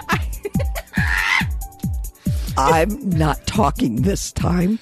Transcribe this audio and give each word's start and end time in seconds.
I'm 2.56 3.08
not 3.10 3.46
talking 3.46 4.02
this 4.02 4.32
time. 4.32 4.78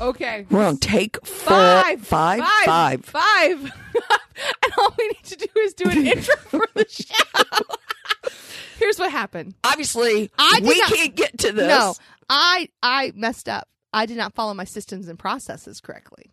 Okay. 0.00 0.46
We're 0.50 0.64
on 0.66 0.78
take 0.78 1.24
four, 1.26 1.48
Five. 1.48 2.00
five, 2.06 2.40
Five. 2.40 2.64
five. 2.64 3.04
Five. 3.04 3.62
and 4.64 4.72
all 4.78 4.94
we 4.98 5.08
need 5.08 5.24
to 5.24 5.36
do 5.36 5.46
is 5.60 5.74
do 5.74 5.90
an 5.90 6.06
intro 6.06 6.34
for 6.36 6.66
the 6.74 6.86
show. 6.88 8.24
Here's 8.78 8.98
what 8.98 9.10
happened. 9.12 9.54
Obviously, 9.62 10.30
I 10.38 10.58
we 10.62 10.78
not- 10.80 10.88
can't 10.92 11.14
get 11.14 11.38
to 11.38 11.52
this. 11.52 11.68
No, 11.68 11.94
I 12.28 12.68
I 12.82 13.12
messed 13.14 13.48
up. 13.48 13.68
I 13.92 14.06
did 14.06 14.16
not 14.16 14.34
follow 14.34 14.54
my 14.54 14.64
systems 14.64 15.06
and 15.08 15.18
processes 15.18 15.80
correctly. 15.80 16.31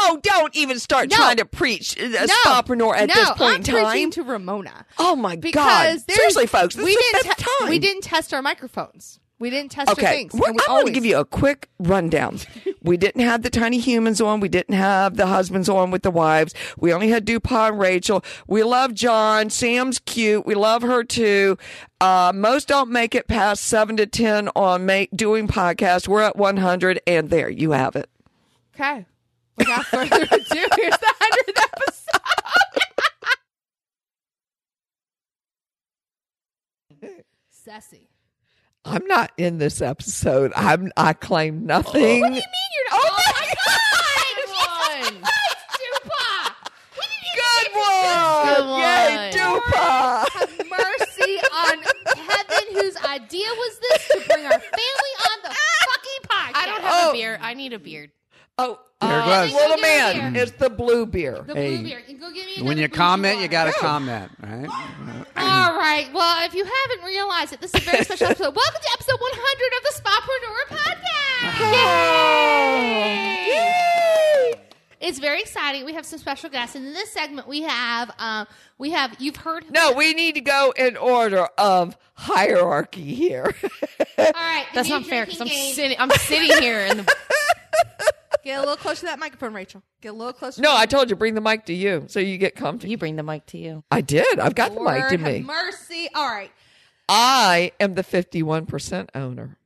Oh, 0.00 0.20
don't 0.22 0.54
even 0.56 0.78
start 0.78 1.10
No. 1.10 1.16
trying 1.16 1.36
to 1.38 1.44
preach 1.44 1.96
a 1.98 2.08
no, 2.08 2.26
spapreneur 2.44 2.96
at 2.96 3.08
no, 3.08 3.14
this 3.14 3.30
point 3.30 3.40
I'm 3.40 3.54
in 3.56 3.62
time. 3.62 3.90
preaching 3.92 4.10
to 4.12 4.22
Ramona 4.22 4.86
oh 4.98 5.16
my 5.16 5.36
because 5.36 6.04
God! 6.04 6.12
Seriously, 6.14 6.46
folks, 6.46 6.74
this 6.76 6.84
we 6.84 6.92
is 6.92 7.12
didn't 7.22 7.36
te- 7.36 7.44
time. 7.60 7.68
we 7.68 7.78
didn't 7.78 8.02
test 8.02 8.32
our 8.32 8.42
microphones. 8.42 9.18
We 9.40 9.50
didn't 9.50 9.70
test 9.70 9.88
our 9.88 9.92
Okay, 9.92 10.16
things. 10.16 10.32
we're- 10.32 10.46
and 10.48 10.56
we 10.56 10.60
I'm 10.68 10.80
going 10.80 10.86
to 10.86 10.92
give 10.92 11.04
you 11.04 11.16
a 11.18 11.24
quick 11.24 11.68
rundown. 11.78 12.40
we 12.82 12.96
didn't 12.96 13.20
have 13.20 13.42
the 13.42 13.50
tiny 13.50 13.78
humans 13.78 14.20
on. 14.20 14.40
We 14.40 14.48
didn't 14.48 14.74
have 14.74 15.16
the 15.16 15.26
husbands 15.26 15.68
on 15.68 15.92
with 15.92 16.02
the 16.02 16.10
wives. 16.10 16.54
We 16.76 16.92
only 16.92 17.08
had 17.10 17.24
Dupont 17.24 17.72
and 17.74 17.80
Rachel. 17.80 18.24
We 18.48 18.64
love 18.64 18.94
John. 18.94 19.48
Sam's 19.48 20.00
cute. 20.00 20.44
We 20.44 20.56
love 20.56 20.82
her 20.82 21.04
too. 21.04 21.56
Uh, 22.00 22.32
most 22.34 22.66
don't 22.66 22.90
make 22.90 23.14
it 23.14 23.28
past 23.28 23.62
seven 23.62 23.96
to 23.98 24.06
ten 24.06 24.48
on 24.56 24.84
make, 24.86 25.10
doing 25.14 25.46
podcasts. 25.46 26.08
We're 26.08 26.22
at 26.22 26.36
100, 26.36 27.00
and 27.06 27.30
there 27.30 27.48
you 27.48 27.70
have 27.70 27.94
it. 27.94 28.10
Okay. 28.74 29.06
Without 29.58 29.84
further 29.86 30.22
ado, 30.30 30.66
here's 30.76 30.98
the 30.98 31.14
hundredth 31.20 31.58
episode. 31.58 32.20
Sassy. 37.50 38.08
I'm 38.84 39.04
not 39.06 39.32
in 39.36 39.58
this 39.58 39.82
episode. 39.82 40.52
I'm. 40.56 40.90
I 40.96 41.12
claim 41.12 41.66
nothing. 41.66 42.20
What 42.20 42.28
do 42.30 42.34
you 42.34 42.40
mean 42.40 42.70
you're 42.74 42.90
not? 42.90 43.00
Oh, 43.02 43.10
my 43.16 43.54
oh 43.58 44.52
god! 44.54 45.12
one. 45.12 45.22
Good 47.34 47.72
one. 47.74 48.46
Good 48.46 48.64
Yay, 48.64 49.14
one. 49.18 49.32
Dupa. 49.32 50.28
Have 50.32 50.58
mercy 50.70 51.34
on 51.52 51.76
heaven, 52.16 52.64
whose 52.72 52.96
idea 53.04 53.46
was 53.48 53.78
this 53.80 54.08
to 54.08 54.20
bring 54.28 54.44
our 54.46 54.50
family 54.58 55.14
on 55.30 55.38
the 55.42 55.48
fucking 55.90 56.22
podcast? 56.28 56.54
I 56.54 56.66
don't 56.66 56.80
have 56.82 57.04
Oh. 57.06 57.10
a 57.10 57.12
beard. 57.12 57.40
I 57.42 57.54
need 57.54 57.72
a 57.74 57.78
beard. 57.78 58.10
Oh, 58.60 58.76
There 59.00 59.10
it 59.10 59.14
uh, 59.22 59.44
goes. 59.44 59.52
little 59.54 59.68
Go 59.68 59.76
get 59.76 59.78
a 59.78 59.82
man, 60.16 60.32
beer. 60.32 60.42
it's 60.42 60.50
the 60.52 60.68
blue 60.68 61.06
beer. 61.06 61.42
The 61.46 61.54
Hey. 61.54 61.76
blue 61.76 61.84
beard. 61.88 62.02
And 62.08 62.18
go 62.20 62.32
get 62.32 62.44
me 62.46 62.62
When 62.62 62.76
you 62.76 62.88
bougie 62.88 62.96
comment, 62.96 63.40
you 63.40 63.46
got 63.46 63.64
to 63.66 63.72
comment, 63.74 64.32
right? 64.42 64.68
All 65.36 65.76
right. 65.78 66.08
Well, 66.12 66.44
if 66.44 66.54
you 66.54 66.64
haven't 66.64 67.04
realized 67.06 67.52
it, 67.52 67.60
this 67.60 67.72
is 67.74 67.82
a 67.82 67.84
very 67.90 68.02
special 68.04 68.26
episode. 68.26 68.56
Welcome 68.56 68.80
to 68.82 68.88
episode 68.94 69.20
100 69.20 69.72
of 69.76 69.82
the 69.84 69.92
Spapreneur 70.02 70.66
podcast. 70.76 71.72
Yay! 73.48 74.54
It's 75.00 75.20
very 75.20 75.40
exciting. 75.40 75.84
We 75.84 75.92
have 75.94 76.04
some 76.04 76.18
special 76.18 76.50
guests, 76.50 76.74
and 76.74 76.84
in 76.84 76.92
this 76.92 77.12
segment, 77.12 77.46
we 77.46 77.62
have 77.62 78.10
um, 78.18 78.48
we 78.78 78.90
have 78.90 79.14
you've 79.20 79.36
heard. 79.36 79.64
No, 79.70 79.92
we 79.92 80.12
need 80.14 80.34
to 80.34 80.40
go 80.40 80.74
in 80.76 80.96
order 80.96 81.46
of 81.56 81.96
hierarchy 82.14 83.14
here. 83.14 83.54
All 84.18 84.24
right, 84.34 84.66
That's 84.74 84.88
not 84.88 85.06
fair 85.06 85.24
because 85.24 85.40
I'm 85.40 85.46
sitting. 85.46 85.96
I'm 86.00 86.10
sitting 86.10 86.60
here 86.60 86.80
in 86.80 86.96
the. 86.98 87.14
Get 88.48 88.56
a 88.56 88.60
little 88.60 88.76
closer 88.76 89.00
to 89.00 89.06
that 89.08 89.18
microphone, 89.18 89.52
Rachel. 89.52 89.82
Get 90.00 90.08
a 90.08 90.12
little 90.14 90.32
closer. 90.32 90.62
No, 90.62 90.74
I 90.74 90.86
told 90.86 91.10
you 91.10 91.16
bring 91.16 91.34
the 91.34 91.40
mic 91.42 91.66
to 91.66 91.74
you 91.74 92.04
so 92.06 92.18
you 92.18 92.38
get 92.38 92.56
comfortable. 92.56 92.90
You 92.90 92.96
bring 92.96 93.16
the 93.16 93.22
mic 93.22 93.44
to 93.48 93.58
you. 93.58 93.84
I 93.90 94.00
did. 94.00 94.38
I've 94.38 94.54
got 94.54 94.72
Lord 94.72 94.86
the 94.86 95.00
mic 95.00 95.08
to 95.10 95.18
me. 95.18 95.40
Mercy. 95.40 96.08
All 96.14 96.30
right. 96.30 96.50
I 97.10 97.72
am 97.78 97.92
the 97.92 98.02
51% 98.02 99.10
owner. 99.14 99.58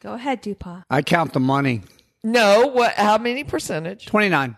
Go 0.00 0.14
ahead, 0.14 0.42
Dupa. 0.42 0.82
I 0.90 1.02
count 1.02 1.34
the 1.34 1.38
money. 1.38 1.82
No, 2.24 2.66
what 2.66 2.94
how 2.94 3.16
many 3.16 3.44
percentage? 3.44 4.06
29. 4.06 4.56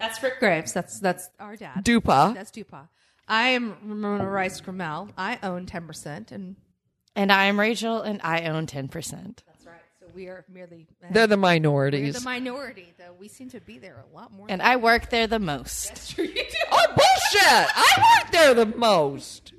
That's 0.00 0.20
Rick 0.20 0.40
Graves. 0.40 0.72
That's 0.72 0.98
that's 0.98 1.30
our 1.38 1.54
dad. 1.54 1.84
Dupa. 1.84 2.34
That's 2.34 2.50
Dupa. 2.50 2.88
I 3.28 3.50
am 3.50 3.76
Ramona 3.84 4.28
Rice 4.28 4.60
Grimmel. 4.60 5.10
I 5.16 5.38
own 5.44 5.66
10% 5.66 6.32
and 6.32 6.56
and 7.14 7.30
I 7.30 7.44
am 7.44 7.58
Rachel, 7.58 8.02
and 8.02 8.20
I 8.22 8.42
own 8.42 8.66
10% 8.66 9.38
we 10.16 10.26
are 10.28 10.44
merely 10.52 10.88
uh, 11.04 11.08
They're 11.12 11.26
the 11.28 11.36
we're 11.36 11.42
minorities. 11.42 12.14
the 12.14 12.24
minority, 12.24 12.92
though. 12.98 13.12
We 13.20 13.28
seem 13.28 13.50
to 13.50 13.60
be 13.60 13.78
there 13.78 14.02
a 14.10 14.16
lot 14.16 14.32
more. 14.32 14.46
And 14.48 14.62
I 14.62 14.76
work 14.76 15.10
there 15.10 15.26
the 15.26 15.38
most. 15.38 16.16
than 16.16 16.24
you 16.26 16.32
do. 16.34 16.42
oh, 16.72 16.86
bullshit. 16.88 17.42
I 17.76 18.18
work 18.22 18.32
there 18.32 18.54
the 18.54 18.66
most. 18.66 19.52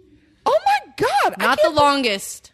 Oh 0.45 0.57
my 0.65 0.93
God. 0.97 1.37
Not 1.37 1.57
the 1.59 1.63
can't 1.65 1.75
longest, 1.75 2.51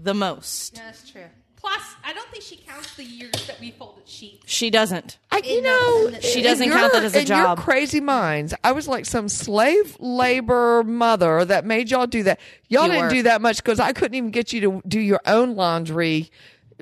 the 0.00 0.12
most. 0.14 0.74
That's 0.76 1.10
true. 1.10 1.22
Plus, 1.56 1.82
I 2.04 2.12
don't 2.12 2.28
think 2.30 2.44
she 2.44 2.56
counts 2.58 2.94
the 2.94 3.02
years 3.02 3.32
that 3.48 3.58
we 3.58 3.72
folded 3.72 4.06
sheets. 4.06 4.44
She 4.52 4.70
doesn't. 4.70 5.18
I, 5.32 5.38
you 5.38 5.62
know, 5.62 6.12
She 6.20 6.38
in 6.40 6.44
doesn't 6.44 6.70
count 6.70 6.92
that 6.92 7.02
as 7.02 7.14
a 7.16 7.20
in 7.20 7.26
job. 7.26 7.58
Your 7.58 7.64
crazy 7.64 8.00
minds. 8.00 8.54
I 8.62 8.70
was 8.70 8.86
like 8.86 9.04
some 9.04 9.28
slave 9.28 9.96
labor 9.98 10.84
mother 10.84 11.44
that 11.44 11.64
made 11.64 11.90
y'all 11.90 12.06
do 12.06 12.22
that. 12.24 12.38
Y'all 12.68 12.84
You 12.84 12.90
didn't 12.92 13.02
were. 13.04 13.10
do 13.10 13.22
that 13.24 13.40
much 13.42 13.56
because 13.56 13.80
I 13.80 13.92
couldn't 13.92 14.14
even 14.14 14.30
get 14.30 14.52
you 14.52 14.60
to 14.60 14.82
do 14.86 15.00
your 15.00 15.20
own 15.26 15.56
laundry 15.56 16.30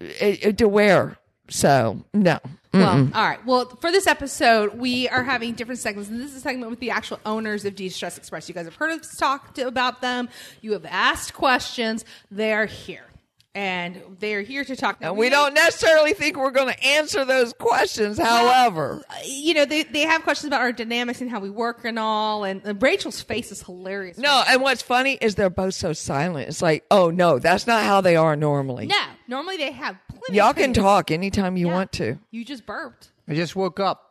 uh, 0.00 0.48
uh, 0.48 0.52
to 0.52 0.68
wear. 0.68 1.18
So 1.48 2.04
no. 2.12 2.38
Well, 2.72 3.08
all 3.14 3.24
right. 3.24 3.44
Well, 3.46 3.66
for 3.80 3.92
this 3.92 4.08
episode, 4.08 4.76
we 4.76 5.08
are 5.08 5.22
having 5.22 5.54
different 5.54 5.78
segments, 5.78 6.10
and 6.10 6.20
this 6.20 6.32
is 6.32 6.38
a 6.38 6.40
segment 6.40 6.70
with 6.70 6.80
the 6.80 6.90
actual 6.90 7.20
owners 7.24 7.64
of 7.64 7.76
De-Stress 7.76 8.18
Express. 8.18 8.48
You 8.48 8.54
guys 8.54 8.64
have 8.64 8.74
heard 8.74 8.98
us 8.98 9.16
talk 9.16 9.54
to, 9.54 9.68
about 9.68 10.00
them. 10.00 10.28
You 10.60 10.72
have 10.72 10.84
asked 10.84 11.34
questions. 11.34 12.04
They're 12.32 12.66
here, 12.66 13.06
and 13.54 14.02
they're 14.18 14.42
here 14.42 14.64
to 14.64 14.74
talk. 14.76 15.00
Now, 15.00 15.10
And 15.10 15.18
we 15.18 15.28
don't 15.30 15.54
necessarily 15.54 16.12
think 16.12 16.36
we're 16.36 16.50
going 16.50 16.74
to 16.74 16.84
answer 16.84 17.24
those 17.24 17.52
questions. 17.52 18.18
However, 18.18 19.02
you 19.24 19.54
know, 19.54 19.64
they, 19.64 19.84
they 19.84 20.00
have 20.02 20.22
questions 20.22 20.48
about 20.48 20.60
our 20.60 20.72
dynamics 20.72 21.20
and 21.20 21.30
how 21.30 21.38
we 21.40 21.50
work 21.50 21.84
and 21.84 21.98
all. 21.98 22.44
And, 22.44 22.62
and 22.64 22.82
Rachel's 22.82 23.20
face 23.20 23.52
is 23.52 23.62
hilarious. 23.62 24.18
no. 24.18 24.42
And 24.48 24.60
what's 24.62 24.82
funny 24.82 25.18
is 25.20 25.34
they're 25.36 25.50
both 25.50 25.74
so 25.74 25.92
silent. 25.92 26.48
It's 26.48 26.62
like, 26.62 26.84
oh 26.90 27.10
no, 27.10 27.38
that's 27.38 27.66
not 27.66 27.84
how 27.84 28.00
they 28.00 28.16
are 28.16 28.36
normally. 28.36 28.86
no. 28.86 28.96
Normally 29.26 29.56
they 29.56 29.70
have 29.70 29.96
plenty. 30.08 30.36
Y'all 30.36 30.50
of 30.50 30.56
can 30.56 30.72
talk 30.74 31.10
anytime 31.10 31.56
you 31.56 31.68
Yeah. 31.68 31.72
want 31.72 31.92
to. 31.92 32.18
You 32.30 32.44
just 32.44 32.66
burped. 32.66 33.10
I 33.28 33.34
just 33.34 33.56
woke 33.56 33.80
up. 33.80 34.10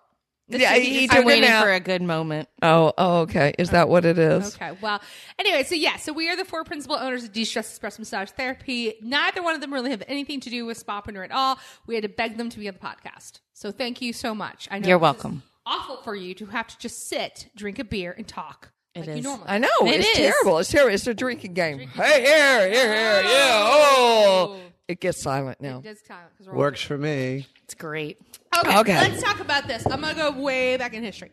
Yeah, 0.50 0.74
he 0.76 1.08
I'm 1.10 1.22
it 1.22 1.26
waiting 1.26 1.50
out. 1.50 1.64
for 1.64 1.72
a 1.72 1.80
good 1.80 2.02
moment. 2.02 2.50
Oh, 2.62 2.94
oh, 2.98 3.20
okay. 3.22 3.54
Is 3.58 3.70
that 3.72 3.88
what 3.90 4.04
it 4.06 4.20
is? 4.20 4.56
Okay. 4.56 4.72
Well, 4.82 5.02
anyway, 5.40 5.64
so 5.64 5.74
yeah, 5.76 5.96
so 5.96 6.12
we 6.14 6.30
are 6.30 6.36
the 6.36 6.44
four 6.46 6.64
principal 6.66 6.98
owners 6.98 7.24
of 7.24 7.32
De-Stress 7.32 7.70
Express 7.70 7.98
Massage 7.98 8.30
Therapy. 8.32 8.94
Neither 9.02 9.42
one 9.42 9.56
of 9.56 9.62
them 9.62 9.74
really 9.74 9.92
have 9.92 10.04
anything 10.08 10.40
to 10.42 10.50
do 10.50 10.66
with 10.66 10.86
Spapreneur 10.86 11.24
at 11.24 11.32
all. 11.32 11.58
We 11.88 11.96
had 11.96 12.04
to 12.04 12.10
beg 12.10 12.38
them 12.38 12.50
to 12.50 12.60
be 12.60 12.68
on 12.68 12.74
the 12.74 12.80
podcast. 12.80 13.40
So 13.54 13.72
thank 13.72 14.02
you 14.02 14.12
so 14.14 14.36
much. 14.36 14.68
I 14.70 14.80
know 14.80 14.88
You're 14.90 14.98
welcome. 15.00 15.44
Awful 15.66 15.98
for 16.04 16.14
you 16.16 16.34
to 16.36 16.46
have 16.48 16.68
to 16.68 16.78
just 16.78 17.08
sit, 17.08 17.48
drink 17.56 17.80
a 17.80 17.86
beer, 17.86 18.14
and 18.18 18.28
talk 18.28 18.72
It 18.96 19.00
like 19.00 19.08
you 19.08 19.14
is. 19.16 19.24
normally. 19.24 19.46
I 19.48 19.58
know 19.60 19.70
It 19.84 20.02
it's 20.02 20.10
is. 20.10 20.16
terrible. 20.18 20.58
It's 20.60 20.70
terrible. 20.70 20.94
It's 20.94 21.08
a 21.08 21.14
drinking 21.14 21.54
game. 21.54 21.80
Hey, 21.80 22.22
here, 22.22 22.70
here, 22.70 22.94
here, 22.94 23.22
yeah. 23.24 23.62
Oh. 23.64 24.58
oh, 24.58 24.60
it 24.90 25.00
gets 25.00 25.22
silent 25.24 25.62
now. 25.62 25.78
It 25.78 25.84
does 25.86 26.02
kind 26.02 26.20
of- 26.30 26.38
'cause 26.46 26.54
Works 26.54 26.82
for 26.82 26.98
me. 26.98 27.48
It's 27.64 27.76
great. 27.76 28.18
Okay, 28.60 28.78
Okay. 28.80 28.94
Let's 29.10 29.22
talk 29.24 29.40
about 29.40 29.68
this. 29.68 29.86
I'm 29.86 30.02
gonna 30.02 30.14
go 30.16 30.32
way 30.32 30.78
back 30.78 30.94
in 30.94 31.04
history. 31.04 31.32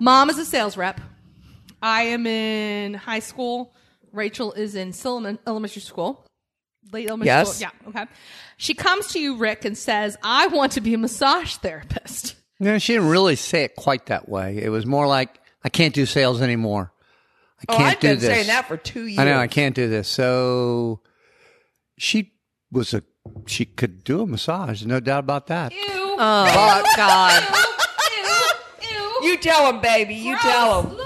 Mom 0.00 0.30
is 0.30 0.38
a 0.38 0.44
sales 0.44 0.76
rep. 0.76 1.00
I 1.82 2.02
am 2.04 2.26
in 2.26 2.94
high 2.94 3.18
school. 3.20 3.74
Rachel 4.12 4.52
is 4.52 4.74
in 4.74 4.90
Silliman 4.92 5.38
elementary 5.46 5.82
school. 5.82 6.26
Late 6.92 7.08
elementary 7.08 7.26
Yes. 7.26 7.56
school. 7.56 7.70
Yeah. 7.84 7.88
Okay. 8.02 8.10
She 8.56 8.74
comes 8.74 9.08
to 9.08 9.18
you, 9.20 9.36
Rick, 9.36 9.64
and 9.64 9.76
says, 9.76 10.16
"I 10.22 10.46
want 10.48 10.72
to 10.72 10.80
be 10.80 10.94
a 10.94 10.98
massage 10.98 11.54
therapist." 11.56 12.36
No, 12.60 12.78
she 12.78 12.92
didn't 12.92 13.08
really 13.08 13.34
say 13.36 13.64
it 13.64 13.74
quite 13.74 14.06
that 14.06 14.28
way. 14.28 14.58
It 14.62 14.68
was 14.68 14.86
more 14.86 15.06
like, 15.08 15.40
I 15.64 15.68
can't 15.68 15.92
do 15.94 16.06
sales 16.06 16.40
anymore. 16.40 16.92
I 17.60 17.64
Oh, 17.68 17.76
can't 17.76 17.88
I've 17.96 18.00
do 18.00 18.08
been 18.08 18.18
this. 18.18 18.24
saying 18.28 18.46
that 18.48 18.68
for 18.68 18.76
two 18.76 19.06
years. 19.06 19.18
I 19.18 19.24
know, 19.24 19.38
I 19.38 19.48
can't 19.48 19.74
do 19.74 19.88
this. 19.88 20.06
So 20.08 21.00
she 21.98 22.32
was 22.70 22.94
a, 22.94 23.02
she 23.46 23.64
could 23.64 24.04
do 24.04 24.20
a 24.22 24.26
massage, 24.26 24.84
no 24.84 25.00
doubt 25.00 25.20
about 25.20 25.48
that. 25.48 25.72
Ew. 25.72 26.01
Oh 26.18 26.82
God! 26.96 27.42
Ew. 28.82 28.88
Ew. 28.90 29.30
You 29.30 29.36
tell 29.38 29.72
him, 29.72 29.80
baby. 29.80 30.14
You 30.14 30.36
tell 30.38 30.82
him. 30.82 30.96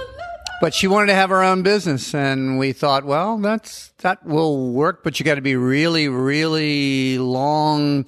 but 0.61 0.75
she 0.75 0.87
wanted 0.87 1.07
to 1.07 1.15
have 1.15 1.31
her 1.31 1.43
own 1.43 1.63
business, 1.63 2.15
and 2.15 2.59
we 2.59 2.73
thought, 2.73 3.05
well, 3.05 3.39
that's 3.39 3.89
that 3.99 4.25
will 4.25 4.71
work, 4.73 5.03
but 5.05 5.19
you 5.19 5.25
got 5.25 5.37
to 5.37 5.41
be 5.43 5.57
really, 5.57 6.09
really 6.09 7.19
long. 7.19 8.05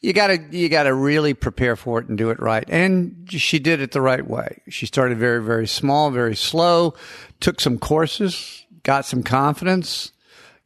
You 0.00 0.12
got 0.12 0.28
to 0.28 0.38
you 0.50 0.68
got 0.68 0.84
to 0.84 0.94
really 0.94 1.34
prepare 1.34 1.74
for 1.74 1.98
it 1.98 2.08
and 2.08 2.16
do 2.16 2.30
it 2.30 2.38
right. 2.40 2.64
And 2.68 3.26
she 3.28 3.58
did 3.58 3.80
it 3.80 3.90
the 3.92 4.00
right 4.00 4.26
way. 4.26 4.62
She 4.68 4.86
started 4.86 5.18
very, 5.18 5.42
very 5.42 5.66
small, 5.66 6.10
very 6.10 6.36
slow, 6.36 6.94
took 7.40 7.60
some 7.60 7.78
courses, 7.78 8.64
got 8.84 9.04
some 9.06 9.22
confidence, 9.24 10.12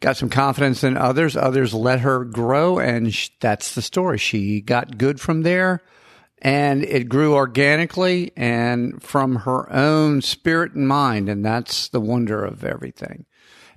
got 0.02 0.16
some 0.18 0.28
confidence 0.28 0.84
in 0.84 0.98
others. 0.98 1.36
Others 1.36 1.72
let 1.72 2.00
her 2.00 2.24
grow, 2.24 2.78
and 2.78 3.14
sh- 3.14 3.30
that's 3.40 3.74
the 3.74 3.80
story. 3.80 4.18
She 4.18 4.60
got 4.60 4.98
good 4.98 5.20
from 5.20 5.42
there, 5.42 5.80
and 6.42 6.82
it 6.82 7.08
grew 7.08 7.34
organically 7.34 8.32
and 8.36 9.02
from 9.02 9.36
her 9.36 9.72
own 9.72 10.20
spirit 10.20 10.72
and 10.74 10.86
mind, 10.86 11.30
and 11.30 11.42
that's 11.42 11.88
the 11.88 12.00
wonder 12.00 12.44
of 12.44 12.64
everything. 12.64 13.24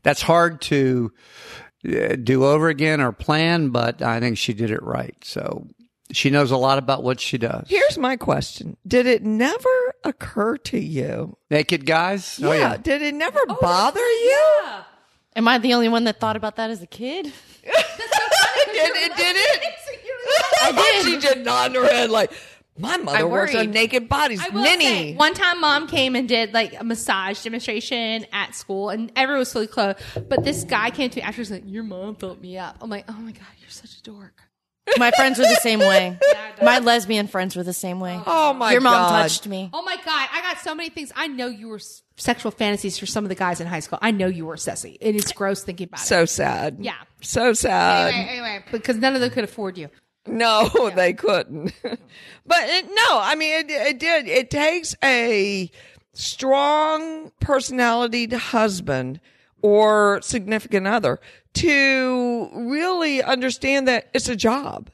That's 0.03 0.23
hard 0.23 0.61
to 0.63 1.13
uh, 1.87 2.15
do 2.21 2.43
over 2.43 2.67
again 2.67 2.99
or 2.99 3.11
plan, 3.11 3.69
but 3.69 4.01
I 4.01 4.19
think 4.19 4.37
she 4.37 4.53
did 4.53 4.71
it 4.71 4.83
right. 4.83 5.15
So 5.23 5.67
she 6.11 6.29
knows 6.31 6.51
a 6.51 6.57
lot 6.57 6.79
about 6.79 7.03
what 7.03 7.19
she 7.19 7.37
does. 7.37 7.67
Here's 7.69 7.97
my 7.97 8.17
question: 8.17 8.77
Did 8.87 9.05
it 9.05 9.23
never 9.23 9.93
occur 10.03 10.57
to 10.57 10.79
you? 10.79 11.37
Naked 11.51 11.85
guys? 11.85 12.39
Oh, 12.43 12.51
yeah. 12.51 12.77
Did 12.77 13.03
it 13.03 13.13
never 13.13 13.45
bother 13.45 13.99
you? 13.99 14.61
Am 15.35 15.47
I 15.47 15.57
the 15.57 15.73
only 15.73 15.89
one 15.89 16.05
that 16.05 16.19
thought 16.19 16.35
about 16.35 16.55
that 16.57 16.69
as 16.69 16.81
a 16.81 16.87
kid? 16.87 17.25
Did 17.25 17.33
it? 17.73 19.15
Did 19.17 19.35
it? 19.37 19.63
I 20.61 20.71
did. 20.71 21.05
she 21.05 21.19
just 21.19 21.37
nodding 21.39 21.75
her 21.81 21.87
head 21.87 22.09
like, 22.09 22.31
my 22.77 22.97
mother 22.97 23.25
works 23.27 23.55
on 23.55 23.71
naked 23.71 24.09
bodies. 24.09 24.41
I 24.43 24.49
will 24.49 24.61
Ninny. 24.63 24.83
say, 24.85 25.15
one 25.15 25.33
time 25.33 25.61
mom 25.61 25.87
came 25.87 26.15
and 26.15 26.27
did 26.27 26.53
like 26.53 26.77
a 26.79 26.83
massage 26.83 27.41
demonstration 27.43 28.25
at 28.33 28.53
school 28.53 28.89
and 28.89 29.11
everyone 29.15 29.39
was 29.39 29.53
fully 29.53 29.67
clothed. 29.67 30.01
But 30.27 30.43
this 30.43 30.63
guy 30.65 30.89
came 30.91 31.09
to 31.09 31.15
me 31.17 31.21
after, 31.21 31.39
he's 31.41 31.51
like, 31.51 31.63
your 31.65 31.83
mom 31.83 32.15
filled 32.15 32.41
me 32.41 32.57
up. 32.57 32.77
I'm 32.81 32.89
like, 32.89 33.05
oh 33.07 33.13
my 33.13 33.31
God, 33.31 33.47
you're 33.61 33.69
such 33.69 33.97
a 33.97 34.03
dork. 34.03 34.41
My 34.97 35.11
friends 35.11 35.37
were 35.39 35.45
the 35.45 35.59
same 35.61 35.79
way. 35.79 36.17
My 36.61 36.79
lesbian 36.79 37.27
friends 37.27 37.55
were 37.55 37.63
the 37.63 37.73
same 37.73 37.99
way. 37.99 38.19
Oh 38.25 38.53
my 38.53 38.67
god. 38.67 38.71
Your 38.71 38.81
mom 38.81 38.93
God. 38.93 39.21
touched 39.23 39.47
me. 39.47 39.69
Oh 39.73 39.81
my 39.81 39.97
God, 39.97 40.29
I 40.31 40.41
got 40.41 40.59
so 40.59 40.73
many 40.73 40.89
things. 40.89 41.11
I 41.15 41.27
know 41.27 41.47
you 41.47 41.67
were 41.67 41.77
s- 41.77 42.03
sexual 42.15 42.51
fantasies 42.51 42.97
for 42.97 43.05
some 43.05 43.25
of 43.25 43.29
the 43.29 43.35
guys 43.35 43.59
in 43.59 43.67
high 43.67 43.81
school. 43.81 43.99
I 44.01 44.11
know 44.11 44.27
you 44.27 44.45
were 44.45 44.55
sassy. 44.57 44.97
And 45.01 45.15
it's 45.15 45.31
gross 45.33 45.63
thinking 45.63 45.85
about 45.87 46.01
it. 46.01 46.05
So 46.05 46.25
sad. 46.25 46.77
Yeah. 46.79 46.93
So 47.21 47.51
sad. 47.53 48.13
Anyway, 48.13 48.29
anyway, 48.31 48.63
because 48.71 48.95
none 48.97 49.15
of 49.15 49.21
them 49.21 49.31
could 49.31 49.43
afford 49.43 49.77
you. 49.77 49.89
No, 50.27 50.91
they 50.95 51.13
couldn't. 51.13 51.73
but 51.83 51.99
it, 52.61 52.85
no, 52.85 53.19
I 53.21 53.35
mean, 53.35 53.53
it, 53.65 53.69
it 53.71 53.99
did. 53.99 54.27
It 54.27 54.49
takes 54.49 54.95
a 55.03 55.69
strong 56.13 57.31
personality 57.39 58.27
husband 58.27 59.19
or 59.61 60.21
significant 60.21 60.87
other 60.87 61.19
to 61.55 62.49
really 62.53 63.21
understand 63.21 63.87
that 63.87 64.09
it's 64.13 64.29
a 64.29 64.35
job. 64.35 64.89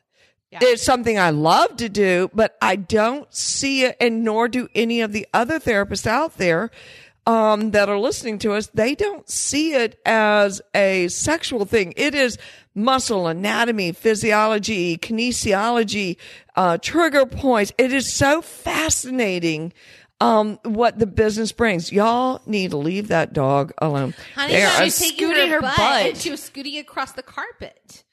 It's 0.61 0.83
something 0.83 1.17
I 1.17 1.29
love 1.29 1.77
to 1.77 1.87
do, 1.87 2.29
but 2.33 2.57
I 2.61 2.75
don't 2.75 3.33
see 3.33 3.83
it, 3.83 3.95
and 4.01 4.23
nor 4.23 4.49
do 4.49 4.67
any 4.75 4.99
of 4.99 5.13
the 5.13 5.25
other 5.33 5.59
therapists 5.59 6.05
out 6.05 6.37
there 6.37 6.71
um, 7.25 7.71
that 7.71 7.87
are 7.87 7.99
listening 7.99 8.37
to 8.39 8.53
us. 8.53 8.67
They 8.73 8.95
don't 8.95 9.29
see 9.29 9.73
it 9.73 9.99
as 10.05 10.61
a 10.75 11.07
sexual 11.07 11.63
thing. 11.65 11.93
It 11.95 12.13
is 12.15 12.37
muscle 12.75 13.27
anatomy, 13.27 13.91
physiology, 13.93 14.97
kinesiology, 14.97 16.17
uh, 16.55 16.77
trigger 16.79 17.25
points. 17.25 17.71
It 17.77 17.93
is 17.93 18.11
so 18.11 18.41
fascinating. 18.41 19.73
Um, 20.21 20.59
what 20.63 20.99
the 20.99 21.07
business 21.07 21.51
brings. 21.51 21.91
Y'all 21.91 22.41
need 22.45 22.71
to 22.71 22.77
leave 22.77 23.07
that 23.09 23.33
dog 23.33 23.73
alone. 23.79 24.13
Honey, 24.35 24.53
They 24.53 24.59
she 24.59 24.65
are 24.65 24.83
was 24.83 24.97
taking 24.99 25.17
scooting 25.17 25.49
her, 25.49 25.55
her 25.55 25.61
butt, 25.61 25.77
butt. 25.77 26.05
and 26.05 26.17
she 26.17 26.29
was 26.29 26.41
scooting 26.43 26.77
across 26.77 27.13
the 27.13 27.23
carpet. 27.23 28.03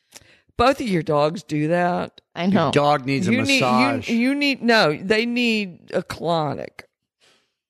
both 0.56 0.81
of 0.81 0.88
your 0.88 1.02
dogs 1.02 1.43
do 1.43 1.69
that. 1.69 2.20
I 2.34 2.46
know. 2.46 2.70
Dog 2.72 3.05
needs 3.05 3.28
a 3.28 3.32
you 3.32 3.38
massage. 3.43 4.08
Need, 4.08 4.14
you, 4.14 4.20
you 4.31 4.34
need 4.34 4.62
no. 4.62 4.96
They 4.96 5.26
need 5.26 5.90
a 5.93 6.02
colonic. 6.02 6.81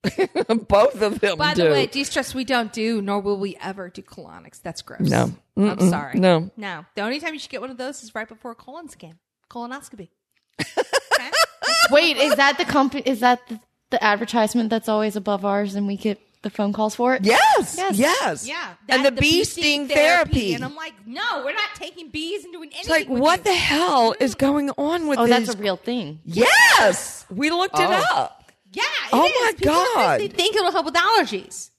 Both 0.68 1.02
of 1.02 1.18
them 1.20 1.36
By 1.36 1.54
do. 1.54 1.64
the 1.64 1.70
way, 1.70 1.86
de-stress 1.86 2.32
we 2.32 2.44
don't 2.44 2.72
do, 2.72 3.02
nor 3.02 3.20
will 3.20 3.36
we 3.38 3.56
ever 3.60 3.90
do 3.90 4.00
colonics. 4.00 4.62
That's 4.62 4.80
gross. 4.80 5.00
No. 5.00 5.32
I'm 5.56 5.80
sorry. 5.90 6.18
No. 6.18 6.50
no. 6.56 6.86
The 6.94 7.02
only 7.02 7.18
time 7.18 7.34
you 7.34 7.40
should 7.40 7.50
get 7.50 7.60
one 7.60 7.70
of 7.70 7.78
those 7.78 8.02
is 8.04 8.14
right 8.14 8.28
before 8.28 8.52
a 8.52 8.54
colon 8.54 8.88
scan, 8.88 9.18
colonoscopy. 9.50 10.10
Wait, 11.90 12.16
is 12.16 12.34
that 12.36 12.58
the 12.58 12.64
company? 12.64 13.02
Is 13.06 13.20
that 13.20 13.46
the, 13.48 13.58
the 13.90 14.02
advertisement 14.02 14.70
that's 14.70 14.88
always 14.88 15.16
above 15.16 15.44
ours, 15.44 15.74
and 15.74 15.86
we 15.86 15.96
get 15.96 16.20
the 16.42 16.50
phone 16.50 16.72
calls 16.72 16.94
for 16.94 17.14
it? 17.14 17.24
yes, 17.24 17.74
Yes. 17.76 17.96
yes, 17.98 18.46
Yeah, 18.46 18.74
and 18.88 19.04
that- 19.04 19.14
the 19.16 19.20
bee 19.20 19.42
sting 19.44 19.88
therapy. 19.88 20.54
And 20.54 20.64
I'm 20.64 20.76
like, 20.76 20.94
no, 21.06 21.42
we're 21.44 21.52
not 21.54 21.70
taking 21.74 22.10
bees 22.10 22.44
and 22.44 22.52
doing 22.52 22.68
anything. 22.68 22.80
It's 22.80 22.88
like, 22.90 23.08
with 23.08 23.20
what 23.20 23.38
you. 23.38 23.44
the 23.44 23.54
hell 23.54 24.14
is 24.20 24.34
going 24.34 24.70
on 24.78 25.06
with 25.08 25.18
Oh, 25.18 25.26
these? 25.26 25.46
that's 25.46 25.54
a 25.54 25.58
real 25.58 25.76
thing. 25.76 26.20
yes, 26.24 27.26
we 27.30 27.50
looked 27.50 27.78
it 27.78 27.86
Oh. 27.88 28.14
up. 28.14 28.52
Yeah. 28.72 28.82
it 28.82 29.08
Oh 29.12 29.24
is. 29.24 29.32
my 29.40 29.52
People 29.56 29.74
think 29.74 29.94
God. 29.96 30.20
They 30.20 30.28
think 30.28 30.54
it'll 30.56 30.70
help 30.70 30.84
with 30.84 30.94
allergies. 30.94 31.70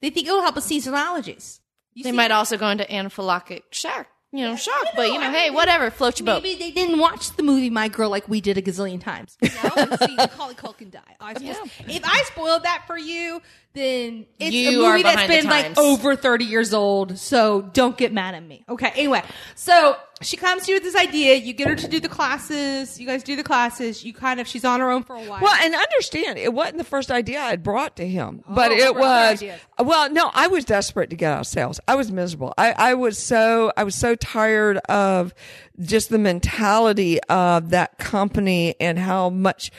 They 0.00 0.10
think 0.10 0.26
it'll 0.28 0.40
help 0.42 0.54
with 0.54 0.64
seasonal 0.64 0.98
allergies. 0.98 1.58
You 1.92 2.04
They 2.04 2.10
see- 2.10 2.16
might 2.16 2.30
also 2.30 2.56
go 2.56 2.68
into 2.68 2.84
anaphylactic 2.84 3.62
shock. 3.72 4.06
You 4.32 4.44
know, 4.44 4.56
shock. 4.56 4.86
But 4.94 5.08
you 5.08 5.18
know, 5.18 5.30
hey, 5.30 5.50
whatever. 5.50 5.90
Float 5.90 6.20
your 6.20 6.26
boat. 6.26 6.42
Maybe 6.42 6.58
they 6.58 6.70
didn't 6.70 7.00
watch 7.00 7.30
the 7.36 7.42
movie 7.42 7.68
My 7.68 7.88
Girl 7.88 8.08
like 8.08 8.28
we 8.28 8.40
did 8.40 8.56
a 8.56 8.62
gazillion 8.62 9.00
times. 9.00 9.36
And 9.76 9.98
see 10.06 10.14
Macaulay 10.16 10.54
Culkin 10.54 10.90
die. 10.90 11.16
I 11.20 11.32
If 11.32 12.04
I 12.04 12.22
spoiled 12.24 12.64
that 12.64 12.84
for 12.86 12.96
you, 12.98 13.42
then 13.72 14.26
it's 14.38 14.52
You 14.52 14.84
a 14.84 14.92
movie 14.92 15.02
that's 15.04 15.28
been 15.28 15.46
like 15.46 15.78
over 15.78 16.16
thirty 16.16 16.44
years 16.44 16.74
old. 16.74 17.18
So 17.18 17.62
don't 17.72 17.96
get 17.96 18.12
mad 18.12 18.34
at 18.34 18.42
me. 18.42 18.64
Okay. 18.68 18.90
Anyway, 18.96 19.22
so 19.54 19.96
she 20.22 20.36
comes 20.36 20.64
to 20.64 20.72
you 20.72 20.76
with 20.76 20.82
this 20.82 20.96
idea. 20.96 21.36
You 21.36 21.52
get 21.52 21.68
her 21.68 21.76
to 21.76 21.86
do 21.88 22.00
the 22.00 22.08
classes. 22.08 22.98
You 22.98 23.06
guys 23.06 23.22
do 23.22 23.36
the 23.36 23.44
classes. 23.44 24.04
You 24.04 24.12
kind 24.12 24.40
of 24.40 24.48
she's 24.48 24.64
on 24.64 24.80
her 24.80 24.90
own 24.90 25.04
for 25.04 25.14
a 25.14 25.22
while. 25.22 25.40
Well, 25.40 25.54
and 25.62 25.74
understand, 25.74 26.36
it 26.38 26.52
wasn't 26.52 26.78
the 26.78 26.84
first 26.84 27.12
idea 27.12 27.40
I 27.40 27.50
had 27.50 27.62
brought 27.62 27.96
to 27.96 28.06
him, 28.06 28.42
oh, 28.48 28.54
but 28.54 28.72
it 28.72 28.94
was. 28.94 29.42
Well, 29.78 30.10
no, 30.10 30.30
I 30.34 30.48
was 30.48 30.64
desperate 30.64 31.10
to 31.10 31.16
get 31.16 31.32
out 31.32 31.40
of 31.40 31.46
sales. 31.46 31.78
I 31.86 31.94
was 31.94 32.10
miserable. 32.10 32.52
I, 32.58 32.72
I 32.72 32.94
was 32.94 33.18
so 33.18 33.72
I 33.76 33.84
was 33.84 33.94
so 33.94 34.16
tired 34.16 34.78
of 34.88 35.32
just 35.78 36.10
the 36.10 36.18
mentality 36.18 37.20
of 37.28 37.70
that 37.70 37.98
company 37.98 38.74
and 38.80 38.98
how 38.98 39.30
much 39.30 39.70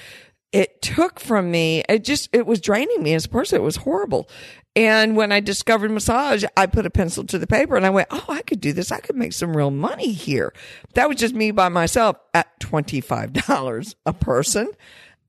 it 0.52 0.82
took 0.82 1.20
from 1.20 1.52
me. 1.52 1.84
It 1.88 2.04
just 2.04 2.30
it 2.34 2.46
was 2.46 2.60
draining 2.60 3.04
me 3.04 3.14
as 3.14 3.26
a 3.26 3.30
person. 3.30 3.58
It 3.58 3.64
was 3.64 3.78
horrible. 3.78 4.30
And 4.76 5.18
when 5.18 5.32
I 5.32 5.42
discovered 5.42 5.92
massage, 5.92 6.46
I 6.56 6.66
put 6.66 6.86
a 6.86 6.90
pencil 6.90 7.26
to 7.26 7.38
the 7.38 7.48
paper 7.48 7.76
and 7.76 7.86
I 7.86 7.90
went, 7.90 8.08
Oh, 8.12 8.26
I 8.30 8.42
could 8.42 8.62
do 8.62 8.72
this. 8.72 8.92
I 8.92 9.00
could 9.00 9.18
make 9.18 9.34
some 9.34 9.56
real 9.56 9.72
money 9.72 10.12
here. 10.14 10.54
That 10.94 11.10
was 11.10 11.18
just 11.18 11.36
me 11.36 11.52
by 11.52 11.70
myself 11.70 12.18
at 12.34 12.60
$25 12.60 13.96
a 14.06 14.14
person. 14.14 14.70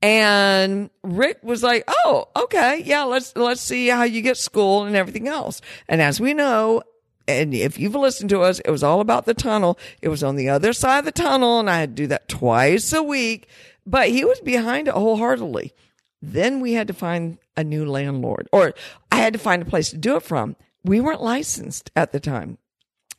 And 0.01 0.89
Rick 1.01 1.39
was 1.43 1.63
like, 1.63 1.85
"Oh, 1.87 2.27
okay, 2.35 2.83
yeah, 2.85 3.03
let's 3.03 3.33
let's 3.37 3.61
see 3.61 3.87
how 3.87 4.03
you 4.03 4.21
get 4.21 4.35
school 4.35 4.83
and 4.83 4.97
everything 4.97 5.29
else." 5.29 5.61
And 5.87 6.01
as 6.01 6.19
we 6.19 6.33
know, 6.33 6.83
and 7.25 7.53
if 7.53 7.79
you've 7.79 7.95
listened 7.95 8.29
to 8.31 8.41
us, 8.41 8.59
it 8.59 8.69
was 8.69 8.83
all 8.83 8.99
about 8.99 9.25
the 9.25 9.33
tunnel. 9.33 9.79
It 10.01 10.09
was 10.09 10.21
on 10.21 10.35
the 10.35 10.49
other 10.49 10.73
side 10.73 10.99
of 10.99 11.05
the 11.05 11.13
tunnel, 11.13 11.61
and 11.61 11.69
I 11.69 11.79
had 11.79 11.95
to 11.95 12.03
do 12.03 12.07
that 12.07 12.27
twice 12.27 12.91
a 12.91 13.01
week. 13.01 13.47
But 13.85 14.09
he 14.09 14.23
was 14.25 14.39
behind 14.39 14.87
it 14.87 14.93
wholeheartedly. 14.93 15.73
Then 16.21 16.61
we 16.61 16.73
had 16.73 16.87
to 16.87 16.93
find 16.93 17.37
a 17.57 17.63
new 17.63 17.85
landlord, 17.85 18.47
or 18.51 18.73
I 19.11 19.17
had 19.17 19.33
to 19.33 19.39
find 19.39 19.61
a 19.61 19.65
place 19.65 19.89
to 19.89 19.97
do 19.97 20.15
it 20.15 20.23
from. 20.23 20.55
We 20.83 21.01
weren't 21.01 21.21
licensed 21.21 21.91
at 21.95 22.11
the 22.11 22.19
time 22.19 22.57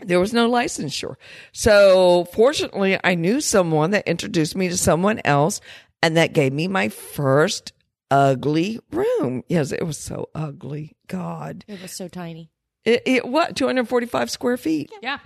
there 0.00 0.20
was 0.20 0.32
no 0.32 0.50
licensure. 0.50 1.14
So 1.52 2.26
fortunately, 2.32 2.98
I 3.02 3.14
knew 3.14 3.40
someone 3.40 3.90
that 3.92 4.06
introduced 4.08 4.56
me 4.56 4.68
to 4.68 4.76
someone 4.76 5.20
else 5.24 5.60
and 6.02 6.16
that 6.16 6.32
gave 6.32 6.52
me 6.52 6.68
my 6.68 6.88
first 6.88 7.72
ugly 8.10 8.80
room. 8.90 9.44
Yes, 9.48 9.72
it 9.72 9.82
was 9.86 9.98
so 9.98 10.28
ugly. 10.34 10.96
God. 11.06 11.64
It 11.68 11.80
was 11.80 11.92
so 11.92 12.08
tiny. 12.08 12.50
It, 12.84 13.02
it 13.06 13.26
what? 13.26 13.56
245 13.56 14.30
square 14.30 14.56
feet. 14.56 14.92
yeah, 15.02 15.18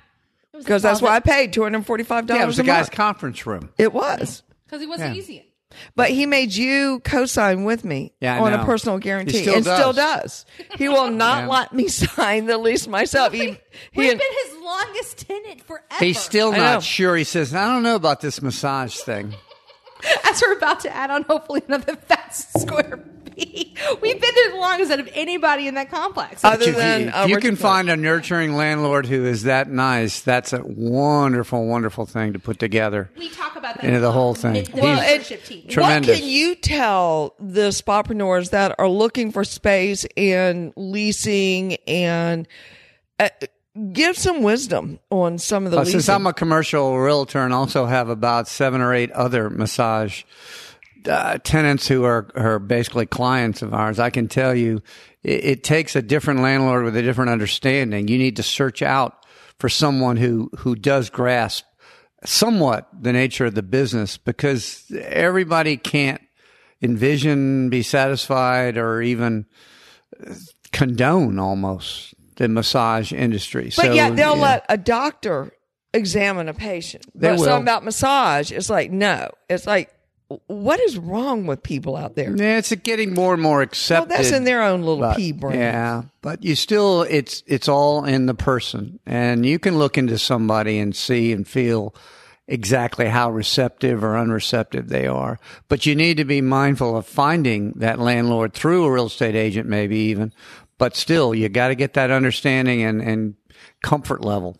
Because 0.56 0.82
that's 0.82 1.02
why 1.02 1.16
I 1.16 1.20
paid 1.20 1.52
$245 1.52 2.28
yeah, 2.28 2.42
it 2.42 2.46
was 2.46 2.58
a 2.58 2.62
the 2.62 2.66
guy's 2.66 2.82
month. 2.84 2.90
conference 2.92 3.46
room. 3.46 3.70
It 3.78 3.92
was. 3.92 4.42
Because 4.68 4.80
he 4.82 4.86
wasn't 4.86 5.14
Yeah. 5.14 5.20
easy. 5.20 5.44
But 5.94 6.08
he 6.10 6.24
made 6.24 6.54
you 6.54 7.00
co-sign 7.04 7.64
with 7.64 7.84
me 7.84 8.14
Yeah, 8.20 8.36
I 8.36 8.40
on 8.40 8.54
a 8.54 8.56
know. 8.58 8.64
personal 8.64 8.96
He 8.96 9.02
guarantee, 9.02 9.42
still 9.42 9.56
and 9.56 9.64
still 9.64 9.92
does. 9.92 10.44
does. 10.44 10.78
He 10.78 10.88
will 10.88 11.10
not 11.24 11.40
Yeah. 11.44 11.48
let 11.48 11.72
me 11.74 11.88
sign 11.88 12.46
the 12.46 12.56
lease 12.56 12.86
myself. 12.86 13.32
He, 13.34 13.48
he 13.50 13.58
We've 13.94 14.18
been 14.18 14.32
his 14.46 14.56
longest 14.62 15.26
tenant 15.28 15.62
forever. 15.64 15.84
He's 16.00 16.18
still 16.18 16.52
I 16.52 16.56
know. 16.56 16.62
not 16.74 16.82
sure. 16.82 17.16
He 17.16 17.24
says, 17.24 17.54
I 17.54 17.66
don't 17.66 17.82
know 17.82 17.96
about 17.96 18.20
this 18.22 18.40
massage 18.40 18.96
thing. 18.96 19.34
as 20.24 20.40
we're 20.40 20.56
about 20.56 20.80
to 20.80 20.94
add 20.96 21.10
on, 21.10 21.24
hopefully 21.24 21.60
another 21.68 21.96
thousand 21.96 22.60
square 22.62 23.04
feet. 23.38 23.78
We've 24.02 24.20
been 24.20 24.30
there 24.34 24.50
the 24.50 24.56
longest 24.56 24.90
out 24.90 25.00
of 25.00 25.08
anybody 25.14 25.66
in 25.68 25.74
that 25.74 25.90
complex. 25.90 26.44
Other 26.44 26.62
If 26.62 26.66
you- 26.68 26.74
than 26.74 27.08
if 27.14 27.28
you 27.28 27.36
can 27.38 27.56
find 27.56 27.88
a 27.88 27.96
nurturing 27.96 28.56
landlord 28.56 29.06
who 29.06 29.24
is 29.24 29.44
that 29.44 29.70
nice, 29.70 30.20
that's 30.20 30.52
a 30.52 30.62
wonderful, 30.64 31.66
wonderful 31.66 32.06
thing 32.06 32.32
to 32.32 32.38
put 32.38 32.58
together. 32.58 33.10
we 33.16 33.28
talk 33.30 33.56
about 33.56 33.76
that. 33.76 33.84
Into 33.84 34.00
the 34.00 34.12
whole 34.12 34.34
thing. 34.34 34.56
It- 34.56 34.72
The 34.74 34.80
Well, 34.80 35.00
leadership 35.00 35.44
team. 35.44 35.66
Tremendous. 35.68 36.10
What 36.16 36.20
can 36.20 36.28
you 36.28 36.54
tell 36.54 37.34
the 37.38 37.68
spapreneurs 37.70 38.50
that 38.50 38.74
are 38.78 38.88
looking 38.88 39.32
for 39.32 39.44
space 39.44 40.04
and 40.16 40.72
leasing 40.76 41.76
and 41.86 42.46
uh, 43.20 43.28
give 43.92 44.16
some 44.18 44.42
wisdom 44.42 44.98
on 45.10 45.38
some 45.38 45.64
of 45.64 45.72
the 45.72 45.78
Uh, 45.78 45.84
since 45.84 46.08
I'm 46.08 46.26
a 46.26 46.32
commercial 46.32 46.98
realtor 46.98 47.40
and 47.44 47.52
also 47.54 47.86
have 47.86 48.08
about 48.08 48.48
seven 48.48 48.80
or 48.80 48.92
eight 48.94 49.10
other 49.12 49.48
massage 49.50 50.22
uh, 51.06 51.38
tenants 51.38 51.86
who 51.88 52.04
are, 52.04 52.28
are 52.34 52.58
basically 52.58 53.06
clients 53.06 53.62
of 53.62 53.74
ours, 53.74 53.98
I 53.98 54.10
can 54.10 54.28
tell 54.28 54.54
you 54.54 54.82
it, 55.22 55.44
it 55.44 55.64
takes 55.64 55.96
a 55.96 56.02
different 56.02 56.40
landlord 56.40 56.84
with 56.84 56.96
a 56.96 57.02
different 57.02 57.30
understanding. 57.30 58.08
You 58.08 58.18
need 58.18 58.36
to 58.36 58.42
search 58.42 58.82
out 58.82 59.26
for 59.58 59.68
someone 59.68 60.16
who, 60.16 60.50
who 60.58 60.74
does 60.74 61.10
grasp 61.10 61.64
somewhat 62.24 62.88
the 62.98 63.12
nature 63.12 63.46
of 63.46 63.54
the 63.54 63.62
business 63.62 64.16
because 64.16 64.84
everybody 64.90 65.76
can't 65.76 66.20
envision, 66.82 67.70
be 67.70 67.82
satisfied, 67.82 68.76
or 68.76 69.02
even 69.02 69.46
condone 70.72 71.38
almost 71.38 72.14
the 72.36 72.48
massage 72.48 73.12
industry. 73.12 73.72
but 73.76 73.86
so, 73.86 73.92
yeah, 73.92 74.10
they'll 74.10 74.36
yeah. 74.36 74.42
let 74.42 74.66
a 74.68 74.76
doctor 74.76 75.52
examine 75.92 76.48
a 76.48 76.54
patient. 76.54 77.04
They 77.14 77.28
but 77.28 77.38
will. 77.38 77.44
something 77.44 77.62
about 77.62 77.84
massage, 77.84 78.52
it's 78.52 78.70
like 78.70 78.90
no. 78.90 79.30
It's 79.48 79.66
like 79.66 79.90
what 80.46 80.78
is 80.80 80.98
wrong 80.98 81.46
with 81.46 81.62
people 81.62 81.96
out 81.96 82.14
there? 82.14 82.36
Yeah, 82.36 82.58
it's 82.58 82.74
getting 82.76 83.14
more 83.14 83.32
and 83.32 83.42
more 83.42 83.62
accepted. 83.62 84.10
Well, 84.10 84.18
that's 84.18 84.30
in 84.30 84.44
their 84.44 84.62
own 84.62 84.80
little 84.82 85.00
but- 85.00 85.16
pea 85.16 85.32
brain. 85.32 85.58
Yeah, 85.58 86.02
but 86.20 86.44
you 86.44 86.54
still, 86.54 87.02
it's 87.02 87.42
it's 87.46 87.68
all 87.68 88.04
in 88.04 88.26
the 88.26 88.34
person, 88.34 89.00
and 89.06 89.46
you 89.46 89.58
can 89.58 89.78
look 89.78 89.96
into 89.96 90.18
somebody 90.18 90.78
and 90.78 90.94
see 90.94 91.32
and 91.32 91.48
feel 91.48 91.94
exactly 92.46 93.06
how 93.06 93.30
receptive 93.30 94.04
or 94.04 94.16
unreceptive 94.16 94.88
they 94.88 95.06
are. 95.06 95.38
But 95.68 95.86
you 95.86 95.94
need 95.94 96.18
to 96.18 96.24
be 96.24 96.40
mindful 96.40 96.96
of 96.96 97.06
finding 97.06 97.72
that 97.76 97.98
landlord 97.98 98.52
through 98.52 98.84
a 98.84 98.92
real 98.92 99.06
estate 99.06 99.34
agent, 99.34 99.68
maybe 99.68 99.96
even. 99.96 100.32
But 100.76 100.94
still, 100.94 101.34
you 101.34 101.48
got 101.48 101.68
to 101.68 101.74
get 101.74 101.94
that 101.94 102.10
understanding 102.10 102.82
and 102.82 103.00
and 103.00 103.34
comfort 103.82 104.22
level 104.22 104.58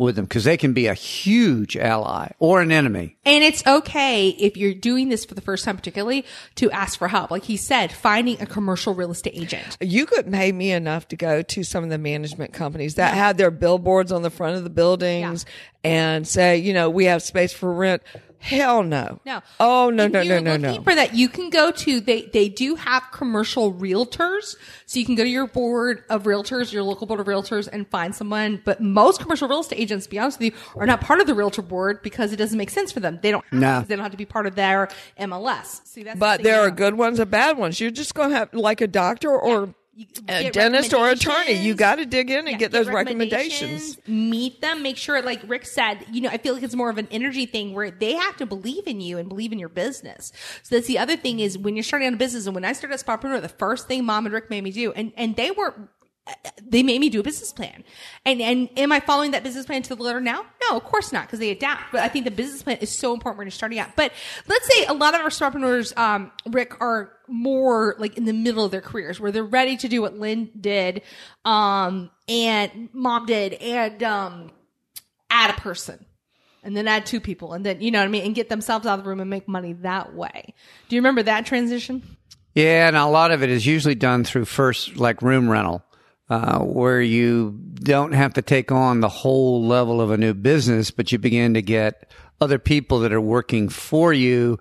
with 0.00 0.16
them 0.16 0.24
because 0.24 0.44
they 0.44 0.56
can 0.56 0.72
be 0.72 0.86
a 0.86 0.94
huge 0.94 1.76
ally 1.76 2.32
or 2.38 2.60
an 2.60 2.72
enemy. 2.72 3.16
And 3.24 3.44
it's 3.44 3.64
okay 3.66 4.28
if 4.30 4.56
you're 4.56 4.74
doing 4.74 5.08
this 5.08 5.24
for 5.24 5.34
the 5.34 5.40
first 5.40 5.64
time, 5.64 5.76
particularly 5.76 6.24
to 6.56 6.70
ask 6.70 6.98
for 6.98 7.08
help. 7.08 7.30
Like 7.30 7.44
he 7.44 7.56
said, 7.56 7.92
finding 7.92 8.40
a 8.40 8.46
commercial 8.46 8.94
real 8.94 9.10
estate 9.10 9.34
agent. 9.36 9.76
You 9.80 10.06
could 10.06 10.30
pay 10.32 10.50
me 10.50 10.72
enough 10.72 11.08
to 11.08 11.16
go 11.16 11.42
to 11.42 11.62
some 11.62 11.84
of 11.84 11.90
the 11.90 11.98
management 11.98 12.52
companies 12.52 12.96
that 12.96 13.14
have 13.14 13.36
their 13.36 13.50
billboards 13.50 14.10
on 14.10 14.22
the 14.22 14.30
front 14.30 14.56
of 14.56 14.64
the 14.64 14.70
buildings 14.70 15.46
and 15.84 16.26
say, 16.26 16.56
you 16.56 16.72
know, 16.72 16.90
we 16.90 17.04
have 17.04 17.22
space 17.22 17.52
for 17.52 17.72
rent. 17.72 18.02
Hell 18.40 18.82
no. 18.82 19.20
No. 19.26 19.42
Oh 19.60 19.90
no 19.90 20.04
If 20.04 20.12
no 20.12 20.22
no 20.22 20.38
no 20.40 20.56
no. 20.56 20.82
For 20.82 20.94
that, 20.94 21.14
you 21.14 21.28
can 21.28 21.50
go 21.50 21.70
to 21.70 22.00
they 22.00 22.22
they 22.22 22.48
do 22.48 22.74
have 22.74 23.04
commercial 23.12 23.72
realtors, 23.72 24.56
so 24.86 24.98
you 24.98 25.04
can 25.04 25.14
go 25.14 25.22
to 25.24 25.28
your 25.28 25.46
board 25.46 26.04
of 26.08 26.22
realtors, 26.24 26.72
your 26.72 26.82
local 26.82 27.06
board 27.06 27.20
of 27.20 27.26
realtors, 27.26 27.68
and 27.70 27.86
find 27.88 28.14
someone. 28.14 28.62
But 28.64 28.80
most 28.80 29.20
commercial 29.20 29.46
real 29.46 29.60
estate 29.60 29.78
agents, 29.78 30.06
to 30.06 30.10
be 30.10 30.18
honest 30.18 30.38
with 30.38 30.54
you, 30.54 30.58
are 30.80 30.86
not 30.86 31.02
part 31.02 31.20
of 31.20 31.26
the 31.26 31.34
realtor 31.34 31.60
board 31.62 32.00
because 32.02 32.32
it 32.32 32.36
doesn't 32.36 32.56
make 32.56 32.70
sense 32.70 32.90
for 32.92 33.00
them. 33.00 33.18
They 33.22 33.30
don't. 33.30 33.44
Have 33.50 33.60
No. 33.60 33.82
to, 33.82 33.88
they 33.88 33.94
don't 33.94 34.02
have 34.04 34.12
to 34.12 34.16
be 34.18 34.24
part 34.26 34.46
of 34.46 34.54
their 34.54 34.88
MLS. 35.18 35.82
See, 35.86 36.02
that's 36.02 36.18
But 36.18 36.38
thing 36.38 36.44
there 36.44 36.60
are 36.62 36.70
good 36.70 36.94
ones 36.94 37.18
and 37.18 37.30
bad 37.30 37.58
ones. 37.58 37.78
You're 37.78 37.90
just 37.90 38.14
going 38.14 38.30
to 38.30 38.36
have 38.36 38.54
like 38.54 38.80
a 38.80 38.86
doctor 38.88 39.30
or 39.30 39.66
You 39.66 39.74
a 40.28 40.50
dentist 40.50 40.94
or 40.94 41.08
attorney. 41.08 41.52
You 41.52 41.74
got 41.74 41.96
to 41.96 42.06
dig 42.06 42.30
in 42.30 42.40
and 42.40 42.48
Yeah, 42.50 42.56
get 42.56 42.72
those 42.72 42.88
recommendations. 42.88 43.98
Meet 44.06 44.60
them. 44.60 44.82
Make 44.82 44.96
sure, 44.96 45.20
like 45.22 45.40
Rick 45.46 45.66
said, 45.66 46.04
you 46.10 46.20
know, 46.20 46.28
I 46.28 46.38
feel 46.38 46.54
like 46.54 46.62
it's 46.62 46.74
more 46.74 46.90
of 46.90 46.98
an 46.98 47.08
energy 47.10 47.46
thing 47.46 47.74
where 47.74 47.90
they 47.90 48.14
have 48.14 48.36
to 48.38 48.46
believe 48.46 48.86
in 48.86 49.00
you 49.00 49.18
and 49.18 49.28
believe 49.28 49.52
in 49.52 49.58
your 49.58 49.68
business. 49.68 50.32
So 50.62 50.76
that's 50.76 50.86
the 50.86 50.98
other 50.98 51.16
thing 51.16 51.40
is 51.40 51.58
when 51.58 51.76
you're 51.76 51.82
starting 51.82 52.08
out 52.08 52.14
a 52.14 52.16
business 52.16 52.46
and 52.46 52.54
when 52.54 52.64
I 52.64 52.72
started 52.72 52.94
as 52.94 53.02
Spapreneur, 53.02 53.40
the 53.40 53.48
first 53.48 53.88
thing 53.88 54.04
mom 54.04 54.26
and 54.26 54.34
Rick 54.34 54.50
made 54.50 54.64
me 54.64 54.70
do, 54.70 54.92
and, 54.92 55.12
and 55.16 55.36
they 55.36 55.50
were, 55.50 55.74
they 56.62 56.82
made 56.82 57.00
me 57.00 57.08
do 57.08 57.20
a 57.20 57.22
business 57.22 57.52
plan. 57.52 57.82
And, 58.24 58.40
and 58.40 58.68
am 58.76 58.92
I 58.92 59.00
following 59.00 59.32
that 59.32 59.42
business 59.42 59.66
plan 59.66 59.82
to 59.82 59.94
the 59.94 60.02
letter 60.02 60.20
now? 60.20 60.44
No, 60.68 60.76
of 60.76 60.84
course 60.84 61.12
not, 61.12 61.26
because 61.26 61.38
they 61.38 61.50
adapt. 61.50 61.92
But 61.92 62.02
I 62.02 62.08
think 62.08 62.24
the 62.24 62.30
business 62.30 62.62
plan 62.62 62.78
is 62.78 62.90
so 62.90 63.12
important 63.12 63.38
when 63.38 63.46
you're 63.46 63.52
starting 63.52 63.78
out. 63.78 63.96
But 63.96 64.12
let's 64.46 64.66
say 64.72 64.86
a 64.86 64.94
lot 64.94 65.14
of 65.14 65.20
our 65.20 65.26
entrepreneurs, 65.26 65.92
um, 65.96 66.30
Rick, 66.46 66.80
are 66.80 67.12
more 67.28 67.96
like 67.98 68.16
in 68.16 68.24
the 68.24 68.32
middle 68.32 68.64
of 68.64 68.70
their 68.70 68.80
careers 68.80 69.18
where 69.18 69.32
they're 69.32 69.42
ready 69.44 69.76
to 69.78 69.88
do 69.88 70.02
what 70.02 70.18
Lynn 70.18 70.50
did, 70.60 71.02
um, 71.44 72.10
and 72.28 72.88
mom 72.92 73.26
did, 73.26 73.54
and, 73.54 74.02
um, 74.02 74.52
add 75.30 75.50
a 75.50 75.60
person. 75.60 76.04
And 76.62 76.76
then 76.76 76.86
add 76.86 77.06
two 77.06 77.20
people, 77.20 77.54
and 77.54 77.64
then 77.64 77.80
you 77.80 77.90
know 77.90 78.00
what 78.00 78.04
I 78.04 78.08
mean, 78.08 78.26
and 78.26 78.34
get 78.34 78.50
themselves 78.50 78.84
out 78.84 78.98
of 78.98 79.04
the 79.04 79.08
room 79.08 79.20
and 79.20 79.30
make 79.30 79.48
money 79.48 79.72
that 79.80 80.14
way. 80.14 80.52
Do 80.90 80.94
you 80.94 81.00
remember 81.00 81.22
that 81.22 81.46
transition? 81.46 82.18
Yeah, 82.54 82.86
and 82.86 82.98
a 82.98 83.06
lot 83.06 83.30
of 83.30 83.42
it 83.42 83.48
is 83.48 83.64
usually 83.64 83.94
done 83.94 84.24
through 84.24 84.44
first, 84.44 84.98
like 84.98 85.22
room 85.22 85.48
rental, 85.48 85.82
uh, 86.30 86.60
where 86.60 87.02
you 87.02 87.58
don't 87.74 88.12
have 88.12 88.34
to 88.34 88.42
take 88.42 88.70
on 88.70 89.00
the 89.00 89.08
whole 89.08 89.66
level 89.66 90.00
of 90.00 90.12
a 90.12 90.16
new 90.16 90.32
business, 90.32 90.92
but 90.92 91.10
you 91.10 91.18
begin 91.18 91.54
to 91.54 91.62
get 91.62 92.08
other 92.40 92.58
people 92.58 93.00
that 93.00 93.12
are 93.12 93.20
working 93.20 93.68
for 93.68 94.12
you, 94.12 94.58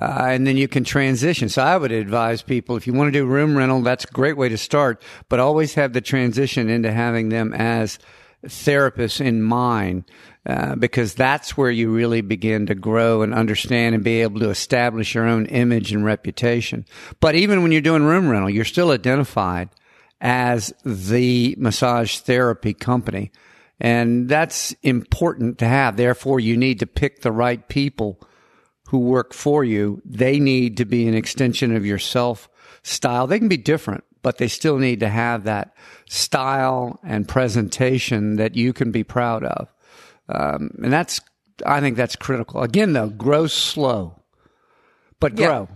uh, 0.00 0.26
and 0.28 0.46
then 0.46 0.56
you 0.56 0.68
can 0.68 0.84
transition. 0.84 1.48
So 1.48 1.60
I 1.60 1.76
would 1.76 1.90
advise 1.90 2.40
people 2.40 2.76
if 2.76 2.86
you 2.86 2.92
want 2.92 3.08
to 3.08 3.18
do 3.18 3.26
room 3.26 3.56
rental, 3.56 3.82
that's 3.82 4.04
a 4.04 4.12
great 4.12 4.36
way 4.36 4.48
to 4.48 4.56
start, 4.56 5.02
but 5.28 5.40
always 5.40 5.74
have 5.74 5.92
the 5.92 6.00
transition 6.00 6.70
into 6.70 6.92
having 6.92 7.30
them 7.30 7.52
as 7.52 7.98
therapists 8.46 9.20
in 9.20 9.42
mind. 9.42 10.04
Uh, 10.46 10.74
because 10.76 11.12
that's 11.12 11.58
where 11.58 11.70
you 11.70 11.90
really 11.90 12.22
begin 12.22 12.64
to 12.64 12.74
grow 12.74 13.20
and 13.20 13.34
understand 13.34 13.94
and 13.94 14.02
be 14.02 14.22
able 14.22 14.40
to 14.40 14.48
establish 14.48 15.14
your 15.14 15.26
own 15.26 15.44
image 15.46 15.92
and 15.92 16.06
reputation. 16.06 16.86
But 17.20 17.34
even 17.34 17.62
when 17.62 17.70
you're 17.70 17.82
doing 17.82 18.04
room 18.04 18.30
rental, 18.30 18.48
you're 18.48 18.64
still 18.64 18.90
identified 18.90 19.68
as 20.20 20.72
the 20.84 21.54
massage 21.58 22.18
therapy 22.18 22.74
company. 22.74 23.30
And 23.80 24.28
that's 24.28 24.72
important 24.82 25.58
to 25.58 25.66
have. 25.66 25.96
Therefore, 25.96 26.40
you 26.40 26.56
need 26.56 26.80
to 26.80 26.86
pick 26.86 27.20
the 27.20 27.30
right 27.30 27.66
people 27.68 28.20
who 28.88 28.98
work 28.98 29.32
for 29.32 29.62
you. 29.62 30.02
They 30.04 30.40
need 30.40 30.78
to 30.78 30.84
be 30.84 31.06
an 31.06 31.14
extension 31.14 31.76
of 31.76 31.86
yourself 31.86 32.48
style. 32.82 33.26
They 33.26 33.38
can 33.38 33.48
be 33.48 33.56
different, 33.56 34.02
but 34.22 34.38
they 34.38 34.48
still 34.48 34.78
need 34.78 35.00
to 35.00 35.08
have 35.08 35.44
that 35.44 35.74
style 36.08 36.98
and 37.04 37.28
presentation 37.28 38.36
that 38.36 38.56
you 38.56 38.72
can 38.72 38.90
be 38.90 39.04
proud 39.04 39.44
of. 39.44 39.68
Um, 40.28 40.70
and 40.82 40.92
that's, 40.92 41.20
I 41.64 41.80
think 41.80 41.96
that's 41.96 42.16
critical. 42.16 42.62
Again, 42.62 42.94
though, 42.94 43.08
grow 43.10 43.46
slow, 43.46 44.22
but 45.20 45.38
Yeah. 45.38 45.46
grow. 45.46 45.68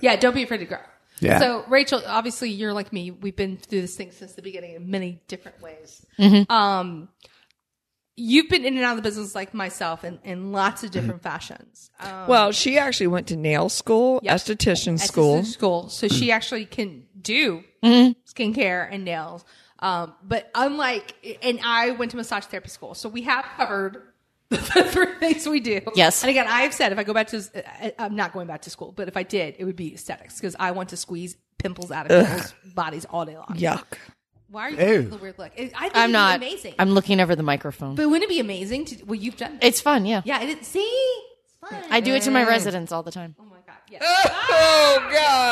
Yeah, 0.00 0.16
don't 0.16 0.34
be 0.34 0.44
afraid 0.44 0.58
to 0.58 0.66
grow. 0.66 0.78
Yeah. 1.22 1.38
So, 1.38 1.64
Rachel, 1.68 2.02
obviously, 2.06 2.50
you're 2.50 2.72
like 2.72 2.92
me. 2.92 3.10
We've 3.10 3.36
been 3.36 3.56
through 3.56 3.82
this 3.82 3.96
thing 3.96 4.10
since 4.10 4.32
the 4.32 4.42
beginning 4.42 4.74
in 4.74 4.90
many 4.90 5.22
different 5.28 5.60
ways. 5.62 6.04
Mm-hmm. 6.18 6.50
Um, 6.52 7.08
you've 8.16 8.48
been 8.48 8.64
in 8.64 8.76
and 8.76 8.84
out 8.84 8.96
of 8.98 9.02
the 9.02 9.08
business 9.08 9.34
like 9.34 9.54
myself 9.54 10.04
in, 10.04 10.18
in 10.24 10.52
lots 10.52 10.82
of 10.84 10.90
different 10.90 11.22
fashions. 11.22 11.90
Um, 12.00 12.26
Well, 12.28 12.52
she 12.52 12.76
actually 12.78 13.06
went 13.06 13.28
to 13.28 13.36
nail 13.36 13.68
school, 13.68 14.20
Yep. 14.22 14.34
esthetician 14.36 14.98
school. 14.98 15.38
this 15.38 15.52
school, 15.52 15.88
so 15.88 16.08
she 16.08 16.30
actually 16.32 16.66
can 16.66 17.04
do 17.20 17.64
Mm-hmm. 17.82 18.12
skincare 18.30 18.88
and 18.90 19.04
nails. 19.04 19.44
Um, 19.80 20.14
but 20.22 20.48
unlike, 20.54 21.14
and 21.42 21.58
I 21.64 21.90
went 21.92 22.12
to 22.12 22.16
massage 22.16 22.44
therapy 22.44 22.68
school, 22.68 22.94
so 22.94 23.08
we 23.08 23.22
have 23.22 23.44
covered 23.56 24.02
the 24.52 24.84
three 24.90 25.14
things 25.18 25.46
we 25.48 25.60
do. 25.60 25.80
Yes. 25.94 26.22
And 26.22 26.30
again, 26.30 26.46
I've 26.48 26.72
said 26.74 26.92
if 26.92 26.98
I 26.98 27.04
go 27.04 27.12
back 27.14 27.28
to, 27.28 27.42
I- 27.56 27.94
I'm 27.98 28.16
not 28.16 28.32
going 28.32 28.46
back 28.46 28.62
to 28.62 28.70
school, 28.70 28.92
but 28.94 29.08
if 29.08 29.16
I 29.16 29.22
did, 29.22 29.56
it 29.58 29.64
would 29.64 29.76
be 29.76 29.94
aesthetics 29.94 30.36
because 30.38 30.56
I 30.58 30.70
want 30.72 30.90
to 30.90 30.96
squeeze 30.96 31.36
pimples 31.58 31.90
out 31.90 32.10
of 32.10 32.26
people's 32.26 32.54
bodies 32.74 33.04
all 33.06 33.24
day 33.24 33.36
long. 33.36 33.46
Yuck. 33.54 33.84
Why 34.48 34.62
are 34.68 34.70
you 34.70 34.86
Ew. 34.86 35.02
the 35.08 35.16
weird 35.16 35.38
look? 35.38 35.52
I 35.56 35.56
think 35.56 35.72
I'm 35.76 35.96
it'd 36.04 36.12
not. 36.12 36.40
be 36.40 36.46
amazing. 36.46 36.74
I'm 36.78 36.90
looking 36.90 37.20
over 37.20 37.34
the 37.34 37.42
microphone. 37.42 37.94
but 37.94 38.06
wouldn't 38.10 38.24
it 38.24 38.28
be 38.34 38.40
amazing 38.40 38.84
to? 38.86 39.04
Well, 39.04 39.14
you've 39.14 39.36
done. 39.38 39.58
It's 39.62 39.80
fun, 39.80 40.04
yeah. 40.04 40.20
yeah, 40.26 40.42
it, 40.42 40.64
see, 40.66 40.80
it's 40.80 41.54
fun. 41.70 41.82
I 41.90 42.00
do 42.00 42.12
it 42.14 42.22
to 42.24 42.30
my 42.30 42.44
residents 42.46 42.92
all 42.92 43.02
the 43.02 43.10
time. 43.12 43.34
oh 43.40 43.44
my 43.44 43.56
god, 43.66 43.76
yes. 43.90 44.02
Oh 44.54 44.98
ah, 45.00 45.10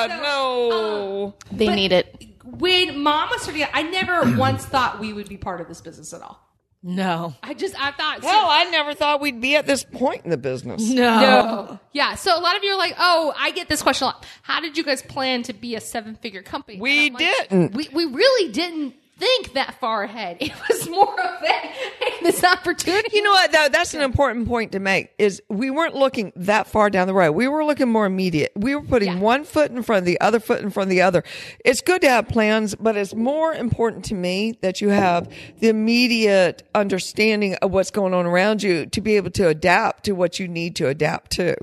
God, 0.08 0.22
no. 0.22 1.34
They 1.50 1.66
But- 1.66 1.74
need 1.76 1.92
it. 1.92 2.24
when 2.44 2.98
mom 2.98 3.30
was 3.30 3.40
starting 3.42 3.62
out, 3.62 3.70
I 3.72 3.82
never 3.84 4.36
once 4.36 4.66
thought 4.66 5.00
we 5.00 5.14
would 5.14 5.28
be 5.30 5.38
part 5.38 5.62
of 5.62 5.68
this 5.68 5.80
business 5.80 6.12
at 6.12 6.20
all. 6.20 6.38
No. 6.82 7.34
I 7.42 7.52
just, 7.52 7.74
I 7.78 7.90
thought, 7.92 8.22
Hell, 8.22 8.46
I 8.48 8.64
never 8.70 8.94
thought 8.94 9.20
we'd 9.20 9.40
be 9.40 9.54
at 9.56 9.66
this 9.66 9.84
point 9.84 10.24
in 10.24 10.30
the 10.30 10.38
business. 10.38 10.88
no. 10.88 11.20
no. 11.20 11.80
Yeah. 11.92 12.14
So 12.14 12.38
a 12.38 12.40
lot 12.40 12.56
of 12.56 12.64
you 12.64 12.70
are 12.70 12.78
like, 12.78 12.94
oh, 12.98 13.34
I 13.38 13.50
get 13.50 13.68
this 13.68 13.82
question 13.82 14.04
a 14.04 14.08
lot. 14.08 14.26
How 14.42 14.60
did 14.60 14.78
you 14.78 14.84
guys 14.84 15.02
plan 15.02 15.42
to 15.44 15.52
be 15.52 15.74
a 15.74 15.80
seven 15.80 16.14
figure 16.14 16.42
company? 16.42 16.80
We 16.80 17.08
And 17.08 17.16
I'm 17.16 17.22
like, 17.22 17.48
didn't. 17.48 17.74
We, 17.74 17.88
we 17.92 18.04
really 18.06 18.52
didn't 18.52 18.94
think 19.20 19.52
that 19.52 19.78
far 19.80 20.02
ahead. 20.02 20.38
It 20.50 20.52
was 20.68 20.88
more 20.88 21.20
of 21.20 21.42
a 21.42 22.22
this 22.22 22.42
opportunity. 22.42 23.08
You 23.16 23.22
know 23.22 23.30
what 23.30 23.52
though? 23.52 23.68
That's 23.70 23.94
an 23.94 24.00
important 24.02 24.48
point 24.48 24.72
to 24.72 24.80
make 24.80 25.10
is 25.18 25.40
we 25.48 25.70
weren't 25.70 25.94
looking 25.94 26.32
that 26.36 26.66
far 26.66 26.90
down 26.90 27.06
the 27.06 27.14
road. 27.14 27.32
We 27.32 27.46
were 27.48 27.64
looking 27.64 27.88
more 27.88 28.06
immediate. 28.06 28.52
We 28.56 28.74
were 28.74 28.82
putting 28.82 29.08
Yeah. 29.08 29.18
one 29.18 29.44
foot 29.44 29.70
in 29.70 29.82
front 29.82 30.00
of 30.00 30.04
the 30.06 30.20
other 30.20 30.40
foot 30.40 30.60
in 30.62 30.70
front 30.70 30.86
of 30.88 30.90
the 30.90 31.02
other. 31.02 31.22
It's 31.64 31.80
good 31.80 32.00
to 32.02 32.08
have 32.10 32.28
plans, 32.28 32.74
but 32.74 32.96
it's 32.96 33.14
more 33.14 33.52
important 33.54 34.04
to 34.06 34.14
me 34.14 34.58
that 34.62 34.80
you 34.80 34.88
have 34.90 35.28
the 35.60 35.68
immediate 35.68 36.62
understanding 36.74 37.54
of 37.56 37.70
what's 37.70 37.90
going 37.90 38.12
on 38.14 38.26
around 38.26 38.62
you 38.62 38.86
to 38.86 39.00
be 39.00 39.16
able 39.16 39.30
to 39.32 39.48
adapt 39.48 40.04
to 40.04 40.12
what 40.12 40.38
you 40.38 40.48
need 40.48 40.76
to 40.76 40.88
adapt 40.88 41.30
to. 41.32 41.56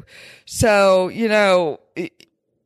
So, 0.46 1.10
you 1.10 1.28
know, 1.28 1.80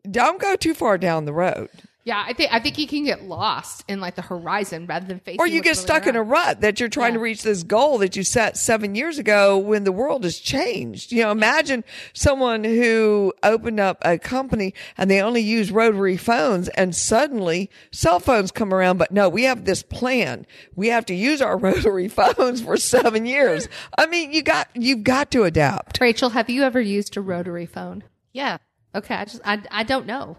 don't 0.09 0.39
go 0.41 0.55
too 0.55 0.73
far 0.73 0.97
down 0.97 1.25
the 1.25 1.33
road. 1.33 1.69
Yeah, 2.03 2.23
I 2.25 2.33
think 2.33 2.51
I 2.51 2.59
think 2.59 2.79
you 2.79 2.87
can 2.87 3.03
get 3.03 3.23
lost 3.23 3.83
in 3.87 3.99
like 3.99 4.15
the 4.15 4.23
horizon 4.23 4.87
rather 4.87 5.05
than 5.05 5.19
facing. 5.19 5.39
Or 5.39 5.45
you 5.45 5.61
get 5.61 5.71
really 5.71 5.81
stuck 5.81 6.07
in 6.07 6.15
a 6.15 6.23
rut 6.23 6.61
that 6.61 6.79
you're 6.79 6.89
trying 6.89 7.13
to 7.13 7.19
reach 7.19 7.43
this 7.43 7.61
goal 7.61 7.99
that 7.99 8.15
you 8.15 8.23
set 8.23 8.57
seven 8.57 8.95
years 8.95 9.19
ago 9.19 9.57
when 9.59 9.83
the 9.83 9.91
world 9.91 10.23
has 10.23 10.39
changed. 10.39 11.11
You 11.11 11.21
know, 11.21 11.31
imagine 11.31 11.83
someone 12.13 12.63
who 12.63 13.33
opened 13.43 13.79
up 13.79 13.99
a 14.01 14.17
company 14.17 14.73
and 14.97 15.11
they 15.11 15.21
only 15.21 15.41
use 15.41 15.71
rotary 15.71 16.17
phones 16.17 16.69
and 16.69 16.95
suddenly 16.95 17.69
cell 17.91 18.19
phones 18.19 18.51
come 18.51 18.73
around. 18.73 18.97
But 18.97 19.11
no, 19.11 19.29
we 19.29 19.43
have 19.43 19.65
this 19.65 19.83
plan. 19.83 20.47
We 20.75 20.87
have 20.87 21.05
to 21.05 21.13
use 21.13 21.39
our 21.39 21.57
rotary 21.59 22.07
phones 22.07 22.61
for 22.63 22.77
seven 22.77 23.27
years. 23.27 23.67
I 23.95 24.07
mean, 24.07 24.31
you 24.33 24.41
got, 24.41 24.69
you've 24.73 25.03
got 25.03 25.29
to 25.31 25.43
adapt. 25.43 26.01
Rachel, 26.01 26.29
have 26.31 26.49
you 26.49 26.63
ever 26.63 26.81
used 26.81 27.15
a 27.15 27.21
rotary 27.21 27.67
phone? 27.67 28.03
Yeah. 28.33 28.57
Okay, 28.95 29.15
I 29.15 29.25
just 29.25 29.41
I, 29.45 29.61
I 29.71 29.83
don't 29.83 30.05
know. 30.05 30.35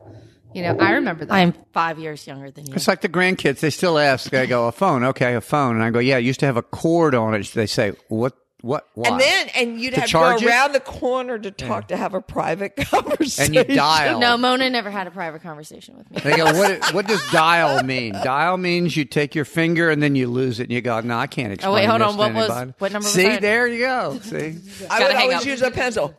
You 0.55 0.63
know, 0.63 0.77
I 0.79 0.93
remember 0.93 1.25
that. 1.25 1.33
I'm 1.35 1.55
five 1.73 1.99
years 1.99 2.27
younger 2.27 2.51
than 2.51 2.67
you. 2.67 2.75
It's 2.75 2.89
like 2.89 3.01
the 3.01 3.09
grandkids. 3.09 3.61
They 3.61 3.71
still 3.71 3.99
ask. 3.99 4.31
They 4.31 4.47
go, 4.47 4.69
a 4.69 4.73
phone. 4.73 5.05
Okay, 5.05 5.35
a 5.35 5.41
phone. 5.41 5.77
And 5.77 5.85
I 5.85 5.91
go, 5.91 5.99
yeah, 5.99 6.19
it 6.19 6.25
used 6.25 6.41
to 6.41 6.47
have 6.47 6.57
a 6.57 6.63
cord 6.63 7.15
on 7.15 7.35
it. 7.35 7.47
They 7.55 7.67
say, 7.67 7.93
what, 8.09 8.35
what, 8.61 8.87
why? 8.95 9.09
And 9.09 9.21
then, 9.21 9.49
and 9.57 9.81
you'd 9.81 9.95
To 9.95 10.01
have 10.01 10.07
to 10.09 10.13
charge 10.13 10.41
go 10.41 10.47
it? 10.47 10.51
around 10.51 10.73
the 10.73 10.79
corner 10.81 11.37
to 11.39 11.51
talk 11.51 11.89
to 11.89 11.97
have 11.97 12.15
a 12.15 12.21
private 12.21 12.77
conversation. 12.77 13.57
and 13.59 13.69
you 13.71 13.75
dial. 13.77 14.21
No, 14.21 14.37
Mona 14.37 14.71
never 14.71 14.89
had 14.91 15.09
a 15.09 15.11
private 15.11 15.43
conversation 15.43 15.97
with 15.97 16.09
me. 16.11 16.19
They 16.21 16.37
go, 16.37 16.45
what, 16.45 16.93
what 16.95 17.07
does 17.09 17.21
dial 17.33 17.83
mean? 17.83 18.13
Dial 18.13 18.57
means 18.59 18.97
you 18.97 19.05
take 19.05 19.35
your 19.35 19.45
finger 19.45 19.91
and 19.91 20.01
then 20.01 20.15
you 20.15 20.29
lose 20.29 20.61
it 20.61 20.65
and 20.65 20.73
you 20.73 20.81
go, 20.81 21.01
no, 21.01 21.17
I 21.19 21.27
can't 21.27 21.53
explain 21.53 21.73
Oh, 21.73 21.75
wait, 21.75 21.87
hold 21.87 22.01
this 22.03 22.07
on. 22.09 22.13
to 22.13 22.19
What 22.19 22.35
was- 22.35 22.75
what 22.79 22.93
number 22.93 23.07
was 23.07 23.13
See, 23.15 23.23
that? 23.25 23.41
there 23.43 23.67
you 23.67 23.81
go. 23.81 24.19
See? 24.23 24.59
I 24.89 25.03
would 25.09 25.17
always 25.17 25.37
up. 25.39 25.45
use 25.45 25.63
a 25.63 25.71
pencil. 25.73 26.15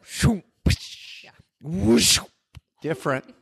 Whoosh. 1.61 2.19
Different. 2.81 3.33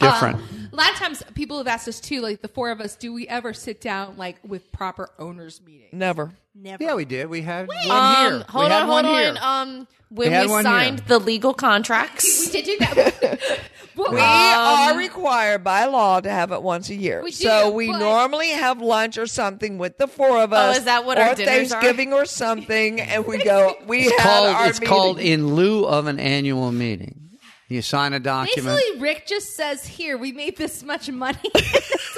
Uh, 0.00 0.10
Different. 0.12 0.40
A 0.72 0.76
lot 0.76 0.90
of 0.90 0.96
times, 0.96 1.22
people 1.34 1.58
have 1.58 1.68
asked 1.68 1.86
us 1.88 2.00
too, 2.00 2.20
like 2.20 2.42
the 2.42 2.48
four 2.48 2.70
of 2.70 2.80
us, 2.80 2.96
do 2.96 3.12
we 3.12 3.28
ever 3.28 3.52
sit 3.52 3.80
down 3.80 4.16
like 4.16 4.36
with 4.46 4.70
proper 4.72 5.10
owners 5.18 5.60
meetings? 5.64 5.92
Never. 5.92 6.32
Never. 6.54 6.82
yeah, 6.82 6.94
we 6.94 7.04
did. 7.04 7.28
We 7.28 7.42
had 7.42 7.66
one 7.68 7.76
Um, 7.90 8.16
here. 8.32 8.44
hold 8.48 8.68
we 8.68 8.72
on, 8.74 8.86
hold 9.04 9.06
on. 9.06 9.38
Um, 9.38 9.88
when 10.08 10.30
had 10.32 10.46
we, 10.48 10.62
signed 10.62 11.00
here. 11.00 11.08
the 11.08 11.18
legal 11.18 11.52
contracts, 11.54 12.46
We 12.46 12.52
did 12.52 12.64
do 12.64 12.76
that. 12.78 13.60
Well, 13.96 14.10
We 14.10 14.16
we- 14.16 14.22
are 14.22 14.98
required 14.98 15.62
by 15.62 15.84
law 15.84 16.18
to 16.20 16.28
have 16.28 16.50
it 16.50 16.60
once 16.62 16.90
a 16.90 16.96
year. 16.96 17.22
We 17.22 17.30
do, 17.30 17.36
so 17.36 17.70
we 17.70 17.86
but- 17.92 17.98
normally 18.00 18.48
have 18.50 18.82
lunch 18.82 19.18
or 19.18 19.28
something 19.28 19.78
with 19.78 19.98
the 19.98 20.08
four 20.08 20.40
of 20.42 20.52
us. 20.52 20.74
Oh, 20.76 20.78
is 20.80 20.84
that 20.86 21.04
what 21.04 21.16
or 21.16 21.22
our 21.22 21.34
dinners 21.36 21.70
are? 21.70 21.80
Thanksgiving 21.80 22.12
or 22.12 22.24
something, 22.26 23.00
and 23.00 23.24
we 23.24 23.38
go. 23.44 23.76
We 23.86 24.06
It's 24.08 24.20
have 24.20 24.28
called, 24.28 24.48
our 24.56 24.66
it's 24.68 24.80
called 24.80 25.20
in 25.20 25.54
lieu 25.54 25.84
of 25.84 26.08
an 26.08 26.18
annual 26.18 26.72
meeting. 26.72 27.20
You 27.68 27.80
sign 27.82 28.12
a 28.12 28.20
document. 28.20 28.76
Basically, 28.78 29.00
Rick 29.00 29.26
just 29.26 29.56
says, 29.56 29.86
"Here, 29.86 30.18
we 30.18 30.32
made 30.32 30.56
this 30.56 30.82
much 30.82 31.10
money." 31.10 31.38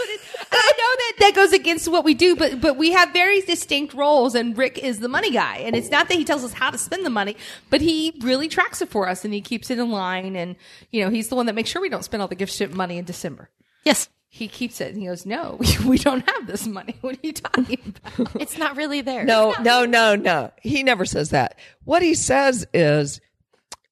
It- 0.09 0.21
I 0.53 0.73
know 0.79 0.97
that 0.99 1.13
that 1.21 1.35
goes 1.35 1.53
against 1.53 1.89
what 1.89 2.05
we 2.05 2.15
do, 2.15 2.37
but 2.37 2.61
but 2.61 2.77
we 2.77 2.93
have 2.93 3.13
very 3.13 3.41
distinct 3.41 3.93
roles, 3.95 4.35
and 4.35 4.57
Rick 4.57 4.79
is 4.79 5.01
the 5.01 5.09
money 5.09 5.31
guy. 5.31 5.57
And 5.59 5.75
it's 5.77 5.91
not 5.91 6.09
that 6.09 6.15
he 6.17 6.25
tells 6.25 6.45
us 6.45 6.53
how 6.53 6.71
to 6.71 6.79
spend 6.79 7.05
the 7.05 7.11
money, 7.11 7.37
but 7.71 7.81
he 7.81 8.15
really 8.21 8.49
tracks 8.49 8.81
it 8.81 8.89
for 8.89 9.09
us, 9.09 9.25
and 9.25 9.35
he 9.35 9.41
keeps 9.41 9.71
it 9.71 9.79
in 9.79 9.91
line. 9.91 10.37
And 10.37 10.57
you 10.91 11.03
know, 11.05 11.11
he's 11.11 11.29
the 11.29 11.35
one 11.37 11.47
that 11.47 11.55
makes 11.55 11.71
sure 11.71 11.83
we 11.83 11.89
don't 11.89 12.05
spend 12.05 12.23
all 12.23 12.29
the 12.29 12.35
gift 12.37 12.53
ship 12.53 12.73
money 12.73 12.99
in 12.99 13.05
December. 13.05 13.51
yes, 13.85 14.09
He 14.29 14.49
keeps 14.49 14.81
it, 14.81 14.93
and 14.93 15.01
he 15.01 15.07
goes, 15.09 15.27
"No, 15.27 15.59
we 15.85 15.99
don't 15.99 16.29
have 16.29 16.47
this 16.47 16.67
money. 16.67 16.97
What 17.01 17.17
are 17.17 17.27
you 17.27 17.33
talking 17.33 17.95
about?" 18.05 18.41
it's 18.41 18.57
not 18.59 18.77
really 18.77 19.01
there. 19.01 19.25
No, 19.25 19.55
no, 19.61 19.85
no, 19.85 20.15
no. 20.15 20.53
He 20.63 20.83
never 20.83 21.05
says 21.05 21.31
that. 21.31 21.59
What 21.85 22.03
he 22.03 22.15
says 22.15 22.67
is, 22.73 23.21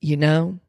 you 0.00 0.16
know, 0.16 0.60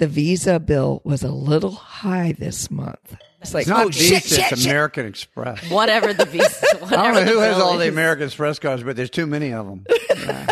the 0.00 0.08
visa 0.08 0.58
bill 0.58 1.00
was 1.04 1.22
a 1.22 1.30
little 1.30 1.70
high 1.72 2.32
this 2.32 2.70
month. 2.70 3.16
It's 3.42 3.54
like, 3.54 3.62
It's 3.62 3.70
not 3.70 3.86
oh 3.86 3.88
Visa, 3.88 4.14
shit, 4.14 4.22
shit, 4.24 4.52
it's 4.52 4.60
shit. 4.62 4.66
American 4.70 5.06
Express. 5.06 5.70
whatever 5.70 6.12
the 6.12 6.24
visa. 6.24 6.66
I 6.86 6.88
don't 7.12 7.14
know 7.14 7.24
who 7.32 7.38
has 7.38 7.56
bill 7.56 7.66
all 7.66 7.76
the. 7.78 7.88
American 7.88 8.26
Express 8.26 8.58
cards, 8.58 8.82
but 8.82 8.96
there's 8.96 9.10
too 9.10 9.26
many 9.26 9.52
of 9.52 9.66
them. 9.66 9.86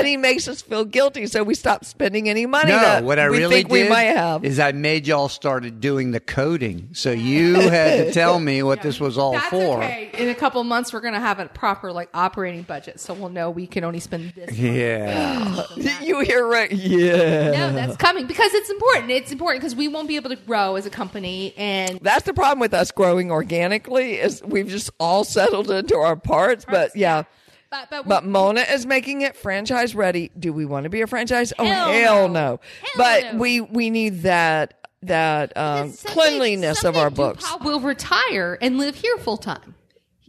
And 0.00 0.08
he 0.08 0.16
makes 0.16 0.48
us 0.48 0.62
feel 0.62 0.84
guilty, 0.84 1.26
so 1.26 1.42
we 1.44 1.54
stop 1.54 1.84
spending 1.84 2.28
any 2.28 2.46
money. 2.46 2.70
No, 2.70 2.78
that 2.78 3.04
what 3.04 3.18
I 3.18 3.28
we 3.28 3.38
really 3.38 3.56
think 3.56 3.68
did 3.68 3.72
we 3.72 3.88
might 3.88 4.04
have. 4.04 4.44
is 4.44 4.58
I 4.58 4.72
made 4.72 5.06
y'all 5.06 5.28
started 5.28 5.80
doing 5.80 6.10
the 6.12 6.20
coding, 6.20 6.88
so 6.92 7.10
you 7.10 7.54
had 7.60 8.06
to 8.06 8.12
tell 8.12 8.40
me 8.40 8.62
what 8.62 8.82
this 8.82 8.98
was 8.98 9.18
all 9.18 9.32
That's 9.32 9.48
for. 9.48 9.78
okay. 9.82 10.10
In 10.14 10.28
a 10.28 10.34
couple 10.34 10.64
months, 10.64 10.92
we're 10.92 11.00
going 11.02 11.14
to 11.14 11.20
have 11.20 11.38
a 11.38 11.46
proper 11.46 11.92
like 11.92 12.08
operating 12.14 12.62
budget, 12.62 12.98
so 12.98 13.12
we'll 13.14 13.28
know 13.28 13.50
we 13.50 13.66
can 13.66 13.84
only 13.84 14.00
spend 14.00 14.32
this. 14.34 14.52
Yeah, 14.56 15.64
you 16.02 16.20
hear 16.20 16.46
right? 16.46 16.72
Yeah. 16.72 17.50
No, 17.50 17.72
that's 17.72 17.96
coming 17.96 18.26
because 18.26 18.52
it's 18.54 18.70
important. 18.70 19.10
It's 19.10 19.32
important 19.32 19.60
because 19.60 19.76
we 19.76 19.86
won't 19.88 20.08
be 20.08 20.16
able 20.16 20.30
to 20.30 20.36
grow 20.36 20.76
as 20.76 20.86
a 20.86 20.90
company, 20.90 21.54
and 21.56 22.00
That's 22.00 22.24
the 22.24 22.34
problem 22.34 22.58
with 22.60 22.72
us 22.74 22.90
growing 22.90 23.30
organically 23.30 24.14
is 24.14 24.42
we've 24.44 24.68
just 24.68 24.90
all 24.98 25.24
settled 25.24 25.70
into 25.70 25.96
our 25.96 26.16
parts. 26.16 26.64
But 26.68 26.96
yeah. 26.96 27.24
But 27.70 27.88
but, 27.90 28.08
But 28.08 28.24
Mona 28.24 28.60
is 28.62 28.86
making 28.86 29.20
it 29.22 29.36
franchise 29.36 29.94
ready. 29.94 30.30
Do 30.38 30.52
we 30.52 30.64
want 30.66 30.84
to 30.84 30.90
be 30.90 31.02
a 31.02 31.06
franchise? 31.06 31.52
Oh 31.58 31.64
Hell 31.64 31.92
hell, 31.92 32.28
no. 32.28 32.32
no. 32.34 32.60
Hell 32.82 32.90
but 32.96 33.32
no. 33.34 33.38
we 33.38 33.60
we 33.60 33.90
need 33.90 34.22
that 34.22 34.74
that 35.02 35.56
um, 35.56 35.92
someday- 35.92 36.12
cleanliness 36.14 36.84
of 36.84 36.96
our 36.96 37.10
books. 37.10 37.44
DuPont 37.44 37.64
will 37.64 37.80
retire 37.80 38.58
and 38.60 38.76
live 38.78 38.96
here 38.96 39.16
full 39.18 39.36
time. 39.38 39.74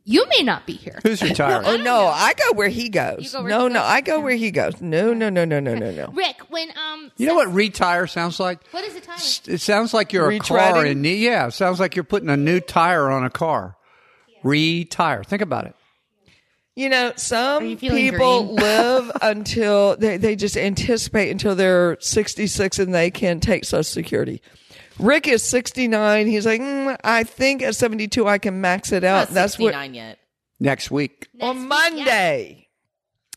You 0.04 0.26
may 0.30 0.42
not 0.44 0.66
be 0.66 0.74
here. 0.74 1.00
who's 1.04 1.22
retiring? 1.22 1.64
Oh 1.68 1.78
no, 1.78 2.08
I 2.08 2.34
go 2.34 2.54
where 2.58 2.70
he 2.70 2.90
goes. 2.90 3.20
You 3.24 3.32
go 3.32 3.42
where 3.44 3.50
no, 3.50 3.68
he 3.68 3.74
no, 3.74 3.80
goes? 3.82 3.90
I 3.90 4.02
go 4.02 4.20
where 4.20 4.36
he 4.36 4.50
goes. 4.50 4.82
No, 4.82 5.14
no, 5.14 5.30
no, 5.30 5.46
no, 5.46 5.60
no, 5.60 5.76
no, 5.76 5.92
no. 5.92 6.08
Rick, 6.08 6.38
when 6.50 6.70
um, 6.76 7.12
You 7.18 7.28
know 7.28 7.36
what 7.36 7.54
retire 7.54 8.08
sounds 8.08 8.40
like? 8.40 8.66
what 8.72 8.84
is 8.84 8.96
it 8.96 9.04
time? 9.04 9.20
It 9.48 9.62
sounds 9.62 9.94
like 9.94 10.12
you're 10.12 10.32
a 10.32 10.40
car 10.40 10.58
Retreading? 10.74 10.92
in 10.92 11.02
need. 11.04 11.18
Yeah, 11.22 11.48
it 11.48 11.52
sounds 11.52 11.80
like 11.80 11.96
you're 11.96 12.04
putting 12.04 12.30
a 12.30 12.38
new 12.38 12.60
tire 12.60 13.12
on 13.12 13.24
a 13.24 13.30
car. 13.30 13.78
Retire. 14.44 15.24
Think 15.24 15.42
about 15.44 15.66
it. 15.68 15.76
You 16.82 16.90
know, 16.90 17.14
some 17.16 17.64
you 17.64 17.78
people 17.78 18.54
live 18.56 19.12
until 19.22 19.96
they, 19.98 20.18
they 20.18 20.36
just 20.36 20.58
anticipate 20.58 21.30
until 21.30 21.54
they're 21.54 21.96
66 22.00 22.80
and 22.80 22.92
they 22.92 23.12
can 23.12 23.40
take 23.40 23.66
Social 23.66 23.84
Security. 23.84 24.42
Rick 24.98 25.28
is 25.28 25.44
69. 25.44 26.26
He's 26.26 26.48
like, 26.48 26.60
mm, 26.60 26.98
I 27.04 27.24
think 27.24 27.62
at 27.62 27.76
72 27.76 28.28
I 28.28 28.40
can 28.40 28.62
max 28.62 28.92
it 28.92 29.04
out. 29.04 29.30
Not 29.30 29.34
That's 29.36 29.60
what 29.60 29.74
69 29.74 29.94
yet. 29.94 30.18
Next 30.60 30.90
week. 30.90 31.28
on 31.40 31.68
Monday. 31.68 32.68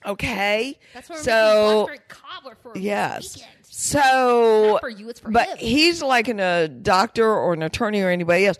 Okay. 0.06 0.78
That's 0.94 1.10
where 1.10 1.18
so 1.18 1.84
we're 1.84 1.92
making 1.92 2.04
cobbler 2.08 2.56
for 2.62 2.72
yes. 2.78 3.36
weekend. 3.36 3.52
So 3.64 4.70
Not 4.72 4.80
for 4.80 4.88
you, 4.88 5.10
it's 5.10 5.20
for 5.20 5.30
but 5.30 5.48
him. 5.48 5.56
he's 5.58 6.02
like 6.02 6.28
an, 6.28 6.40
a 6.40 6.66
doctor 6.68 7.26
or 7.26 7.52
an 7.52 7.62
attorney 7.62 8.00
or 8.00 8.08
anybody 8.08 8.46
else. 8.46 8.56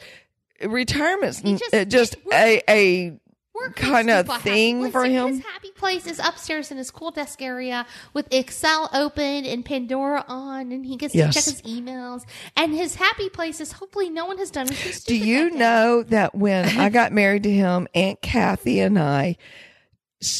Retirement's 0.62 1.40
just, 1.40 1.70
just- 1.70 1.88
just 1.90 2.16
a 2.30 2.60
a 2.68 3.18
Work 3.54 3.76
kind 3.76 4.10
of 4.10 4.26
thing 4.42 4.80
Listen, 4.80 4.92
for 4.92 5.04
him. 5.04 5.28
His 5.28 5.44
happy 5.44 5.70
place 5.70 6.06
is 6.06 6.18
upstairs 6.18 6.72
in 6.72 6.76
his 6.76 6.90
cool 6.90 7.12
desk 7.12 7.40
area 7.40 7.86
with 8.12 8.26
Excel 8.32 8.90
open 8.92 9.44
and 9.46 9.64
Pandora 9.64 10.24
on, 10.26 10.72
and 10.72 10.84
he 10.84 10.96
gets 10.96 11.14
Yes. 11.14 11.34
to 11.34 11.40
check 11.40 11.52
his 11.54 11.62
emails. 11.62 12.24
And 12.56 12.74
his 12.74 12.96
happy 12.96 13.28
place 13.28 13.60
is 13.60 13.72
hopefully 13.72 14.10
no 14.10 14.26
one 14.26 14.38
has 14.38 14.50
done 14.50 14.66
anything 14.66 14.92
Do 15.06 15.16
you 15.16 15.50
that 15.50 15.56
know 15.58 16.02
that 16.02 16.34
when 16.34 16.78
I 16.78 16.88
got 16.88 17.12
married 17.12 17.44
to 17.44 17.50
him, 17.50 17.86
Aunt 17.94 18.20
Kathy 18.22 18.80
and 18.80 18.98
I 18.98 19.36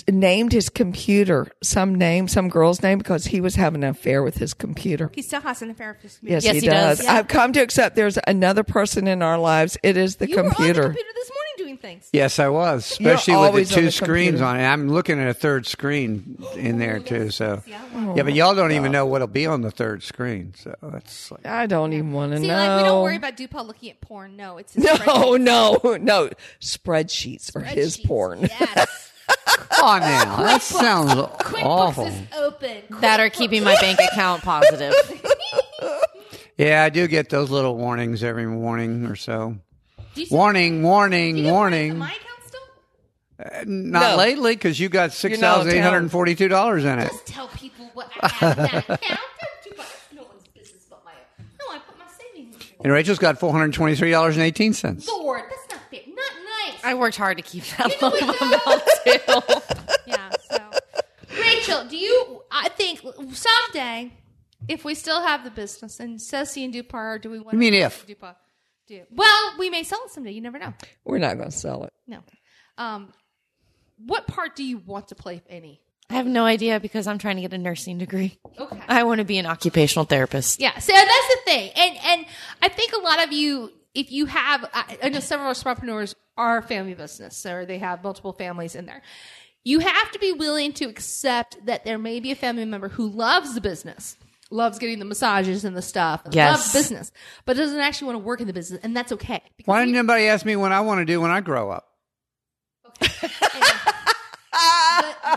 named 0.08 0.52
his 0.52 0.68
computer 0.68 1.48
some 1.62 1.94
name, 1.94 2.28
some 2.28 2.48
girl's 2.48 2.82
name, 2.82 2.98
because 2.98 3.26
he 3.26 3.40
was 3.40 3.54
having 3.54 3.84
an 3.84 3.90
affair 3.90 4.22
with 4.22 4.36
his 4.38 4.54
computer. 4.54 5.10
He 5.14 5.22
still 5.22 5.40
has 5.40 5.62
an 5.62 5.70
affair 5.70 5.92
with 5.92 6.02
his 6.02 6.18
Yes, 6.22 6.44
Yes, 6.44 6.54
he, 6.54 6.60
he 6.60 6.66
does. 6.66 6.98
does. 6.98 7.06
I've 7.06 7.28
come 7.28 7.52
to 7.52 7.60
accept 7.60 7.96
there's 7.96 8.18
another 8.26 8.62
person 8.64 9.06
in 9.06 9.22
our 9.22 9.38
lives. 9.38 9.76
It 9.82 9.96
is 9.96 10.16
the 10.16 10.28
You 10.28 10.36
were 10.36 10.42
on 10.42 10.48
the 10.48 10.54
computer. 10.54 10.82
computer 10.84 11.08
this 11.14 11.30
morning 11.30 11.52
doing 11.56 11.76
things. 11.78 12.08
Yes, 12.12 12.38
I 12.38 12.48
was, 12.48 12.90
especially 12.92 13.34
with 13.34 13.42
always 13.44 13.68
the 13.68 13.74
on 13.76 13.80
two 13.80 13.86
the 13.86 13.92
screens 13.92 14.40
computer. 14.40 14.44
on 14.44 14.60
it. 14.60 14.64
I'm 14.64 14.88
looking 14.88 15.20
at 15.20 15.28
a 15.28 15.34
third 15.34 15.66
screen 15.66 16.38
in 16.56 16.78
there 16.78 16.96
oh, 16.96 17.02
too. 17.02 17.30
So, 17.30 17.62
yeah, 17.66 18.22
but 18.22 18.34
y'all 18.34 18.54
don't 18.54 18.72
even 18.72 18.92
know 18.92 19.06
what'll 19.06 19.26
be 19.26 19.46
on 19.46 19.62
the 19.62 19.70
third 19.70 20.02
screen. 20.02 20.54
So 20.56 20.74
that's 20.82 21.30
like, 21.30 21.46
I 21.46 21.66
don't 21.66 21.92
even 21.92 22.12
want 22.12 22.32
to 22.32 22.38
know. 22.40 22.54
like 22.54 22.82
we 22.82 22.88
don't 22.88 23.02
worry 23.02 23.16
about 23.16 23.36
DuPont 23.36 23.66
looking 23.66 23.90
at 23.90 24.00
porn. 24.00 24.36
No, 24.36 24.58
it's 24.58 24.72
his 24.74 24.84
no, 25.06 25.36
no, 25.36 25.80
no. 26.00 26.30
Spreadsheets 26.60 27.54
are 27.54 27.60
his 27.60 27.96
porn. 27.96 28.40
Yes. 28.42 29.10
come 29.70 29.84
on 29.88 30.00
now, 30.00 30.36
that 30.42 30.62
sounds 30.62 31.12
awful. 31.62 32.06
Is 32.06 32.22
open. 32.36 32.82
That 33.00 33.20
are 33.20 33.30
keeping 33.30 33.64
my 33.64 33.74
bank 33.80 33.98
account 34.12 34.42
positive. 34.42 34.94
Yeah, 36.56 36.84
I 36.84 36.88
do 36.88 37.08
get 37.08 37.30
those 37.30 37.50
little 37.50 37.76
warnings 37.76 38.22
every 38.22 38.46
morning 38.46 39.06
or 39.06 39.16
so. 39.16 39.56
Do 40.14 40.20
you 40.20 40.26
still- 40.26 40.38
Warning, 40.38 40.82
do 40.82 40.86
warning, 40.86 41.36
you 41.36 41.50
warning. 41.50 41.98
My 41.98 42.12
account 42.12 42.22
still? 42.46 42.60
Uh, 43.40 43.64
not 43.66 44.12
No. 44.12 44.16
lately 44.18 44.54
because 44.54 44.78
you 44.78 44.88
got 44.88 45.12
six 45.12 45.32
You're 45.32 45.40
not 45.40 45.56
thousand 45.56 45.72
eight 45.72 45.80
hundred 45.80 45.98
and 45.98 46.12
forty-two 46.12 46.46
dollars 46.46 46.84
in 46.84 47.00
it. 47.00 47.08
Just 47.08 47.26
tell 47.26 47.48
people 47.48 47.90
what 47.94 48.08
I 48.20 48.28
have 48.28 48.56
in 48.58 48.62
that 48.66 48.74
account. 48.88 49.00
Don't 49.64 49.76
do 49.76 49.82
no 50.14 50.22
one's 50.22 50.46
business 50.54 50.86
but 50.88 51.04
my 51.04 51.10
own. 51.40 51.46
No, 51.58 51.74
I 51.74 51.78
put 51.80 51.98
my 51.98 52.04
savings. 52.06 52.54
in. 52.54 52.62
And 52.84 52.92
Rachel's 52.92 53.18
got 53.18 53.40
four 53.40 53.50
hundred 53.50 53.72
twenty-three 53.74 54.12
dollars 54.12 54.36
and 54.36 54.44
eighteen 54.44 54.74
cents. 54.74 55.08
Lord, 55.08 55.42
that's 55.50 55.68
not 55.72 55.80
fair. 55.90 56.02
Not 56.06 56.16
nice. 56.68 56.73
I 56.84 56.94
worked 56.94 57.16
hard 57.16 57.38
to 57.38 57.42
keep 57.42 57.64
that 57.78 57.90
You 57.90 57.96
know 58.00 58.08
low 58.08 58.26
what, 58.26 58.42
amount 58.42 58.82
too. 59.04 59.94
yeah. 60.06 60.30
So, 60.50 60.70
Rachel, 61.40 61.84
do 61.86 61.96
you? 61.96 62.42
I 62.50 62.68
think 62.68 63.00
someday, 63.32 64.12
if 64.68 64.84
we 64.84 64.94
still 64.94 65.22
have 65.22 65.44
the 65.44 65.50
business, 65.50 65.98
and 65.98 66.20
Ceci 66.20 66.64
and 66.64 66.74
Dupar, 66.74 67.20
do 67.20 67.30
we 67.30 67.40
want? 67.40 67.54
You 67.54 67.58
mean 67.58 67.72
to 67.72 67.78
if? 67.80 68.06
Dupar 68.06 68.36
do? 68.86 69.02
Well, 69.10 69.54
we 69.58 69.70
may 69.70 69.82
sell 69.82 70.00
it 70.04 70.10
someday. 70.10 70.32
You 70.32 70.42
never 70.42 70.58
know. 70.58 70.74
We're 71.04 71.18
not 71.18 71.36
going 71.36 71.50
to 71.50 71.56
sell 71.56 71.84
it. 71.84 71.92
No. 72.06 72.18
Um, 72.76 73.12
what 73.98 74.26
part 74.26 74.56
do 74.56 74.64
you 74.64 74.78
want 74.78 75.08
to 75.08 75.14
play, 75.14 75.36
if 75.36 75.44
any? 75.48 75.80
I 76.10 76.14
have 76.14 76.26
no 76.26 76.44
idea 76.44 76.80
because 76.80 77.06
I'm 77.06 77.16
trying 77.16 77.36
to 77.36 77.42
get 77.42 77.54
a 77.54 77.58
nursing 77.58 77.96
degree. 77.96 78.38
Okay. 78.58 78.78
I 78.88 79.04
want 79.04 79.20
to 79.20 79.24
be 79.24 79.38
an 79.38 79.46
occupational 79.46 80.04
therapist. 80.04 80.60
Yeah, 80.60 80.78
so 80.78 80.92
that's 80.92 81.08
the 81.08 81.40
thing, 81.46 81.70
and 81.74 81.96
and 82.04 82.26
I 82.60 82.68
think 82.68 82.92
a 82.92 82.98
lot 82.98 83.24
of 83.24 83.32
you, 83.32 83.72
if 83.94 84.12
you 84.12 84.26
have, 84.26 84.68
I 84.74 84.98
I 85.04 85.08
know 85.08 85.20
some 85.20 85.40
of 85.40 85.46
our 85.46 85.54
entrepreneurs 85.54 86.14
are 86.36 86.62
family 86.62 86.94
business, 86.94 87.44
or 87.46 87.64
they 87.66 87.78
have 87.78 88.02
multiple 88.02 88.32
families 88.32 88.74
in 88.74 88.86
there. 88.86 89.02
You 89.64 89.78
have 89.80 90.10
to 90.12 90.18
be 90.18 90.32
willing 90.32 90.72
to 90.74 90.84
accept 90.86 91.64
that 91.66 91.84
there 91.84 91.98
may 91.98 92.20
be 92.20 92.30
a 92.32 92.36
family 92.36 92.64
member 92.64 92.88
who 92.88 93.08
loves 93.08 93.54
the 93.54 93.60
business, 93.60 94.16
loves 94.50 94.78
getting 94.78 94.98
the 94.98 95.04
massages 95.06 95.64
and 95.64 95.74
the 95.76 95.80
stuff, 95.82 96.22
Yes. 96.30 96.50
loves 96.58 96.72
business, 96.72 97.12
but 97.46 97.56
doesn't 97.56 97.80
actually 97.80 98.06
want 98.08 98.16
to 98.16 98.24
work 98.24 98.40
in 98.40 98.46
the 98.46 98.52
business, 98.52 98.80
and 98.82 98.94
that's 98.96 99.12
okay. 99.12 99.42
Why 99.64 99.80
didn't 99.80 99.96
anybody 99.96 100.26
ask 100.26 100.44
me 100.44 100.56
what 100.56 100.72
I 100.72 100.80
want 100.80 100.98
to 100.98 101.04
do 101.06 101.20
when 101.20 101.30
I 101.30 101.40
grow 101.40 101.70
up? 101.70 101.88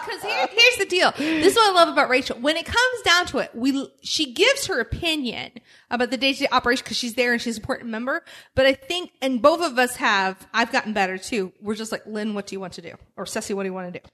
because 0.06 0.22
here, 0.22 0.48
here's 0.52 0.78
the 0.78 0.86
deal. 0.86 1.12
This 1.18 1.48
is 1.54 1.56
what 1.56 1.72
I 1.72 1.74
love 1.74 1.90
about 1.90 2.10
Rachel. 2.10 2.38
When 2.40 2.58
it 2.58 2.66
comes 2.66 3.02
down 3.04 3.26
to 3.28 3.40
it, 3.40 3.52
we 3.54 3.90
she 4.02 4.34
gives 4.34 4.68
her 4.68 4.80
opinion 4.80 5.52
about 5.90 6.10
the 6.12 6.18
day 6.18 6.34
to 6.34 6.40
day 6.40 6.48
operation 6.52 6.84
because 6.84 6.98
she's 6.98 7.14
there 7.16 7.34
and 7.34 7.42
she's 7.42 7.58
an 7.58 7.64
important 7.64 7.90
member. 7.90 8.24
But 8.56 8.66
I 8.66 8.74
think, 8.74 9.12
and 9.22 9.42
both 9.42 9.62
of 9.62 9.78
us 9.78 9.96
have, 9.98 10.48
I've 10.54 10.72
gotten 10.72 10.94
better 10.94 11.18
too. 11.18 11.52
We're 11.62 11.76
just 11.76 11.92
like, 11.92 12.06
Lynn, 12.06 12.34
what 12.34 12.48
do 12.48 12.56
you 12.56 12.60
want 12.60 12.74
to 12.74 12.82
do? 12.82 12.94
Or 13.16 13.26
Ceci, 13.26 13.54
what 13.54 13.64
do 13.64 13.70
you 13.70 13.74
want 13.74 13.94
to 13.94 14.00
do? 14.00 14.06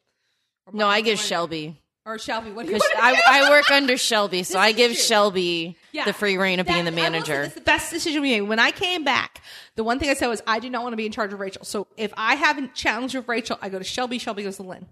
No, 0.71 0.87
I 0.87 1.01
give 1.01 1.19
Shelby. 1.19 1.79
Or 2.05 2.19
Shelby, 2.19 2.51
what 2.51 2.65
do 2.65 2.71
you 2.73 2.77
want 2.77 2.83
to 2.91 2.97
do? 2.97 3.01
I, 3.01 3.45
I 3.45 3.49
work 3.49 3.71
under 3.71 3.95
Shelby, 3.95 4.43
so 4.43 4.59
I 4.59 4.73
give 4.73 4.91
true. 4.91 4.99
Shelby 5.01 5.77
Yeah. 5.93 6.03
the 6.03 6.11
free 6.11 6.37
reign 6.37 6.59
of 6.59 6.67
being 6.67 6.83
the 6.83 6.91
That- 6.91 6.95
will 6.97 7.03
say 7.05 7.11
manager. 7.11 7.41
That's 7.43 7.55
the 7.55 7.61
best 7.61 7.91
decision 7.91 8.21
we 8.21 8.31
made. 8.31 8.41
When 8.41 8.59
I 8.59 8.71
came 8.71 9.05
back, 9.05 9.41
the 9.75 9.85
one 9.85 9.99
thing 9.99 10.09
I 10.09 10.13
said 10.13 10.27
was 10.27 10.41
I 10.45 10.59
do 10.59 10.69
not 10.69 10.83
want 10.83 10.91
to 10.93 10.97
be 10.97 11.05
in 11.05 11.13
charge 11.13 11.31
of 11.31 11.39
Rachel. 11.39 11.63
So 11.63 11.87
if 11.95 12.13
I 12.17 12.35
have 12.35 12.57
a 12.57 12.67
challenge 12.67 13.15
with 13.15 13.25
Rachel, 13.29 13.57
I 13.61 13.69
go 13.69 13.77
to 13.77 13.85
Shelby. 13.85 14.17
Shelby 14.17 14.43
goes 14.43 14.57
to 14.57 14.63
Lynn. 14.63 14.85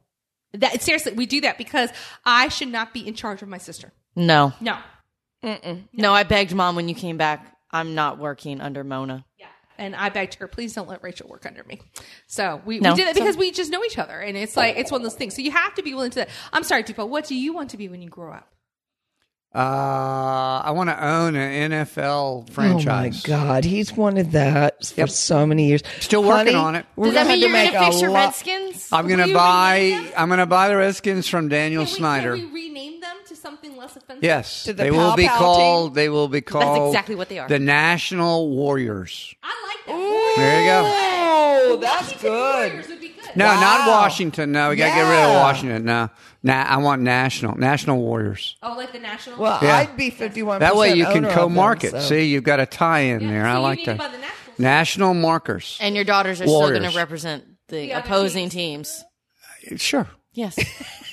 That 0.53 0.81
seriously, 0.81 1.13
we 1.13 1.25
do 1.25 1.41
that 1.41 1.57
because 1.57 1.89
I 2.25 2.49
should 2.49 2.67
not 2.67 2.93
be 2.93 3.07
in 3.07 3.13
charge 3.13 3.41
of 3.41 3.47
my 3.47 3.57
sister. 3.57 3.91
No, 4.15 4.53
No. 4.59 4.77
no, 5.93 6.13
I 6.13 6.23
begged 6.23 6.53
mom 6.53 6.75
when 6.75 6.89
you 6.89 6.95
came 6.95 7.17
back. 7.17 7.57
I'm 7.71 7.95
not 7.95 8.19
working 8.19 8.59
under 8.59 8.83
Mona. 8.83 9.25
Yeah. 9.39 9.47
And 9.77 9.95
I 9.95 10.09
begged 10.09 10.35
her, 10.35 10.47
please 10.47 10.73
don't 10.73 10.87
let 10.89 11.01
Rachel 11.01 11.27
work 11.29 11.45
under 11.45 11.63
me. 11.63 11.79
So 12.27 12.61
we, 12.65 12.79
No. 12.79 12.91
we 12.91 12.97
did 12.97 13.07
it 13.07 13.15
because 13.15 13.37
we 13.37 13.51
just 13.51 13.71
know 13.71 13.83
each 13.83 13.97
other. 13.97 14.19
And 14.19 14.37
it's 14.37 14.55
like, 14.57 14.77
it's 14.77 14.91
one 14.91 14.99
of 15.01 15.03
those 15.03 15.15
things. 15.15 15.35
So 15.35 15.41
you 15.41 15.51
have 15.51 15.73
to 15.75 15.81
be 15.83 15.93
willing 15.93 16.11
to, 16.11 16.19
that. 16.19 16.29
I'm 16.53 16.63
sorry, 16.63 16.83
Dupo, 16.83 17.07
what 17.07 17.25
do 17.25 17.33
you 17.35 17.53
want 17.53 17.69
to 17.71 17.77
be 17.77 17.87
when 17.87 18.01
you 18.01 18.09
grow 18.09 18.33
up? 18.33 18.50
Uh, 19.53 20.61
I 20.63 20.71
want 20.71 20.89
to 20.89 21.05
own 21.05 21.35
an 21.35 21.71
NFL 21.71 22.49
franchise. 22.51 23.23
Oh 23.27 23.31
my. 23.31 23.37
God, 23.37 23.65
he's 23.65 23.91
wanted 23.91 24.31
that 24.31 24.85
for 24.85 25.01
Yep. 25.01 25.09
so 25.09 25.45
many 25.45 25.67
years. 25.67 25.81
Still 25.99 26.23
working 26.23 26.53
Honey, 26.53 26.55
on 26.55 26.75
it. 26.75 26.85
We're 26.95 27.07
Does 27.07 27.15
that 27.15 27.23
gonna 27.23 27.33
mean 27.33 27.39
you're 27.41 27.49
to 27.49 27.53
going 27.55 27.67
to 27.67 27.73
make 27.73 27.83
fix 27.85 27.97
a 27.97 27.99
your 27.99 28.09
lot- 28.11 28.25
Redskins? 28.27 28.87
I'm 28.93 29.07
gonna 29.09 29.27
Will 29.27 29.33
buy. 29.33 30.11
I'm 30.15 30.29
gonna 30.29 30.45
buy 30.45 30.69
the 30.69 30.77
Redskins 30.77 31.27
from 31.27 31.49
Daniel 31.49 31.83
Can 31.83 31.91
we, 31.91 31.97
Snyder. 31.97 32.35
Can 32.37 32.53
we 32.53 32.69
rename 32.69 33.01
them 33.01 33.17
to 33.27 33.35
something 33.35 33.75
less 33.75 33.97
offensive? 33.97 34.23
Yes, 34.23 34.63
To 34.63 34.73
the 34.73 34.83
they 34.83 34.91
will 34.91 35.15
be 35.17 35.27
Pow 35.27 35.37
called. 35.37 35.89
team? 35.89 35.95
They 35.95 36.07
will 36.09 36.29
be 36.29 36.39
called. 36.41 36.87
exactly 36.87 37.15
what 37.15 37.27
they 37.27 37.39
are. 37.39 37.49
The 37.49 37.59
National 37.59 38.49
Warriors. 38.49 39.35
I 39.43 39.53
like 39.67 39.85
that. 39.85 40.01
Ooh, 40.01 40.33
There 40.37 40.61
you 40.61 40.67
go. 40.67 40.81
Oh, 41.73 41.77
that's 41.81 42.21
good. 42.21 42.31
Warriors 42.71 42.87
would 42.87 43.01
be 43.01 43.09
good. 43.09 43.35
No, 43.35 43.45
Wow. 43.47 43.59
not 43.59 43.87
Washington. 43.89 44.51
No, 44.53 44.69
we 44.69 44.77
got 44.77 44.89
to 44.89 44.95
get 44.95 45.09
rid 45.09 45.19
of 45.19 45.35
Washington. 45.35 45.83
No, 45.85 46.09
nah, 46.43 46.63
I 46.63 46.77
want 46.77 47.01
national. 47.01 47.57
National 47.57 47.97
Warriors. 47.99 48.57
Oh, 48.63 48.73
like 48.75 48.91
the 48.91 48.99
national? 48.99 49.39
Well, 49.39 49.59
Yeah. 49.61 49.75
I'd 49.77 49.95
be 49.97 50.09
fifty-one. 50.09 50.59
That 50.59 50.75
way 50.75 50.93
you 50.95 51.05
can 51.05 51.25
co-market. 51.29 51.91
them, 51.91 52.01
so- 52.01 52.07
See, 52.09 52.25
you've 52.25 52.43
got 52.43 52.59
a 52.59 52.65
tie-in 52.65 53.21
Yeah, 53.21 53.29
there. 53.29 53.43
so 53.45 53.49
I 53.49 53.57
like 53.57 53.79
to 53.79 53.85
that. 53.85 53.97
buy 53.97 54.07
the 54.07 54.17
nationals. 54.17 54.59
National 54.59 55.13
markers. 55.13 55.77
And 55.81 55.95
your 55.95 56.03
daughters 56.05 56.41
are 56.41 56.45
still 56.47 56.69
going 56.69 56.83
to 56.83 56.95
represent 56.97 57.45
the, 57.67 57.75
The 57.87 57.91
opposing 57.91 58.49
teams. 58.49 59.03
Uh, 59.71 59.77
sure. 59.77 60.07
Yes. 60.33 60.55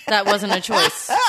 that 0.06 0.26
wasn't 0.26 0.52
a 0.54 0.60
choice. 0.60 1.10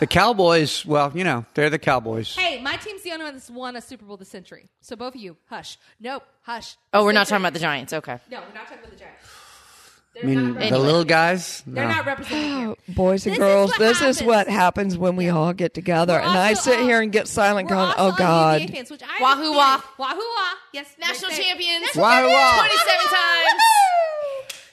The 0.00 0.08
Cowboys. 0.08 0.84
Well, 0.84 1.12
you 1.14 1.22
know, 1.22 1.46
they're 1.54 1.70
the 1.70 1.78
Cowboys. 1.78 2.34
Hey, 2.34 2.60
my 2.60 2.74
team's 2.76 3.02
the 3.02 3.12
only 3.12 3.24
one 3.26 3.34
that's 3.34 3.48
won 3.48 3.76
a 3.76 3.80
Super 3.80 4.04
Bowl 4.04 4.16
this 4.16 4.28
century. 4.28 4.68
So 4.80 4.96
both 4.96 5.14
of 5.14 5.20
you, 5.20 5.36
hush. 5.48 5.78
Nope, 6.00 6.24
hush. 6.42 6.76
Oh, 6.92 7.04
we're 7.04 7.12
not 7.12 7.28
talking 7.28 7.42
about 7.44 7.52
the 7.52 7.60
Giants. 7.60 7.92
Okay. 7.92 8.18
No, 8.28 8.40
we're 8.40 8.54
not 8.54 8.64
talking 8.66 8.78
about 8.80 8.90
the 8.90 8.96
Giants. 8.98 9.22
I 10.22 10.26
mean, 10.26 10.54
the 10.54 10.78
little 10.78 11.04
guys. 11.04 11.62
They're 11.66 11.84
no. 11.86 11.90
not 11.94 12.06
represented 12.06 12.42
here. 12.42 12.74
Boys 12.94 13.24
and 13.26 13.32
This 13.34 13.38
is 13.38 13.44
girls, 13.44 13.70
what 13.70 13.78
this 13.78 13.96
is 14.00 14.18
happens. 14.20 14.22
what 14.22 14.48
happens 14.48 14.98
when 14.98 15.16
we 15.16 15.28
all 15.28 15.52
get 15.52 15.74
together. 15.74 16.14
We're 16.14 16.20
and 16.20 16.30
I 16.38 16.48
also 16.50 16.70
sit 16.72 16.80
all- 16.80 16.84
here 16.86 17.00
and 17.00 17.12
get 17.12 17.28
silent, 17.28 17.68
We're 17.70 17.76
going, 17.76 17.88
also 17.90 18.00
"Oh 18.00 18.04
all 18.06 18.12
God." 18.12 18.60
NBA 18.62 18.72
fans, 18.74 18.90
which 18.90 19.02
I 19.02 19.22
Wahoo 19.22 19.30
understand. 19.52 19.56
wah. 19.56 19.80
Wahoo 20.06 20.18
wah. 20.18 20.48
Yes. 20.72 20.86
National 21.00 21.30
right 21.30 21.36
there. 21.36 21.46
champions. 21.46 21.80
National 21.86 22.04
Wahoo 22.04 22.28
champions. 22.28 22.34
wah. 22.42 22.66
27 22.66 23.06
times. 23.10 23.62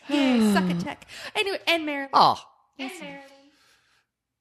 Yay, 0.10 0.54
suck 0.54 0.70
a 0.70 0.84
tech. 0.84 1.08
Anyway, 1.36 1.60
and 1.68 1.86
Maryland. 1.86 2.10
Oh, 2.14 2.40
And 2.80 2.92
Maryland. 3.00 3.22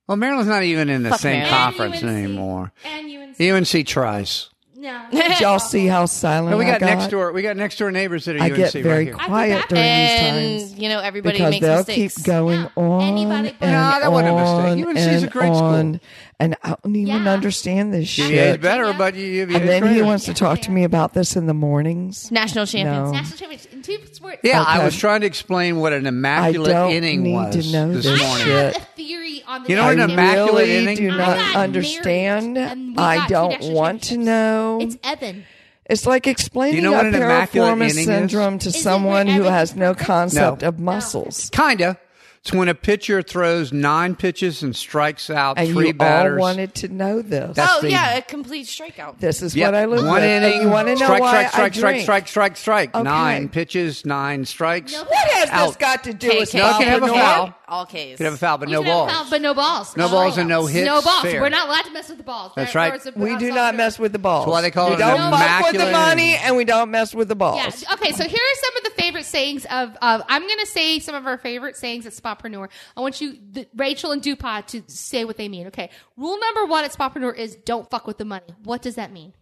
well, 0.09 0.17
Maryland's 0.17 0.49
not 0.49 0.63
even 0.63 0.89
in 0.91 1.03
the 1.03 1.11
Fuck 1.11 1.21
same 1.21 1.41
Maryland. 1.41 1.57
conference 1.77 2.03
And 2.03 2.11
UNC. 2.11 2.25
anymore. 2.25 2.73
And 2.85 3.11
UNC. 3.39 3.41
UNC 3.41 3.87
tries. 3.87 4.51
No. 4.85 5.03
Did 5.11 5.41
y'all 5.41 5.59
see 5.59 5.87
how 5.87 6.07
silent 6.07 6.51
No, 6.51 6.59
we 6.59 6.65
I 6.67 6.73
got, 6.73 6.81
got 6.81 6.87
next 6.99 7.09
door. 7.11 7.33
We 7.33 7.43
got 7.43 7.57
next 7.57 7.79
door 7.79 7.91
neighbors 7.91 8.25
that 8.27 8.37
are 8.37 8.43
I 8.43 8.47
UNC 8.51 8.57
get 8.57 8.73
very 8.75 9.07
right 9.13 9.15
quiet 9.15 9.59
back- 9.61 9.69
during 9.71 9.85
And, 9.85 10.61
these 10.61 10.69
times 10.71 10.79
you 10.81 10.89
know, 10.91 11.01
everybody 11.01 11.39
because 11.39 11.51
makes 11.51 11.67
they'll 11.67 11.77
mistakes. 11.79 12.17
keep 12.17 12.25
going 12.27 12.61
Yeah. 12.61 12.69
on 12.77 13.03
Anybody 13.03 13.49
and 13.49 13.59
but- 13.61 13.67
No, 13.71 14.01
that 14.01 14.13
wasn't 14.13 14.29
a 14.29 14.41
mistake. 14.41 14.87
on 14.87 14.97
UNC 14.97 14.99
is 14.99 15.23
a 15.23 15.25
and 15.25 15.33
great 15.33 15.55
school. 15.55 16.01
On, 16.41 16.45
and 16.45 16.57
I 16.63 16.77
don't 16.83 16.97
even 16.97 17.25
Yeah. 17.25 17.31
understand 17.33 17.93
this 17.95 18.09
shit. 18.09 18.31
is 18.31 18.31
shit. 18.53 18.61
better, 18.61 18.87
Yeah. 18.87 18.99
but 18.99 19.15
UVA 19.15 19.57
And 19.61 19.69
then 19.69 19.95
he 19.95 20.03
wants 20.03 20.25
to 20.27 20.35
talk 20.35 20.61
to 20.63 20.71
me 20.71 20.85
about 20.85 21.15
this 21.15 21.37
in 21.37 21.47
the 21.47 21.55
mornings. 21.55 22.31
National 22.31 22.67
champions. 22.67 23.13
No. 23.13 23.19
National 23.19 23.39
champions 23.39 23.69
in 23.73 23.83
two 23.83 23.99
sports. 24.13 24.39
Yeah, 24.43 24.63
I 24.67 24.85
was 24.85 24.97
trying 24.97 25.21
to 25.23 25.27
explain 25.27 25.79
what 25.81 25.93
an 25.93 26.07
I 26.07 26.09
immaculate 26.09 26.73
don't 26.73 26.91
inning 26.93 27.23
need 27.23 27.35
was 27.35 27.67
to 27.67 27.73
know 27.73 27.93
this 27.93 28.05
this 28.05 28.21
I 28.21 28.27
morning. 28.27 28.47
shit. 28.47 28.73
have 28.75 28.83
a 28.83 28.87
theory 28.97 29.43
on 29.47 29.63
the 29.63 29.69
You 29.71 29.77
know 29.77 29.85
what 29.85 29.95
an 29.99 30.11
immaculate 30.11 30.65
really 30.67 30.77
inning? 30.83 30.97
Do 30.97 31.09
not 31.09 31.37
got 31.39 31.57
understand. 31.57 32.55
married, 32.55 32.71
and 32.73 32.97
we 32.97 33.03
I 33.03 33.27
don't 33.29 33.61
want 33.73 34.03
to 34.05 34.17
know. 34.19 34.79
It's 34.81 34.97
Evan. 35.05 35.45
It's 35.87 36.07
like 36.07 36.27
explaining 36.27 36.77
you 36.77 36.83
know 36.83 36.93
what 36.93 37.05
a 37.05 37.09
an 37.09 37.15
immaculate 37.17 37.75
piriformis 37.75 37.91
inning 37.91 37.99
is? 37.99 38.05
syndrome 38.07 38.59
to 38.61 38.71
Is 38.71 38.81
someone 38.83 39.27
who 39.27 39.43
has 39.43 39.77
no 39.77 39.95
concept 39.95 40.63
No. 40.63 40.69
of 40.69 40.79
muscles. 40.79 41.51
Kinda. 41.53 41.99
It's 42.47 42.53
when 42.53 42.69
a 42.69 42.75
pitcher 42.75 43.23
throws 43.23 43.73
nine 43.73 44.17
pitches 44.17 44.63
and 44.63 44.77
strikes 44.77 45.31
out 45.31 45.57
And 45.59 45.71
three 45.71 45.87
you 45.87 45.95
batters. 45.95 46.35
all 46.35 46.41
wanted 46.41 46.75
to 46.75 46.89
know 46.89 47.23
this. 47.23 47.57
That's 47.57 47.73
Oh, 47.77 47.81
the- 47.81 47.91
yeah, 47.93 48.17
a 48.17 48.21
complete 48.21 48.67
strikeout. 48.67 49.19
this 49.19 49.41
is 49.41 49.57
Yep. 49.57 49.69
what 49.73 49.75
I 49.81 49.85
live 49.87 50.05
One 50.05 50.13
with. 50.17 50.25
And 50.25 50.45
inning. 50.45 50.61
you 50.61 50.69
want 50.69 50.89
to 50.89 50.95
know 50.95 51.07
strike, 51.07 51.21
why 51.23 51.31
strike, 51.31 51.47
I 51.47 51.49
strike, 51.49 51.75
strike, 51.75 51.93
drink. 51.95 52.03
strike, 52.03 52.29
strike, 52.29 52.57
strike. 52.59 52.95
Okay. 52.95 53.03
Nine 53.03 53.49
pitches, 53.49 54.05
nine 54.05 54.45
strikes. 54.45 54.93
No. 54.93 55.05
What 55.05 55.27
has 55.31 55.69
this 55.69 55.77
got 55.77 56.05
to 56.05 56.13
do 56.13 56.29
K, 56.29 56.39
with 56.41 56.51
K, 56.53 56.59
No, 56.59 56.73
can 56.77 56.83
have 56.89 57.03
a 57.03 57.09
foul. 57.09 57.55
All 57.67 57.87
Ks. 57.87 57.93
Can 58.19 58.25
have 58.27 58.35
a 58.35 58.37
foul, 58.37 58.59
but 58.59 58.69
We 58.69 58.75
no 58.75 58.81
can 58.83 58.89
have 58.89 58.95
balls. 58.95 59.11
foul, 59.13 59.27
but 59.31 59.41
no 59.41 59.55
balls. 59.55 59.97
No 59.97 60.09
balls 60.11 60.37
and 60.37 60.47
no 60.51 60.67
hits. 60.67 60.85
No 60.85 61.01
balls. 61.01 61.23
Fair. 61.23 61.41
We're 61.41 61.49
not 61.49 61.67
allowed 61.69 61.87
to 61.87 61.93
mess 61.93 62.11
with 62.11 62.19
the 62.19 62.25
balls. 62.25 62.53
That's 62.55 62.75
There- 62.75 62.83
right. 62.91 63.17
We 63.17 63.37
do 63.39 63.53
not 63.55 63.75
mess 63.75 63.99
with 63.99 64.13
the 64.13 64.19
balls. 64.19 64.45
That's 64.45 64.53
why 64.53 64.61
they 64.61 64.71
call 64.71 64.89
it. 64.89 64.91
we 64.91 64.97
don't 64.99 65.19
an 65.19 65.33
fuck 65.33 65.73
with 65.73 65.81
the 65.81 65.91
money, 65.91 66.37
and 66.37 66.57
we 66.59 66.67
don't 66.67 66.91
mess 66.91 67.15
with 67.15 67.29
the 67.29 67.35
balls. 67.35 67.63
Okay. 67.95 68.13
So 68.13 68.25
here 68.25 68.39
are 68.39 68.61
some 68.65 68.77
of 68.77 68.85
the 68.85 68.91
favorite 69.15 69.27
sayings 69.27 69.65
of. 69.67 69.97
of 70.03 70.23
I'm 70.29 70.43
going 70.43 70.59
to 70.59 70.67
say 70.67 70.99
some 70.99 71.15
of 71.15 71.27
our 71.27 71.39
favorite 71.39 71.77
sayings 71.77 72.07
at 72.07 72.13
Spapreneur. 72.13 72.69
I 72.97 73.01
want 73.01 73.21
you, 73.21 73.39
the, 73.53 73.67
Rachel 73.77 74.11
and 74.13 74.21
Dupont, 74.21 74.69
to 74.69 74.83
say 74.89 75.25
what 75.25 75.37
they 75.37 75.49
mean. 75.49 75.69
Okay. 75.69 75.91
Rule 76.17 76.39
number 76.39 76.67
one 76.67 76.85
at 76.85 76.93
Spapreneur 76.93 77.37
is 77.37 77.55
don't 77.57 77.89
fuck 77.89 78.07
with 78.07 78.19
the 78.19 78.25
money. 78.25 78.47
What 78.65 78.83
does 78.83 78.97
that 78.97 79.13
mean? 79.13 79.33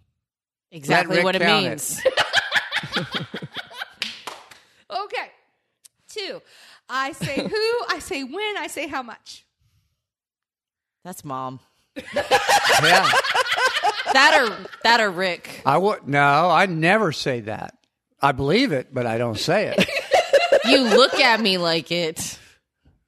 Exactly 0.71 1.23
what 1.23 1.37
it 1.37 1.43
count 1.43 1.65
it. 1.65 1.69
means. 1.69 2.01
Okay. 4.95 5.31
Two. 6.11 6.43
I 6.87 7.13
say 7.13 7.37
who. 7.49 7.85
I 7.89 7.99
say 8.01 8.25
when. 8.25 8.59
I 8.59 8.67
say 8.67 8.87
how 8.89 9.03
much. 9.03 9.47
That's 11.03 11.25
mom. 11.25 11.61
Yeah. 11.97 13.11
That 14.13 14.43
or 14.43 14.69
that 14.83 15.01
or 15.01 15.11
Rick. 15.11 15.63
I 15.65 15.79
would 15.79 16.07
no, 16.07 16.51
I 16.51 16.67
never 16.67 17.13
say 17.13 17.41
that. 17.41 17.79
I 18.23 18.33
believe 18.33 18.73
it, 18.73 18.95
but 18.95 19.07
I 19.07 19.19
don't 19.19 19.39
say 19.39 19.75
it. 19.77 19.89
You 20.65 20.79
look 20.83 21.15
at 21.15 21.41
me 21.41 21.59
like 21.59 21.91
it. 21.91 22.39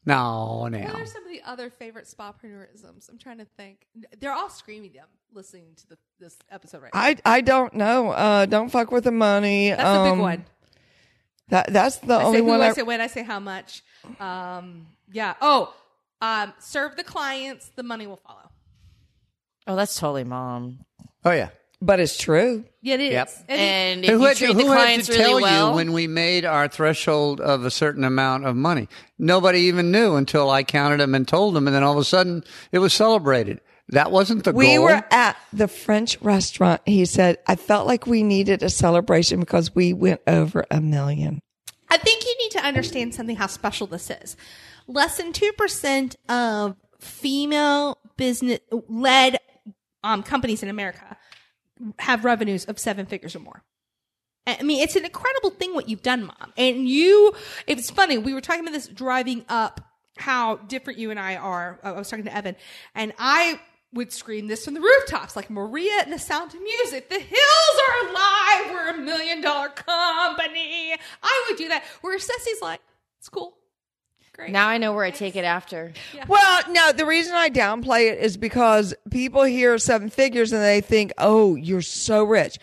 no, 0.04 0.58
What 0.62 0.72
now. 0.72 0.92
are 0.92 1.06
some 1.06 1.24
of 1.24 1.30
the 1.30 1.40
other 1.46 1.70
favorite 1.70 2.06
Spapreneurisms? 2.06 3.08
I'm 3.08 3.16
trying 3.16 3.38
to 3.38 3.44
think. 3.44 3.86
They're 4.18 4.32
all 4.32 4.50
screaming 4.50 4.92
them 4.92 5.06
listening 5.32 5.66
to 5.76 5.88
the, 5.90 5.98
this 6.18 6.36
episode 6.50 6.82
right 6.82 6.92
now. 6.92 7.00
I 7.00 7.16
I 7.24 7.40
don't 7.42 7.74
know. 7.74 8.10
Uh, 8.10 8.46
don't 8.46 8.70
fuck 8.70 8.90
with 8.90 9.04
the 9.04 9.12
money. 9.12 9.70
That's 9.70 9.84
um, 9.84 10.04
the 10.04 10.10
big 10.14 10.20
one. 10.20 10.44
That 11.50 11.72
that's 11.72 11.98
the 11.98 12.14
I 12.14 12.24
only 12.24 12.38
say 12.38 12.44
who, 12.44 12.48
one. 12.50 12.60
I 12.60 12.66
I, 12.68 12.72
say 12.72 12.82
when, 12.82 13.00
I 13.00 13.06
say 13.06 13.22
how 13.22 13.38
much. 13.38 13.82
Um, 14.18 14.86
yeah. 15.12 15.34
Oh, 15.40 15.72
um, 16.20 16.52
serve 16.58 16.96
the 16.96 17.04
clients, 17.04 17.70
the 17.76 17.82
money 17.82 18.06
will 18.06 18.20
follow. 18.26 18.50
Oh, 19.66 19.76
that's 19.76 19.98
totally 19.98 20.24
mom. 20.24 20.80
Oh 21.24 21.30
yeah. 21.30 21.50
But 21.84 22.00
it's 22.00 22.16
true. 22.16 22.64
Yeah, 22.80 22.94
it 22.94 23.00
is. 23.00 23.12
Yep. 23.12 23.30
And- 23.48 23.60
And 23.60 24.04
if 24.04 24.10
who 24.12 24.18
you 24.20 24.24
had, 24.26 24.36
treat 24.36 24.46
to, 24.48 24.54
the 24.54 24.62
who 24.62 24.70
had 24.70 24.76
clients 24.76 25.06
to 25.08 25.12
really 25.12 25.24
tell 25.24 25.40
well, 25.42 25.70
you 25.70 25.76
when 25.76 25.92
we 25.92 26.06
made 26.06 26.44
our 26.44 26.68
threshold 26.68 27.40
of 27.40 27.64
a 27.64 27.70
certain 27.70 28.04
amount 28.04 28.44
of 28.46 28.56
money? 28.56 28.88
Nobody 29.18 29.60
even 29.60 29.90
knew 29.90 30.16
until 30.16 30.50
I 30.50 30.62
counted 30.64 31.00
them 31.00 31.14
and 31.14 31.26
told 31.26 31.54
them, 31.54 31.66
and 31.66 31.74
then 31.74 31.82
all 31.82 31.92
of 31.92 31.98
a 31.98 32.04
sudden 32.04 32.44
it 32.72 32.78
was 32.78 32.92
celebrated. 32.92 33.60
That 33.88 34.10
wasn't 34.10 34.44
the 34.44 34.52
We 34.52 34.76
goal. 34.76 34.84
were 34.84 35.04
at 35.10 35.36
the 35.52 35.68
French 35.68 36.18
restaurant. 36.22 36.80
He 36.86 37.04
said, 37.04 37.36
I 37.46 37.56
felt 37.56 37.86
like 37.86 38.06
we 38.06 38.22
needed 38.22 38.62
a 38.62 38.70
celebration 38.70 39.40
because 39.40 39.74
we 39.74 39.92
went 39.92 40.22
over 40.26 40.64
a 40.70 40.80
million. 40.80 41.40
I 41.90 41.98
think 41.98 42.24
you 42.24 42.34
need 42.40 42.50
to 42.52 42.64
understand 42.64 43.14
something 43.14 43.36
how 43.36 43.46
special 43.46 43.86
this 43.86 44.08
is. 44.10 44.36
Less 44.86 45.18
than 45.18 45.32
2% 45.32 46.16
of 46.30 46.76
female 46.98 47.98
business 48.16 48.60
led 48.88 49.38
um, 50.02 50.22
companies 50.22 50.62
in 50.62 50.68
America 50.70 51.16
have 51.98 52.24
revenues 52.24 52.64
of 52.64 52.78
seven 52.78 53.06
figures 53.06 53.34
or 53.34 53.40
more. 53.40 53.62
I 54.46 54.62
mean, 54.62 54.82
it's 54.82 54.96
an 54.96 55.04
incredible 55.04 55.50
thing 55.50 55.74
what 55.74 55.88
you've 55.88 56.02
done, 56.02 56.26
mom. 56.26 56.52
And 56.56 56.86
you, 56.88 57.34
it's 57.66 57.90
funny. 57.90 58.18
We 58.18 58.34
were 58.34 58.42
talking 58.42 58.60
about 58.60 58.72
this 58.74 58.88
driving 58.88 59.44
up, 59.48 59.80
how 60.18 60.56
different 60.56 60.98
you 60.98 61.10
and 61.10 61.18
I 61.18 61.36
are. 61.36 61.80
I 61.82 61.92
was 61.92 62.10
talking 62.10 62.26
to 62.26 62.36
Evan, 62.36 62.56
and 62.94 63.14
I 63.18 63.58
would 63.94 64.12
scream 64.12 64.48
this 64.48 64.64
from 64.64 64.74
the 64.74 64.80
rooftops, 64.80 65.36
like 65.36 65.48
Maria 65.48 66.00
and 66.02 66.12
the 66.12 66.18
Sound 66.18 66.52
of 66.52 66.60
Music. 66.60 67.08
The 67.08 67.20
hills 67.20 67.80
are 67.88 68.08
alive. 68.08 68.70
We're 68.72 68.90
a 68.90 68.98
million 68.98 69.40
dollar 69.40 69.68
company. 69.68 70.94
I 71.22 71.44
would 71.48 71.56
do 71.56 71.68
that. 71.68 71.84
Where 72.02 72.18
Ceci's 72.18 72.60
like, 72.60 72.80
it's 73.18 73.28
cool. 73.28 73.56
Great. 74.34 74.50
now 74.50 74.68
I 74.68 74.78
know 74.78 74.92
where 74.92 75.04
I 75.04 75.10
take 75.10 75.36
it 75.36 75.44
after. 75.44 75.92
Well, 76.28 76.62
no, 76.70 76.92
the 76.92 77.06
reason 77.06 77.34
I 77.34 77.50
downplay 77.50 78.10
it 78.12 78.18
is 78.18 78.36
because 78.36 78.94
people 79.10 79.44
hear 79.44 79.78
seven 79.78 80.08
figures 80.10 80.52
and 80.52 80.60
they 80.62 80.80
think, 80.80 81.12
oh, 81.18 81.54
you're 81.54 81.82
so 81.82 82.24
rich. 82.24 82.58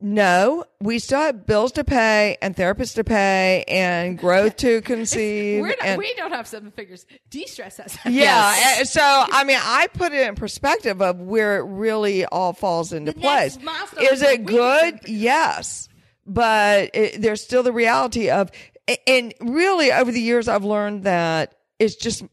No, 0.00 0.64
we 0.80 1.00
still 1.00 1.18
have 1.18 1.44
bills 1.44 1.72
to 1.72 1.82
pay 1.82 2.36
and 2.40 2.54
therapists 2.54 2.94
to 2.94 3.02
pay 3.04 3.64
and 3.66 4.16
growth 4.24 4.56
to 4.58 4.80
conceive. 4.82 5.60
We're 5.60 5.68
not, 5.70 5.78
and- 5.84 5.98
we 5.98 6.14
don't 6.14 6.30
have 6.30 6.46
seven 6.46 6.70
figures. 6.70 7.04
De-stress 7.30 7.80
us. 7.80 7.98
yeah. 8.04 8.12
Yes. 8.54 8.78
and 8.78 8.88
So, 8.88 9.02
I 9.02 9.42
mean, 9.42 9.58
I 9.60 9.88
put 9.88 10.12
it 10.12 10.24
in 10.28 10.36
perspective 10.36 11.02
of 11.02 11.20
where 11.20 11.58
it 11.58 11.64
really 11.64 12.24
all 12.26 12.52
falls 12.52 12.92
into 12.92 13.10
The 13.12 13.18
place. 13.20 13.56
Is 14.00 14.12
is 14.12 14.22
it 14.22 14.40
we 14.40 14.44
good? 14.52 15.00
Yes. 15.08 15.88
But 16.26 16.90
it, 16.94 17.20
there's 17.20 17.42
still 17.42 17.64
the 17.64 17.72
reality 17.72 18.30
of, 18.30 18.52
and 19.06 19.34
really 19.40 19.92
over 19.92 20.10
the 20.12 20.20
years, 20.20 20.48
I've 20.48 20.64
learned 20.64 21.04
that 21.04 21.54
it's 21.78 21.96
just, 21.96 22.24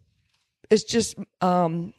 it's 0.70 0.84
just, 0.84 1.15
um, 1.41 1.94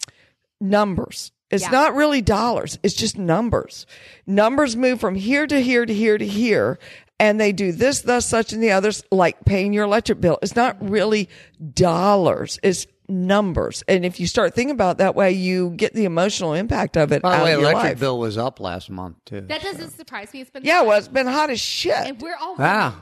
numbers. 0.61 1.33
It's 1.51 1.63
Yeah. 1.65 1.71
not 1.71 1.95
really 1.95 2.23
dollars. 2.23 2.79
It's 2.83 2.95
just 2.95 3.17
numbers. 3.19 3.87
Numbers 4.27 4.75
move 4.77 4.99
from 5.01 5.15
here 5.15 5.47
to 5.47 5.61
here 5.61 5.87
to 5.87 5.95
here 5.95 6.19
to 6.19 6.27
here. 6.27 6.79
And 7.21 7.41
they 7.41 7.53
do 7.53 7.73
this, 7.73 8.03
thus, 8.03 8.27
such, 8.27 8.53
and 8.53 8.63
the 8.63 8.73
others, 8.73 9.03
like 9.11 9.45
paying 9.45 9.73
your 9.73 9.85
electric 9.85 10.21
bill. 10.21 10.39
It's 10.43 10.57
not 10.57 10.77
really 10.81 11.29
dollars. 11.75 12.59
It's 12.63 12.87
numbers. 13.09 13.83
And 13.89 14.05
if 14.05 14.19
you 14.21 14.27
start 14.27 14.55
thinking 14.55 14.75
about 14.75 14.97
it 14.97 14.99
that 14.99 15.15
way, 15.15 15.31
you 15.33 15.71
get 15.77 15.95
the 15.95 16.05
emotional 16.05 16.53
impact 16.53 16.97
of 16.97 17.13
it 17.13 17.23
By 17.23 17.31
the 17.31 17.37
out 17.37 17.45
way, 17.45 17.53
electric 17.53 17.83
life. 17.85 18.01
bill 18.01 18.19
was 18.19 18.37
up 18.37 18.59
last 18.61 18.91
month 18.91 19.17
too. 19.25 19.43
That 19.43 19.63
doesn't 19.63 19.91
surprise 19.93 20.33
me. 20.35 20.41
It's 20.41 20.51
been 20.51 20.65
Yeah, 20.65 20.83
well, 20.83 20.99
it's 20.99 21.09
been 21.09 21.27
hot 21.29 21.49
as 21.51 21.61
shit. 21.61 21.95
and 21.95 22.21
we're 22.21 22.35
all 22.37 22.57
Wow. 22.57 22.95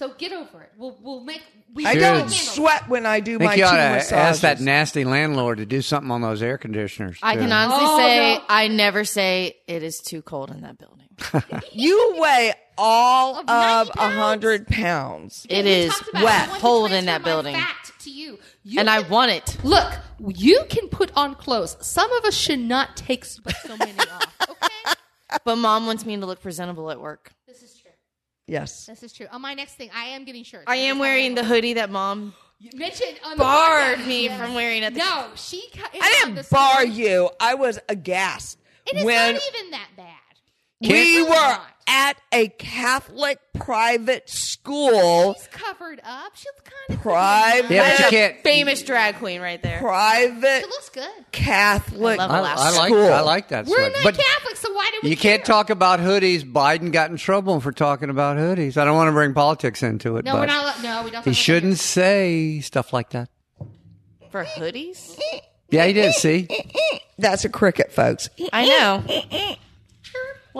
Women. 0.00 0.14
So 0.14 0.18
get 0.18 0.32
over 0.32 0.62
it. 0.62 0.72
We'll 0.76 0.96
we'll 1.02 1.20
make. 1.24 1.42
We 1.74 1.84
I 1.86 1.94
don't 1.94 2.30
sweat 2.30 2.88
when 2.88 3.06
I 3.06 3.20
do 3.20 3.36
I 3.36 3.38
think 3.38 3.48
my 3.50 3.54
you 3.54 3.62
two 3.62 3.66
ought 3.66 3.70
to 3.72 3.76
massages. 3.76 4.12
ask 4.12 4.40
that 4.42 4.60
nasty 4.60 5.04
landlord 5.04 5.58
to 5.58 5.66
do 5.66 5.82
something 5.82 6.10
on 6.10 6.22
those 6.22 6.42
air 6.42 6.58
conditioners. 6.58 7.18
I 7.22 7.34
too. 7.34 7.40
can 7.42 7.52
honestly 7.52 7.84
Oh, 7.86 7.98
say 7.98 8.34
no. 8.38 8.44
I 8.48 8.68
never 8.68 9.04
say 9.04 9.56
it 9.66 9.82
is 9.82 9.98
too 9.98 10.22
cold 10.22 10.50
in 10.50 10.62
that 10.62 10.78
building. 10.78 10.92
you 11.72 12.16
weigh 12.18 12.52
all 12.78 13.36
Of 13.38 13.48
of 13.48 13.88
90 13.88 13.90
a 13.98 14.08
hundred 14.10 14.66
pounds. 14.68 15.46
It 15.48 15.64
We 15.64 15.70
is 15.70 15.90
talked 15.92 16.08
about 16.10 16.20
it. 16.22 16.22
I 16.22 16.24
wet, 16.52 16.60
cold 16.60 16.92
in 16.92 17.06
that 17.06 17.24
building, 17.24 17.54
Fact 17.54 18.00
to 18.04 18.10
you, 18.10 18.38
You 18.64 18.80
and 18.80 18.90
I 18.90 19.00
can- 19.02 19.10
want 19.10 19.30
it. 19.30 19.56
Look, 19.64 19.90
you 20.26 20.62
can 20.68 20.88
put 20.88 21.10
on 21.16 21.34
clothes. 21.34 21.74
Some 21.80 22.12
of 22.12 22.24
us 22.26 22.34
should 22.36 22.58
not 22.58 22.96
take 22.98 23.24
s- 23.24 23.40
but 23.42 23.56
so 23.66 23.76
many 23.78 23.98
off. 23.98 24.36
Okay, 24.50 24.94
But 25.44 25.56
mom 25.56 25.86
wants 25.86 26.04
me 26.04 26.16
to 26.18 26.26
look 26.26 26.42
presentable 26.42 26.90
at 26.90 27.00
work. 27.00 27.32
This 28.48 28.54
is 28.54 28.58
true. 28.58 28.60
Yes. 28.60 28.86
This 28.86 29.02
is 29.02 29.12
true. 29.12 29.26
On 29.32 29.40
my 29.42 29.54
next 29.54 29.74
thing, 29.74 29.90
I 29.94 30.06
am 30.06 30.24
getting 30.24 30.44
shirts. 30.44 30.64
I 30.66 30.76
am 30.76 30.98
wearing 30.98 31.34
the 31.34 31.44
hoodie 31.44 31.74
that 31.74 31.90
mom 31.90 32.34
You 32.58 32.70
mentioned 32.74 33.18
on 33.24 33.32
the 33.32 33.36
barred 33.38 33.98
podcast. 33.98 34.06
me 34.06 34.24
Yes. 34.24 34.40
from 34.40 34.54
wearing 34.54 34.82
at 34.84 34.94
the 34.94 35.00
No, 35.00 35.26
she. 35.36 35.68
ca- 35.74 35.88
I 35.92 36.22
on 36.26 36.34
didn't 36.34 36.50
bar 36.50 36.82
same- 36.82 36.92
you. 36.92 37.30
I 37.40 37.54
was 37.54 37.78
aghast 37.88 38.58
It 38.86 38.96
is 38.96 39.04
when 39.04 39.34
not 39.34 39.42
even 39.54 39.70
that 39.72 39.88
bad. 39.96 40.06
we 40.80 40.88
Really 40.92 41.22
were 41.22 41.28
not. 41.30 41.75
At 41.88 42.16
a 42.32 42.48
Catholic 42.48 43.38
private 43.54 44.28
school. 44.28 45.34
She's 45.34 45.46
covered 45.48 46.00
up. 46.04 46.32
She's 46.34 46.46
kind 46.64 46.98
of 46.98 47.02
Private. 47.02 47.74
Yeah, 47.74 47.96
but 47.96 48.00
you 48.00 48.10
can't. 48.10 48.42
famous 48.42 48.82
drag 48.82 49.16
queen 49.16 49.40
right 49.40 49.62
there. 49.62 49.78
Private 49.80 50.62
It 50.62 50.68
looks 50.68 50.88
good. 50.90 51.08
Catholic 51.32 52.18
I 52.18 52.26
love 52.26 52.58
I, 52.58 52.68
I 52.68 52.76
like. 52.76 52.88
school. 52.88 53.12
I 53.12 53.20
like 53.20 53.48
that. 53.48 53.66
We're 53.66 53.76
sweat. 53.76 53.92
not 53.92 54.02
but 54.02 54.16
Catholic, 54.18 54.56
so 54.56 54.72
why 54.72 54.90
do 54.92 55.00
we? 55.04 55.10
you 55.10 55.16
can't 55.16 55.44
talk 55.44 55.70
about 55.70 56.00
hoodies. 56.00 56.42
Biden 56.42 56.92
got 56.92 57.10
in 57.10 57.16
trouble 57.16 57.60
for 57.60 57.72
talking 57.72 58.10
about 58.10 58.36
hoodies. 58.36 58.76
I 58.76 58.84
don't 58.84 58.96
want 58.96 59.08
to 59.08 59.12
bring 59.12 59.34
politics 59.34 59.82
into 59.82 60.16
it. 60.16 60.24
No, 60.24 60.32
but 60.32 60.40
we're 60.40 60.46
not. 60.46 60.82
No, 60.82 61.02
we 61.04 61.10
don't. 61.10 61.24
He 61.24 61.30
about 61.30 61.36
shouldn't 61.36 61.78
say 61.78 62.60
stuff 62.60 62.92
like 62.92 63.10
that. 63.10 63.28
For 64.30 64.44
hoodies? 64.44 65.18
Yeah, 65.70 65.86
he 65.86 65.92
did. 65.92 66.12
See, 66.14 66.48
That's 67.18 67.44
a 67.44 67.48
cricket, 67.48 67.92
folks. 67.92 68.28
I 68.52 68.66
know. 68.66 69.56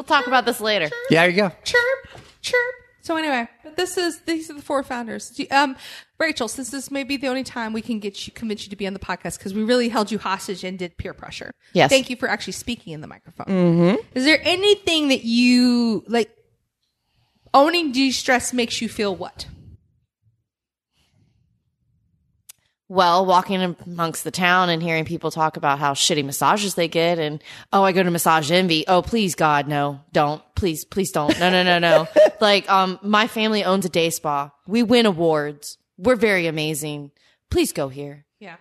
that. 0.02 0.04
Chirp, 0.04 0.08
We'll 0.08 0.18
talk 0.18 0.26
about 0.26 0.44
this 0.44 0.60
later. 0.60 0.90
yeah, 1.10 1.22
there 1.22 1.30
you 1.30 1.36
go. 1.36 1.48
chirp, 1.64 2.20
chirp. 2.42 2.74
So 3.00 3.16
anyway, 3.16 3.48
but 3.62 3.76
this 3.76 3.96
is 3.96 4.20
these 4.22 4.50
are 4.50 4.54
the 4.54 4.62
four 4.62 4.82
founders. 4.82 5.40
Um, 5.50 5.76
Rachel, 6.18 6.48
since 6.48 6.70
this 6.70 6.90
may 6.90 7.04
be 7.04 7.16
the 7.16 7.28
only 7.28 7.44
time 7.44 7.72
we 7.72 7.80
can 7.80 8.00
get 8.00 8.26
you 8.26 8.32
convince 8.32 8.64
you 8.64 8.70
to 8.70 8.76
be 8.76 8.86
on 8.86 8.94
the 8.94 8.98
podcast 8.98 9.38
because 9.38 9.54
we 9.54 9.62
really 9.62 9.88
held 9.88 10.10
you 10.10 10.18
hostage 10.18 10.64
and 10.64 10.76
did 10.78 10.96
peer 10.96 11.14
pressure. 11.14 11.52
Yes. 11.72 11.88
Thank 11.88 12.10
you 12.10 12.16
for 12.16 12.28
actually 12.28 12.54
speaking 12.54 12.92
in 12.92 13.00
the 13.00 13.06
microphone. 13.06 13.46
Mm-hmm. 13.46 13.96
Is 14.14 14.24
there 14.24 14.40
anything 14.42 15.08
that 15.08 15.24
you 15.24 16.04
like? 16.08 16.30
Owning 17.54 17.92
de-stress 17.92 18.52
makes 18.52 18.82
you 18.82 18.88
feel 18.88 19.14
what? 19.16 19.46
Well, 22.88 23.26
walking 23.26 23.76
amongst 23.84 24.22
the 24.22 24.30
town 24.30 24.70
and 24.70 24.80
hearing 24.80 25.04
people 25.04 25.32
talk 25.32 25.56
about 25.56 25.80
how 25.80 25.94
shitty 25.94 26.24
massages 26.24 26.76
they 26.76 26.86
get 26.86 27.18
and, 27.18 27.42
oh, 27.72 27.82
I 27.82 27.90
go 27.90 28.02
to 28.02 28.10
massage 28.12 28.50
envy. 28.52 28.86
Oh, 28.86 29.02
please, 29.02 29.34
God, 29.34 29.66
no, 29.66 30.00
don't. 30.12 30.40
Please, 30.54 30.84
please 30.84 31.10
don't. 31.10 31.36
No, 31.40 31.50
no, 31.50 31.64
no, 31.64 31.80
no. 31.80 32.06
like, 32.40 32.70
um, 32.70 33.00
my 33.02 33.26
family 33.26 33.64
owns 33.64 33.84
a 33.84 33.88
day 33.88 34.10
spa. 34.10 34.52
We 34.68 34.84
win 34.84 35.04
awards. 35.04 35.78
We're 35.98 36.14
very 36.14 36.46
amazing. 36.46 37.10
Please 37.50 37.72
go 37.72 37.88
here. 37.88 38.24
Yeah. 38.38 38.56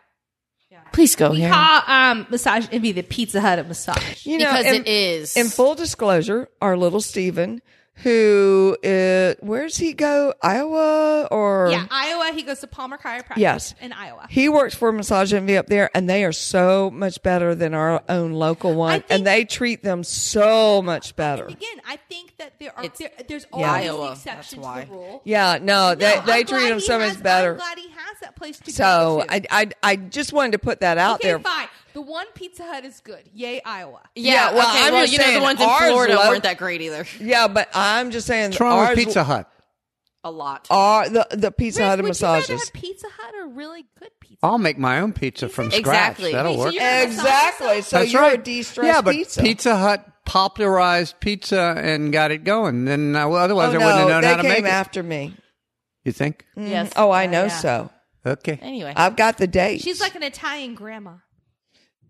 Yeah. 0.72 0.80
Please 0.92 1.16
go 1.16 1.30
We 1.30 1.42
here. 1.42 1.52
call 1.52 1.82
um, 1.86 2.26
massage 2.32 2.68
envy 2.72 2.94
the 2.94 3.04
Pizza 3.04 3.42
Hut 3.42 3.60
of 3.60 3.68
massage. 3.68 4.26
You 4.26 4.40
know, 4.40 4.52
because 4.52 4.66
in, 4.66 4.82
it 4.82 4.88
is. 4.88 5.38
in 5.38 5.48
full 5.50 5.76
disclosure, 5.76 6.50
our 6.62 6.76
little 6.76 7.02
Steven, 7.02 7.62
who 8.03 8.77
is, 8.84 9.36
where's 9.39 9.77
he 9.77 9.93
go? 9.93 10.34
Iowa 10.41 11.27
or? 11.31 11.69
Yeah, 11.71 11.86
Iowa. 11.89 12.31
He 12.34 12.43
goes 12.43 12.60
to 12.60 12.67
Palmer 12.67 12.97
Chiropractic. 12.97 13.38
Yes. 13.38 13.73
in 13.81 13.93
Iowa. 13.93 14.27
He 14.29 14.49
works 14.49 14.75
for 14.75 14.91
Massage 14.91 15.34
Envy 15.34 15.58
up 15.58 15.67
there, 15.67 15.89
and 15.95 16.10
they 16.10 16.23
are 16.25 16.31
so 16.34 16.91
much 16.91 17.21
better 17.23 17.55
than 17.55 17.73
our 17.73 18.03
own 18.10 18.34
local 18.34 18.73
one, 18.73 18.99
think- 19.01 19.05
and 19.12 19.25
they 19.27 19.45
treat 19.45 19.81
them 19.84 20.03
so 20.03 20.81
much 20.81 21.15
better. 21.15 21.45
Again, 21.45 21.81
I 21.88 21.97
think 22.10 22.36
that 22.38 22.60
there 22.60 22.73
are 22.77 22.86
there, 22.88 23.12
there's 23.27 23.45
Yeah. 23.55 23.67
always 23.71 23.86
Iowa, 23.89 24.05
the 24.08 24.12
exception 24.13 24.62
to 24.62 24.86
the 24.86 24.91
rule. 24.91 25.21
Yeah, 25.23 25.58
no, 25.62 25.95
they 25.95 26.15
No, 26.15 26.21
they 26.25 26.39
I'm 26.41 26.45
treat 26.45 26.67
them 26.69 26.79
so 26.81 26.99
has- 26.99 27.13
much 27.15 27.23
better. 27.23 27.51
I'm 27.51 27.58
glad 27.58 27.77
he 27.77 27.89
has 27.89 28.19
that 28.21 28.36
place 28.36 28.60
to 28.60 28.71
So 28.71 29.17
go 29.19 29.23
to. 29.25 29.34
I, 29.34 29.41
I 29.62 29.69
I 29.84 29.95
just 29.95 30.34
wanted 30.34 30.51
to 30.53 30.60
put 30.60 30.81
that 30.81 30.97
out 30.97 31.15
okay, 31.21 31.29
there. 31.29 31.39
fine. 31.39 31.67
The 31.95 32.01
one 32.01 32.27
Pizza 32.36 32.63
Hut 32.63 32.86
is 32.86 32.99
good. 32.99 33.23
Yay, 33.34 33.62
Iowa. 33.65 34.01
yeah, 34.15 34.34
Yeah, 34.49 34.53
well, 34.53 34.69
okay. 34.69 34.86
I'm 34.86 34.93
well, 34.93 35.01
just 35.03 35.13
you 35.13 35.17
know, 35.19 35.23
saying 35.25 35.38
the 35.39 35.43
ones 35.43 35.60
in 35.62 35.67
ours 35.67 35.88
Florida 35.89 36.15
lo- 36.15 36.29
weren't 36.29 36.43
that 36.43 36.58
great 36.58 36.81
either. 36.81 37.05
Yeah, 37.19 37.47
but 37.47 37.69
I'm 37.73 38.12
just 38.12 38.27
saying 38.27 38.51
What's 38.51 38.60
wrong 38.62 38.79
ours 38.79 38.89
with 38.89 38.99
Pizza 39.05 39.23
Hut? 39.23 39.49
A 40.25 40.29
lot. 40.31 40.67
are 40.69 41.08
the 41.08 41.25
the 41.31 41.51
Pizza 41.51 41.79
Rick, 41.81 41.88
Hut 41.89 41.99
of 41.99 42.03
would 42.05 42.19
you 42.19 42.25
rather 42.25 42.38
massages. 42.39 42.63
have 42.65 42.73
Pizza 42.73 43.08
Hut 43.17 43.34
or 43.36 43.47
really 43.47 43.86
good 43.99 44.10
pizza? 44.19 44.39
I'll 44.43 44.58
make 44.58 44.77
my 44.77 44.99
own 44.99 45.13
pizza 45.13 45.47
from 45.49 45.67
scratch. 45.71 45.79
Exactly. 45.79 46.31
That'll 46.34 46.51
Okay, 46.53 46.60
so 46.60 46.65
work. 46.65 46.73
you're- 46.73 47.03
Exactly. 47.03 47.81
So 47.81 47.99
That's 47.99 48.12
you're 48.12 48.21
right. 48.21 48.39
a 48.39 48.43
de-stress 48.43 48.86
yeah, 48.88 49.01
but 49.01 49.12
pizza. 49.13 49.41
Pizza 49.41 49.75
Hut 49.77 50.05
popularized 50.25 51.19
pizza 51.19 51.75
and 51.77 52.12
got 52.12 52.31
it 52.31 52.43
going. 52.43 52.86
Then 52.86 53.15
uh, 53.15 53.27
well, 53.29 53.41
otherwise 53.41 53.69
oh 53.73 53.79
I 53.79 53.86
wouldn't 53.86 53.97
have 53.99 54.08
no, 54.08 54.13
known 54.15 54.21
they 54.21 54.27
how 54.27 54.36
to 54.38 54.41
came 54.41 54.51
make 54.51 54.63
it. 54.65 54.67
after 54.67 55.01
me. 55.03 55.36
You 56.03 56.12
think? 56.12 56.45
Yes. 56.58 56.91
Oh, 56.97 57.12
I 57.12 57.25
know 57.27 57.43
yeah. 57.43 57.47
so. 57.60 57.89
Okay. 58.25 58.58
Anyway. 58.62 58.91
I've 58.95 59.15
got 59.15 59.38
the 59.38 59.47
date. 59.47 59.81
She's 59.81 60.01
like 60.01 60.15
an 60.15 60.23
Italian 60.23 60.73
grandma, 60.73 61.17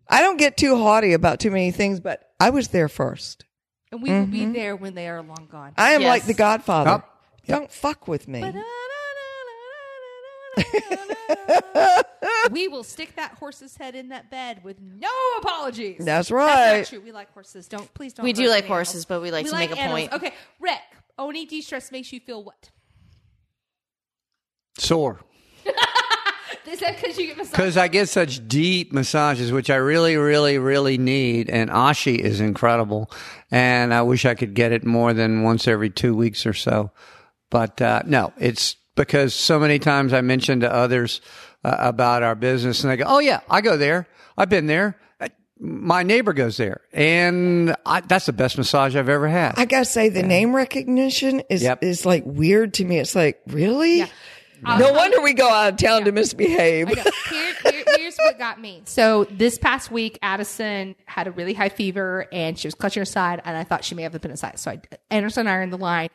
I 0.08 0.22
don't 0.22 0.38
get 0.38 0.58
too 0.58 0.78
haughty 0.78 1.14
about 1.14 1.40
too 1.40 1.52
many 1.52 1.72
things, 1.72 2.00
but 2.00 2.30
I 2.40 2.50
was 2.52 2.70
there 2.70 2.90
first. 2.90 3.46
and 3.92 4.02
we 4.04 4.10
will 4.12 4.26
be 4.26 4.42
mm-hmm. 4.42 4.54
there 4.54 4.76
when 4.76 4.94
they 4.94 5.08
are 5.08 5.22
long 5.22 5.48
gone. 5.50 5.74
I 5.78 5.92
am 5.94 6.02
Yes. 6.02 6.10
like 6.10 6.26
the 6.26 6.34
Godfather. 6.34 7.04
Oh, 7.04 7.10
Don't 7.48 7.72
fuck 7.72 8.08
with 8.08 8.28
me. 8.28 8.42
we 12.52 12.68
will 12.68 12.84
stick 12.84 13.16
that 13.16 13.34
horse's 13.36 13.76
head 13.78 13.96
in 13.96 14.10
that 14.10 14.30
bed 14.30 14.64
with 14.64 14.80
no 14.82 15.10
apologies. 15.40 15.98
That's 16.00 16.30
That's 16.30 16.32
right. 16.32 16.78
not 16.80 16.88
true. 16.88 17.02
We 17.02 17.12
like 17.12 17.32
horses. 17.34 17.68
Don't 17.68 17.92
please 17.94 18.14
don't. 18.14 18.24
We 18.24 18.32
hurt 18.32 18.36
do 18.38 18.50
like 18.50 18.64
any 18.66 18.68
horses, 18.68 19.06
but 19.06 19.22
we 19.22 19.32
like 19.32 19.48
to 19.48 19.54
make 19.56 19.72
a 19.72 19.78
animals. 19.78 20.10
point. 20.10 20.14
Okay, 20.14 20.34
Rick. 20.60 20.80
Oni 21.18 21.46
de-stress 21.46 21.92
makes 21.94 22.12
you 22.12 22.20
feel 22.20 22.44
what? 22.44 22.72
Sore. 24.78 25.22
Is 26.72 26.80
that 26.80 26.96
because 27.00 27.18
you 27.18 27.28
get 27.28 27.38
massaged? 27.38 27.52
Because 27.52 27.78
I 27.78 27.88
get 27.88 28.10
such 28.10 28.48
deep 28.48 28.92
massages, 28.92 29.52
which 29.52 29.70
I 29.70 29.76
really, 29.76 30.18
really, 30.18 30.58
really 30.58 30.98
need. 30.98 31.50
And 31.50 31.70
Ashi 31.70 32.18
is 32.18 32.40
incredible. 32.42 33.10
And 33.52 33.94
I 33.94 34.02
wish 34.02 34.26
I 34.26 34.34
could 34.36 34.54
get 34.54 34.72
it 34.72 34.86
more 34.86 35.14
than 35.14 35.44
once 35.44 35.68
every 35.68 35.90
two 35.90 36.16
weeks 36.16 36.46
or 36.46 36.54
so. 36.54 36.92
But 37.50 37.82
uh, 37.82 38.02
no, 38.06 38.34
it's 38.38 38.76
because 38.96 39.34
so 39.34 39.60
many 39.60 39.78
times 39.80 40.14
I 40.14 40.22
mention 40.22 40.62
to 40.62 40.72
others 40.74 41.22
uh, 41.64 41.76
about 41.80 42.24
our 42.24 42.36
business 42.36 42.84
and 42.84 42.92
they 42.92 42.98
go, 42.98 43.06
oh, 43.08 43.20
yeah, 43.20 43.42
I 43.50 43.62
go 43.62 43.78
there. 43.78 44.08
I've 44.38 44.50
been 44.50 44.66
there. 44.68 44.98
Uh, 45.22 45.30
My 45.60 46.04
neighbor 46.04 46.34
goes 46.34 46.58
there. 46.58 46.82
And 46.94 47.76
I, 47.86 48.02
that's 48.02 48.26
the 48.26 48.34
best 48.34 48.58
massage 48.58 48.96
I've 48.96 49.10
ever 49.10 49.28
had. 49.28 49.54
I 49.58 49.66
gotta 49.66 49.86
say, 49.86 50.10
the 50.10 50.24
name 50.24 50.56
recognition 50.56 51.42
is 51.50 51.62
Yep. 51.64 51.84
is 51.84 52.06
like 52.06 52.24
weird 52.26 52.74
to 52.76 52.86
me. 52.86 53.00
It's 53.00 53.16
like 53.16 53.40
really. 53.48 54.06
Uh, 54.64 54.78
no 54.78 54.90
um, 54.90 54.96
wonder 54.96 55.22
we 55.22 55.34
go 55.34 55.50
out 55.50 55.74
of 55.74 55.78
town 55.78 56.04
to 56.06 56.12
misbehave. 56.12 56.88
Here, 56.88 57.54
here, 57.64 57.84
here's 57.98 58.18
what 58.18 58.38
got 58.38 58.60
me. 58.62 58.82
So 58.86 59.26
this 59.26 59.58
past 59.58 59.92
week, 59.92 60.20
Addison 60.22 60.96
had 61.06 61.28
a 61.28 61.32
really 61.32 61.54
high 61.54 61.70
fever 61.70 62.28
and 62.32 62.58
she 62.58 62.68
was 62.68 62.76
clutching 62.76 63.02
her 63.02 63.06
side, 63.06 63.42
and 63.44 63.58
I 63.58 63.64
thought 63.64 63.84
she 63.84 63.96
may 63.96 64.04
have 64.04 64.16
appendicitis. 64.16 64.62
So 64.62 64.72
I, 64.72 64.82
Anderson 65.10 65.42
and 65.42 65.50
I 65.50 65.54
are 65.54 65.62
in 65.62 65.70
the 65.70 65.78
line 65.78 66.10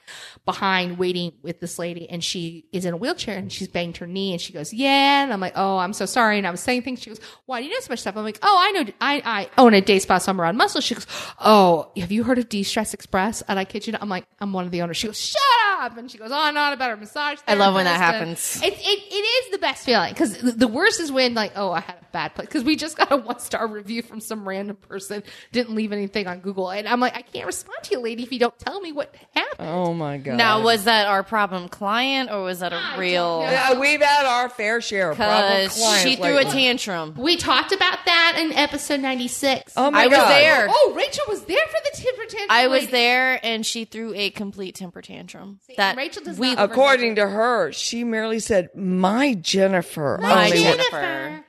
behind 0.44 0.98
waiting 0.98 1.32
with 1.42 1.60
this 1.60 1.78
lady, 1.78 2.08
and 2.08 2.22
she 2.22 2.66
is 2.72 2.84
in 2.84 2.94
a 2.94 2.96
wheelchair 2.96 3.38
and 3.38 3.52
she's 3.52 3.68
banged 3.68 3.96
her 3.98 4.06
knee, 4.06 4.32
and 4.32 4.40
she 4.40 4.52
goes, 4.52 4.72
"Yeah," 4.72 5.22
and 5.22 5.32
I'm 5.32 5.40
like, 5.40 5.54
"Oh, 5.56 5.78
I'm 5.78 5.92
so 5.92 6.06
sorry." 6.06 6.38
And 6.38 6.46
I 6.46 6.50
was 6.50 6.60
saying 6.60 6.82
things. 6.82 7.02
She 7.02 7.10
goes, 7.10 7.20
"Why 7.46 7.60
do 7.60 7.66
you 7.66 7.72
know 7.72 7.80
so 7.80 7.90
much 7.90 8.00
stuff?" 8.00 8.16
I'm 8.16 8.24
like, 8.24 8.38
"Oh, 8.42 8.56
I 8.58 8.70
know. 8.72 8.92
I 9.00 9.22
I 9.24 9.50
own 9.58 9.74
a 9.74 9.80
day 9.80 9.98
spa 9.98 10.18
somewhere 10.18 10.46
on 10.46 10.56
Muscle." 10.56 10.80
She 10.80 10.94
goes, 10.94 11.06
"Oh, 11.40 11.90
have 11.96 12.12
you 12.12 12.24
heard 12.24 12.38
of 12.38 12.48
De 12.48 12.62
Stress 12.62 12.94
Express?" 12.94 13.42
And 13.42 13.58
I 13.58 13.64
kid 13.64 13.86
you 13.86 13.92
not, 13.92 14.02
I'm 14.02 14.08
like, 14.08 14.24
"I'm 14.40 14.52
one 14.52 14.64
of 14.64 14.70
the 14.70 14.82
owners." 14.82 14.96
She 14.96 15.06
goes, 15.06 15.20
"Shut 15.20 15.40
up!" 15.80 15.96
And 15.96 16.10
she 16.10 16.18
goes 16.18 16.30
oh, 16.30 16.34
on 16.34 16.50
and 16.50 16.58
on 16.58 16.72
about 16.72 16.90
her 16.90 16.96
massage. 16.96 17.38
I 17.46 17.54
love 17.54 17.74
when 17.74 17.84
that 17.84 18.00
happens. 18.00 18.60
it, 18.62 18.72
it, 18.72 18.78
it 18.78 19.14
is 19.14 19.52
the 19.52 19.58
best 19.58 19.84
feeling 19.84 20.12
because 20.12 20.38
the 20.40 20.68
worst 20.68 21.00
is 21.00 21.10
when 21.10 21.34
like 21.34 21.52
oh 21.56 21.72
I 21.72 21.80
had 21.80 21.96
a 21.96 22.06
bad 22.12 22.34
place 22.34 22.46
because 22.46 22.64
we 22.64 22.76
just 22.76 22.96
got 22.96 23.12
a 23.12 23.16
one 23.16 23.38
star 23.38 23.66
review 23.66 24.02
from 24.02 24.20
some 24.20 24.46
random 24.46 24.76
person 24.76 25.22
didn't 25.52 25.74
leave 25.74 25.92
anything 25.92 26.26
on 26.26 26.40
Google 26.40 26.70
and 26.70 26.88
I'm 26.88 27.00
like 27.00 27.16
I 27.16 27.22
can't 27.22 27.46
respond 27.46 27.78
to 27.84 27.94
you 27.94 28.00
lady 28.00 28.22
if 28.22 28.32
you 28.32 28.38
don't 28.38 28.58
tell 28.58 28.80
me 28.80 28.92
what 28.92 29.14
happened. 29.34 29.68
Oh 29.68 29.94
my 29.94 30.18
god! 30.18 30.36
Now, 30.36 30.62
was 30.62 30.84
that 30.84 31.06
our 31.06 31.22
problem 31.22 31.68
client 31.68 32.30
or 32.30 32.42
was 32.42 32.60
that 32.60 32.72
a 32.72 32.76
I 32.76 32.98
real? 32.98 33.40
Yeah, 33.42 33.78
we've 33.78 34.00
had 34.00 34.26
our 34.26 34.48
fair 34.48 34.80
share 34.80 35.10
of 35.10 35.16
problem 35.16 35.62
Because 35.62 35.78
clients. 35.78 36.02
she 36.02 36.16
threw 36.16 36.38
a 36.38 36.44
tantrum. 36.44 37.14
We 37.16 37.36
talked 37.36 37.72
about 37.72 37.98
that 38.06 38.36
in 38.38 38.52
episode 38.52 39.00
96. 39.00 39.74
Oh 39.76 39.90
my 39.90 40.04
I 40.04 40.06
was 40.06 40.16
there. 40.16 40.66
Oh, 40.68 40.92
Rachel 40.96 41.24
was 41.28 41.42
there 41.44 41.66
for 41.66 41.78
the 41.84 42.02
temper 42.02 42.22
tantrum. 42.22 42.46
I 42.50 42.66
was 42.68 42.82
lady. 42.82 42.92
there, 42.92 43.40
and 43.44 43.64
she 43.64 43.84
threw 43.84 44.14
a 44.14 44.30
complete 44.30 44.74
temper 44.74 45.02
tantrum. 45.02 45.60
See, 45.70 45.76
that 45.76 45.96
Rachel 45.96 46.22
does 46.24 46.38
we, 46.38 46.54
not- 46.54 46.70
According 46.70 47.14
to 47.16 47.26
her, 47.28 47.72
she 47.72 48.04
merely 48.04 48.38
said, 48.40 48.68
"My 48.74 49.34
Jennifer 49.34 50.18
My 50.20 50.46
only, 50.46 50.58
Jennifer. 50.62 50.90
Jennifer. 50.90 51.44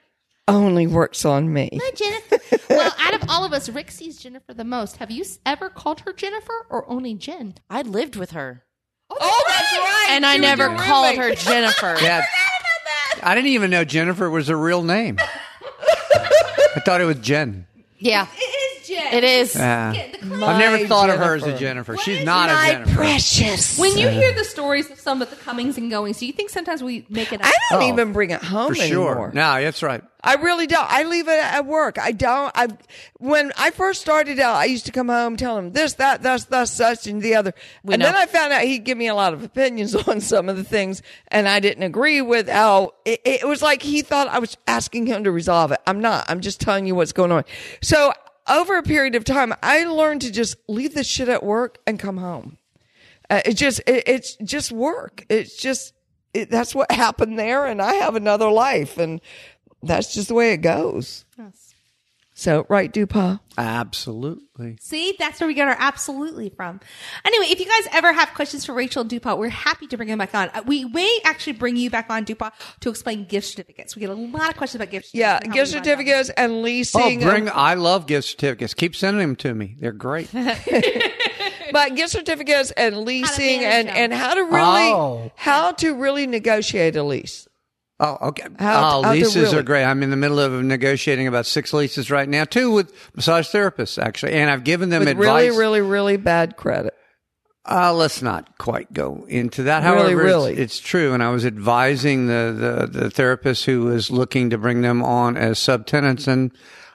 only 0.47 0.87
works 0.87 1.25
on 1.25 1.51
me." 1.51 1.69
Hi, 1.81 1.91
Jennifer. 1.95 2.57
well, 2.69 2.93
out 2.99 3.13
of 3.13 3.29
all 3.29 3.43
of 3.45 3.53
us, 3.53 3.67
Rick 3.69 3.91
sees 3.91 4.17
Jennifer 4.17 4.53
the 4.53 4.63
most. 4.63 4.97
Have 4.97 5.11
you 5.11 5.25
ever 5.45 5.69
called 5.69 6.01
her 6.01 6.13
Jennifer 6.13 6.65
or 6.69 6.89
only 6.89 7.13
Jen? 7.15 7.55
I 7.69 7.81
lived 7.81 8.15
with 8.15 8.31
her, 8.31 8.63
Oh, 9.09 9.17
oh 9.19 9.43
that's 9.47 9.77
right. 9.77 10.07
and 10.11 10.25
I 10.25 10.35
She 10.35 10.41
was 10.41 10.47
never 10.47 10.75
called 10.77 11.15
her 11.15 11.21
roommate. 11.23 11.37
Jennifer. 11.39 11.97
Yeah. 12.01 12.25
I 13.23 13.35
didn't 13.35 13.49
even 13.51 13.69
know 13.69 13.83
Jennifer 13.83 14.29
was 14.29 14.49
a 14.49 14.55
real 14.55 14.81
name. 14.83 15.17
I 16.75 16.79
thought 16.85 17.01
it 17.01 17.05
was 17.05 17.17
Jen. 17.19 17.67
Yeah, 17.99 18.25
It 19.13 19.23
is 19.23 19.53
Jen. 19.53 19.95
it 19.95 20.03
is. 20.03 20.21
Yeah. 20.21 20.27
The 20.37 20.45
I've 20.45 20.57
never 20.59 20.87
thought 20.87 21.09
of 21.09 21.17
her 21.19 21.35
as 21.35 21.43
a 21.43 21.57
Jennifer. 21.57 21.59
Jennifer. 21.59 21.93
What 21.93 22.01
She's 22.05 22.19
is 22.19 22.25
not 22.25 22.49
a 22.49 22.71
Jennifer. 22.71 22.95
precious. 22.95 23.77
When 23.79 23.97
you 23.97 24.09
hear 24.09 24.33
the 24.33 24.43
stories 24.43 24.89
of 24.91 24.99
some 24.99 25.21
of 25.21 25.29
the 25.29 25.35
comings 25.35 25.77
and 25.77 25.89
goings, 25.89 26.19
do 26.19 26.25
you 26.25 26.33
think 26.33 26.49
sometimes 26.49 26.83
we 26.83 27.05
make 27.09 27.33
it 27.33 27.41
up? 27.41 27.47
I 27.47 27.51
don't 27.71 27.83
Oh, 27.83 27.87
even 27.93 28.13
bring 28.13 28.31
it 28.31 28.41
home 28.43 28.73
For 28.75 28.81
anymore. 28.81 29.13
sure. 29.15 29.31
No, 29.33 29.61
that's 29.61 29.81
right. 29.83 30.03
I 30.23 30.35
really 30.35 30.67
don't. 30.67 30.85
I 30.87 31.03
leave 31.03 31.27
it 31.27 31.43
at 31.43 31.65
work. 31.65 31.97
I 31.97 32.11
don't. 32.11 32.51
I 32.55 32.67
when 33.17 33.51
I 33.57 33.71
first 33.71 34.01
started 34.01 34.39
out, 34.39 34.55
I 34.55 34.65
used 34.65 34.85
to 34.85 34.91
come 34.91 35.07
home 35.07 35.35
tell 35.35 35.57
him 35.57 35.71
this, 35.71 35.93
that, 35.95 36.21
that's, 36.21 36.45
that's, 36.45 36.69
such, 36.69 37.07
and 37.07 37.23
the 37.23 37.33
other. 37.35 37.53
and 37.83 37.99
know. 37.99 38.05
then 38.05 38.15
I 38.15 38.27
found 38.27 38.53
out 38.53 38.61
he'd 38.61 38.83
give 38.83 38.99
me 38.99 39.07
a 39.07 39.15
lot 39.15 39.33
of 39.33 39.43
opinions 39.43 39.95
on 40.07 40.21
some 40.21 40.47
of 40.47 40.57
the 40.57 40.63
things, 40.63 41.01
and 41.29 41.47
I 41.47 41.59
didn't 41.59 41.81
agree 41.83 42.21
with 42.21 42.47
how 42.47 42.91
it, 43.03 43.21
it 43.25 43.47
was 43.47 43.63
like 43.63 43.81
he 43.81 44.03
thought 44.03 44.27
I 44.27 44.37
was 44.37 44.57
asking 44.67 45.07
him 45.07 45.23
to 45.23 45.31
resolve 45.31 45.71
it. 45.71 45.79
I'm 45.87 46.01
not. 46.01 46.25
I'm 46.29 46.41
just 46.41 46.61
telling 46.61 46.85
you 46.85 46.93
what's 46.93 47.13
going 47.13 47.31
on. 47.31 47.43
So 47.81 48.13
over 48.51 48.77
a 48.77 48.83
period 48.83 49.15
of 49.15 49.23
time, 49.23 49.53
I 49.63 49.85
learned 49.85 50.21
to 50.21 50.31
just 50.31 50.55
leave 50.67 50.93
the 50.93 51.03
shit 51.03 51.29
at 51.29 51.43
work 51.43 51.79
and 51.87 51.97
come 51.99 52.17
home. 52.17 52.57
Uh, 53.29 53.41
it 53.45 53.53
just 53.53 53.79
it, 53.87 54.03
it's 54.07 54.35
just 54.43 54.71
work. 54.71 55.25
It's 55.29 55.55
just 55.55 55.93
it, 56.33 56.49
that's 56.49 56.75
what 56.75 56.91
happened 57.05 57.39
there, 57.39 57.65
and 57.65 57.81
I 57.81 57.93
have 57.95 58.15
another 58.15 58.51
life, 58.51 58.97
and 58.97 59.21
that's 59.81 60.13
just 60.13 60.27
the 60.27 60.33
way 60.33 60.53
it 60.53 60.57
goes. 60.57 61.25
So 62.41 62.65
right, 62.69 62.91
Dupa? 62.91 63.39
Absolutely. 63.55 64.75
See, 64.81 65.15
that's 65.19 65.39
where 65.39 65.47
we 65.47 65.53
get 65.53 65.67
our 65.67 65.75
absolutely 65.77 66.49
from. 66.49 66.79
Anyway, 67.23 67.45
if 67.51 67.59
you 67.59 67.67
guys 67.67 67.87
ever 67.93 68.11
have 68.11 68.33
questions 68.33 68.65
for 68.65 68.73
Rachel 68.73 69.05
Dupa, 69.05 69.37
we're 69.37 69.49
happy 69.49 69.85
to 69.85 69.95
bring 69.95 70.09
them 70.09 70.17
back 70.17 70.33
on. 70.33 70.49
Uh, 70.49 70.63
We 70.65 70.85
may 70.85 71.19
actually 71.23 71.53
bring 71.53 71.75
you 71.75 71.91
back 71.91 72.09
on 72.09 72.25
Dupa 72.25 72.51
to 72.79 72.89
explain 72.89 73.25
gift 73.25 73.45
certificates. 73.47 73.95
We 73.95 73.99
get 73.99 74.09
a 74.09 74.15
lot 74.15 74.49
of 74.49 74.57
questions 74.57 74.81
about 74.81 74.89
gift 74.89 75.05
certificates. 75.09 75.13
Yeah, 75.13 75.35
and 75.43 75.53
gift 75.53 75.53
we 75.53 75.59
run 75.59 75.83
them. 75.83 75.83
certificates 75.83 76.29
and 76.31 76.61
leasing. 76.63 77.01
Oh, 77.01 77.05
leasing. 77.09 77.29
bring! 77.29 77.49
I 77.53 77.75
love 77.75 78.07
gift 78.07 78.27
certificates. 78.29 78.73
Keep 78.73 78.95
sending 78.95 79.19
them 79.21 79.35
to 79.35 79.53
me. 79.53 79.75
They're 79.79 79.91
great. 79.91 80.27
but 80.33 81.95
gift 81.95 82.09
certificates 82.09 82.71
and 82.71 82.97
leasing 83.01 83.63
and, 83.63 83.87
them. 83.87 83.95
and 83.95 84.13
how 84.13 84.33
to 84.33 84.41
really 84.41 84.89
Oh. 84.91 85.31
how 85.35 85.73
to 85.73 85.93
really 85.93 86.25
negotiate 86.25 86.95
a 86.95 87.03
lease. 87.03 87.47
Oh, 88.03 88.17
okay. 88.29 88.47
Oh, 88.59 88.63
how 89.03 89.11
leases 89.11 89.35
really- 89.35 89.57
are 89.59 89.63
great. 89.63 89.83
I'm 89.83 90.01
in 90.01 90.09
the 90.09 90.17
middle 90.17 90.39
of 90.39 90.51
negotiating 90.63 91.27
about 91.27 91.45
six 91.45 91.71
leases 91.71 92.09
right 92.09 92.27
now, 92.27 92.45
two 92.45 92.71
with 92.71 92.91
massage 93.15 93.47
therapists 93.49 94.01
actually, 94.01 94.33
and 94.33 94.49
I've 94.49 94.63
given 94.63 94.89
them 94.89 95.01
With 95.01 95.09
advice. 95.09 95.25
really, 95.27 95.49
really, 95.51 95.81
really 95.81 96.17
bad 96.17 96.57
credit. 96.57 96.95
Uh, 97.63 97.93
let's 97.93 98.23
not 98.23 98.57
quite 98.57 98.91
go 98.91 99.23
into 99.27 99.63
that. 99.63 99.83
Really, 99.83 100.13
However, 100.13 100.23
really. 100.23 100.51
It's, 100.53 100.77
it's 100.77 100.79
true. 100.79 101.13
And 101.13 101.21
I 101.21 101.29
was 101.29 101.45
advising 101.45 102.25
the, 102.25 102.87
the, 102.91 103.01
the 103.01 103.09
therapist 103.11 103.65
who 103.65 103.81
was 103.83 104.09
looking 104.09 104.49
to 104.49 104.57
bring 104.57 104.81
them 104.81 105.03
on 105.03 105.37
as 105.37 105.59
subtenants. 105.59 106.27
And 106.27 106.51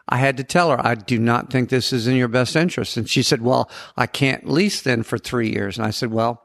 I 0.09 0.17
had 0.17 0.37
to 0.39 0.45
tell 0.45 0.71
her, 0.71 0.85
I 0.85 0.97
do 0.97 1.21
not 1.21 1.53
think 1.53 1.69
this 1.69 1.93
is 1.93 2.09
in 2.09 2.17
your 2.17 2.27
best 2.27 2.57
interest. 2.57 2.97
And 2.97 3.09
she 3.09 3.23
said, 3.23 3.43
well, 3.43 3.71
I 3.97 4.07
can't 4.07 4.49
lease 4.49 4.83
then 4.83 5.05
for 5.05 5.19
three 5.19 5.53
years. 5.53 5.79
And 5.79 5.87
I 5.87 5.91
said, 5.91 6.11
well, 6.11 6.43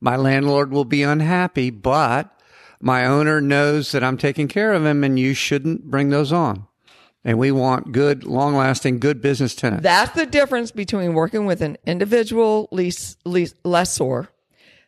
my 0.00 0.14
landlord 0.14 0.70
will 0.70 0.84
be 0.84 1.02
unhappy, 1.02 1.70
but 1.70 2.32
my 2.80 3.04
owner 3.06 3.40
knows 3.40 3.92
that 3.92 4.02
I'm 4.02 4.16
taking 4.16 4.48
care 4.48 4.72
of 4.72 4.84
him 4.84 5.04
and 5.04 5.18
you 5.18 5.34
shouldn't 5.34 5.84
bring 5.90 6.10
those 6.10 6.32
on. 6.32 6.66
And 7.22 7.38
we 7.38 7.52
want 7.52 7.92
good, 7.92 8.24
long 8.24 8.56
lasting, 8.56 8.98
good 8.98 9.20
business 9.20 9.54
tenants. 9.54 9.82
That's 9.82 10.12
the 10.14 10.24
difference 10.24 10.70
between 10.70 11.12
working 11.12 11.44
with 11.44 11.60
an 11.60 11.76
individual 11.86 12.68
lease, 12.72 13.16
lease 13.24 13.54
lessor 13.64 14.28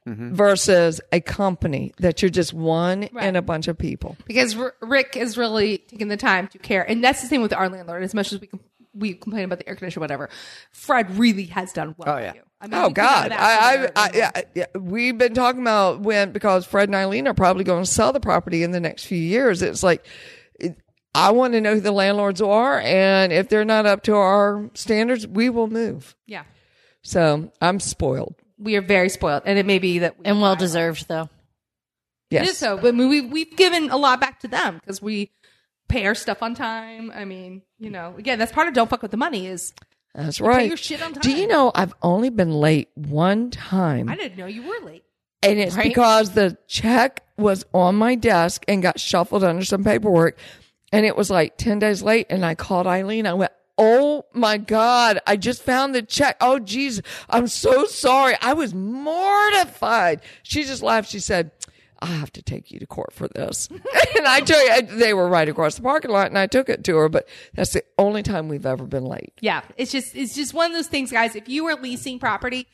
Mm-hmm. 0.05 0.35
versus 0.35 1.01
a 1.13 1.21
company 1.21 1.93
that 2.01 2.23
you're 2.23 2.29
just 2.29 2.53
one 2.53 3.05
and 3.17 3.37
a 3.37 3.43
bunch 3.43 3.69
of 3.69 3.79
people. 3.79 4.17
because 4.27 4.57
R- 4.59 4.75
Rick 4.83 5.17
is 5.17 5.39
really 5.39 5.79
taking 5.79 6.09
the 6.09 6.17
time 6.17 6.49
to 6.49 6.59
care, 6.59 6.83
and 6.83 7.05
that's 7.05 7.23
the 7.23 7.29
same 7.29 7.41
with 7.41 7.53
our 7.53 7.69
landlord. 7.69 8.03
As 8.03 8.13
much 8.13 8.33
as 8.33 8.41
we 8.41 8.49
com- 8.49 8.59
we 8.95 9.15
complain 9.15 9.45
about 9.45 9.61
the 9.61 9.69
air 9.69 9.77
conditioner, 9.77 10.01
whatever, 10.01 10.29
Fred 10.73 11.17
really 11.17 11.45
has 11.45 11.73
done 11.73 11.95
well. 11.97 12.09
Oh, 12.09 12.17
for 12.19 12.21
yeah. 12.21 12.33
You. 12.63 12.69
I 12.77 12.79
oh, 12.79 12.83
mean, 12.83 12.85
Oh 12.85 12.89
we 12.89 12.95
could 12.95 13.03
not 13.03 13.29
God! 13.29 13.33
I, 13.33 13.85
I, 13.85 13.91
I, 13.97 14.11
yeah, 14.15 14.31
yeah, 14.55 14.67
we've 14.75 15.19
been 15.19 15.35
talking 15.35 15.61
about 15.61 16.01
when 16.01 16.33
because 16.33 16.67
Fred 16.67 16.89
and 16.89 16.97
Eileen 16.97 17.27
are 17.29 17.35
probably 17.35 17.65
going 17.65 17.85
to 17.85 17.91
sell 17.91 18.13
the 18.13 18.21
property 18.21 18.63
in 18.63 18.71
the 18.71 18.81
next 18.81 19.05
few 19.05 19.19
years. 19.19 19.63
It's 19.63 19.83
like 19.83 20.07
it, 20.61 20.77
I 21.15 21.33
want 21.33 21.55
to 21.55 21.61
know 21.61 21.75
who 21.75 21.81
the 21.81 21.93
landlords 21.93 22.41
are, 22.41 22.81
and 22.81 23.33
if 23.33 23.49
they're 23.49 23.65
not 23.65 23.87
up 23.87 24.03
to 24.05 24.15
our 24.15 24.71
standards, 24.75 25.27
we 25.27 25.51
will 25.51 25.69
move. 25.69 26.17
yeah, 26.27 26.45
So 27.03 27.53
I'm 27.61 27.81
spoiled. 27.81 28.35
we 28.59 28.77
are 28.77 28.83
very 28.83 29.09
spoiled, 29.09 29.43
and 29.47 29.59
it 29.59 29.67
may 29.67 29.79
be 29.79 30.01
that 30.01 30.19
we 30.19 30.25
and 30.25 30.41
well 30.41 30.57
deserved 30.57 31.09
though. 31.09 31.29
Yes. 32.31 32.49
It 32.49 32.51
is 32.53 32.59
so. 32.59 32.77
But 32.79 32.89
I 32.89 32.91
mean, 32.93 33.09
we 33.11 33.21
we've 33.21 33.57
given 33.57 33.91
a 33.91 33.97
lot 33.97 34.21
back 34.21 34.41
to 34.41 34.49
them 34.49 34.77
because 34.77 35.03
we 35.03 35.31
pay 35.89 36.07
our 36.07 36.15
stuff 36.15 36.43
on 36.43 36.55
time. 36.55 37.13
I 37.15 37.27
mean, 37.27 37.61
you 37.79 37.91
know, 37.91 38.15
again, 38.17 38.39
that's 38.39 38.53
part 38.53 38.69
of 38.69 38.75
don't 38.75 38.89
fuck 38.89 39.03
with 39.03 39.11
the 39.11 39.19
money 39.19 39.47
is 39.47 39.75
That's 40.15 40.41
right. 40.41 40.69
your 40.69 40.77
shit 40.77 41.03
on 41.03 41.13
Do 41.15 41.33
you 41.33 41.47
know 41.47 41.73
I've 41.75 41.95
only 42.03 42.29
been 42.31 42.53
late 42.53 42.91
one 42.95 43.51
time, 43.51 44.09
I 44.09 44.17
didn't 44.17 44.37
know 44.39 44.47
you 44.47 44.63
were 44.63 44.79
late. 44.87 45.05
and 45.43 45.59
it's 45.59 45.75
Right? 45.77 45.85
because 45.89 46.33
the 46.33 46.59
check 46.69 47.25
was 47.39 47.65
on 47.73 47.95
my 47.97 48.15
desk 48.15 48.65
and 48.69 48.83
got 48.83 49.01
shuffled 49.01 49.43
under 49.43 49.65
some 49.65 49.83
paperwork, 49.85 50.37
and 50.93 51.07
it 51.07 51.17
was 51.17 51.31
like 51.31 51.57
ten 51.57 51.79
days 51.79 52.03
late. 52.03 52.27
And 52.29 52.45
I 52.45 52.55
called 52.55 52.87
Eileen. 52.87 53.27
I 53.27 53.33
went. 53.35 53.53
Oh 53.79 54.27
my 54.35 54.59
God. 54.59 55.19
I 55.27 55.37
just 55.39 55.63
found 55.63 55.95
the 55.95 56.03
check. 56.03 56.37
Oh 56.43 56.59
geez. 56.59 57.01
I'm 57.31 57.47
so 57.47 57.87
sorry. 57.87 58.35
I 58.43 58.53
was 58.53 58.75
mortified. 58.75 60.21
She 60.43 60.65
just 60.65 60.83
laughed. 60.83 61.11
She 61.11 61.21
said, 61.21 61.51
I 62.03 62.07
have 62.07 62.33
to 62.33 62.43
take 62.43 62.71
you 62.71 62.79
to 62.81 62.87
court 62.87 63.13
for 63.13 63.29
this. 63.29 63.69
and 64.17 64.27
I 64.27 64.41
tell 64.41 64.63
you, 64.83 64.83
they 64.99 65.15
were 65.15 65.29
right 65.29 65.49
across 65.49 65.77
the 65.77 65.83
parking 65.83 66.11
lot 66.11 66.27
and 66.27 66.39
I 66.39 66.47
took 66.47 66.69
it 66.69 66.85
to 66.85 66.97
her, 66.97 67.09
but 67.09 67.29
that's 67.55 67.73
the 67.73 67.85
only 67.99 68.23
time 68.23 68.49
we've 68.49 68.67
ever 68.67 68.85
been 68.85 69.05
late. 69.05 69.33
Yeah, 69.41 69.63
it's 69.77 69.93
just 69.93 70.15
it's 70.17 70.35
just 70.35 70.53
one 70.55 70.71
of 70.71 70.77
those 70.77 70.89
things, 70.89 71.11
guys. 71.13 71.37
If 71.37 71.49
you 71.49 71.67
are 71.67 71.77
leasing 71.77 72.19
property, 72.19 72.67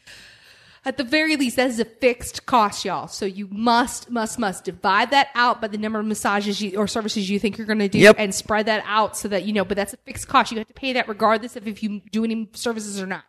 at 0.85 0.97
the 0.97 1.05
very 1.05 1.37
least, 1.37 1.57
that 1.57 1.69
is 1.69 1.81
a 1.81 1.85
fixed 1.85 2.47
cost, 2.47 2.85
y'all. 2.85 3.09
So 3.09 3.27
you 3.27 3.49
must, 3.51 4.09
must, 4.11 4.39
must 4.39 4.65
divide 4.65 5.11
that 5.11 5.29
out 5.35 5.61
by 5.61 5.67
the 5.69 5.77
number 5.77 5.99
of 5.99 6.07
massages 6.07 6.63
you, 6.63 6.79
or 6.79 6.87
services 6.87 7.29
you 7.29 7.39
think 7.39 7.59
you're 7.59 7.67
going 7.67 7.81
to 7.81 7.89
do, 7.89 7.99
Yep. 7.99 8.17
and 8.19 8.35
spread 8.35 8.67
that 8.67 8.83
out 8.87 9.17
so 9.17 9.29
that 9.29 9.45
you 9.45 9.53
know. 9.53 9.65
But 9.65 9.77
that's 9.77 9.93
a 9.93 9.97
fixed 9.99 10.29
cost. 10.29 10.51
You 10.53 10.59
have 10.59 10.69
to 10.69 10.75
pay 10.75 10.93
that 10.95 11.09
regardless 11.09 11.57
of 11.57 11.67
if 11.69 11.83
you 11.83 12.01
do 12.13 12.25
any 12.25 12.49
services 12.55 13.01
or 13.03 13.07
not. 13.07 13.25